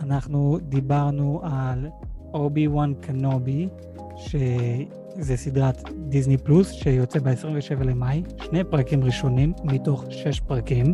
אנחנו 0.00 0.58
דיברנו 0.62 1.40
על 1.42 1.86
אובי 2.34 2.68
וואן 2.68 2.92
קנובי, 3.00 3.68
שזה 4.16 5.36
סדרת 5.36 5.82
דיסני 6.08 6.36
פלוס 6.36 6.72
שיוצא 6.72 7.18
ב-27 7.18 7.84
למאי, 7.84 8.22
שני 8.44 8.64
פרקים 8.64 9.04
ראשונים 9.04 9.52
מתוך 9.64 10.04
שש 10.10 10.40
פרקים. 10.40 10.86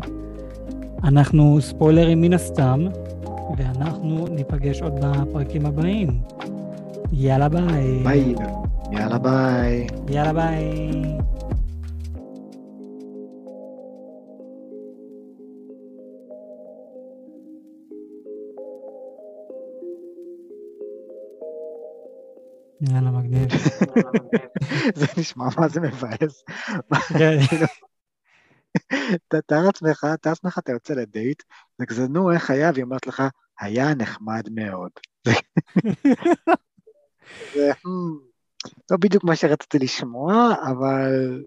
אנחנו 1.04 1.60
ספוילרים 1.60 2.20
מן 2.20 2.32
הסתם, 2.32 2.86
ואנחנו 3.56 4.26
ניפגש 4.26 4.82
עוד 4.82 4.92
בפרקים 5.02 5.66
הבאים. 5.66 6.20
יאללה 7.12 7.48
ביי. 7.48 8.02
ביי. 8.04 8.34
יאללה 8.92 9.18
ביי. 9.18 9.86
יאללה 10.08 10.32
ביי. 10.32 10.90
יאללה, 22.80 23.10
מגניב. 23.10 23.48
זה 24.94 25.06
נשמע 25.18 25.44
מה 25.58 25.68
זה 25.68 25.80
מבאס. 25.80 26.44
תאר 29.46 29.66
לעצמך, 29.66 30.06
תאר 30.20 30.30
לעצמך 30.30 30.58
אתה 30.58 30.72
יוצא 30.72 30.94
לדייט, 30.94 31.42
זה 31.78 31.86
כזה, 31.86 32.08
נו, 32.08 32.32
איך 32.32 32.50
היה? 32.50 32.70
והיא 32.74 32.84
אומרת 32.84 33.06
לך, 33.06 33.22
היה 33.60 33.94
נחמד 33.94 34.48
מאוד. 34.50 34.90
זה, 37.54 37.72
"Hmm, 37.72 38.20
לא 38.90 38.96
בדיוק 39.00 39.24
מה 39.24 39.36
שרציתי 39.36 39.78
לשמוע, 39.78 40.54
אבל 40.70 41.44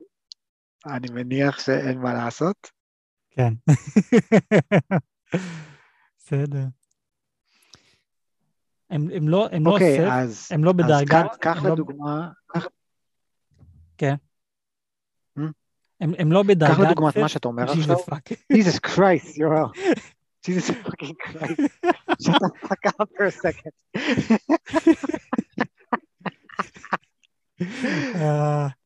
אני 0.86 1.08
מניח 1.14 1.60
שאין 1.60 1.98
מה 2.02 2.14
לעשות. 2.14 2.72
כן. 3.32 3.54
בסדר. 6.18 6.64
הם, 8.90 9.08
הם 9.16 9.30
לא, 9.30 9.48
הם 9.52 9.66
לא 9.66 9.72
אוקיי, 9.72 10.12
אז 10.12 10.48
הם 10.52 10.64
לא 10.64 10.70
אז 10.70 10.76
בדרגה, 10.78 11.24
קח- 11.42 11.64
לא- 11.64 11.74
לדוגמה, 11.74 12.30
קח- 12.48 12.68
הם, 16.02 16.14
הם 16.18 16.32
לא 16.32 16.44
בדרגת 16.44 16.74
קח 16.76 16.80
לדוגמה 16.80 17.10
את 17.10 17.18
מה 17.18 17.30
שאתה 17.30 17.48
אומר 17.48 17.64
Jesus 17.66 17.92
עכשיו. 17.92 18.18
Jesus 18.54 18.80
Christ, 18.80 19.38
Yoel. 19.38 19.72
Jesus 20.48 20.72
fucking 20.86 21.16
Christ. 21.26 21.62
Shut 22.24 22.40
the 22.42 22.50
fuck 22.68 22.84
up 23.02 23.10
for 23.18 23.26
a 23.26 23.32
second. 23.32 23.74
אה, 28.16 28.68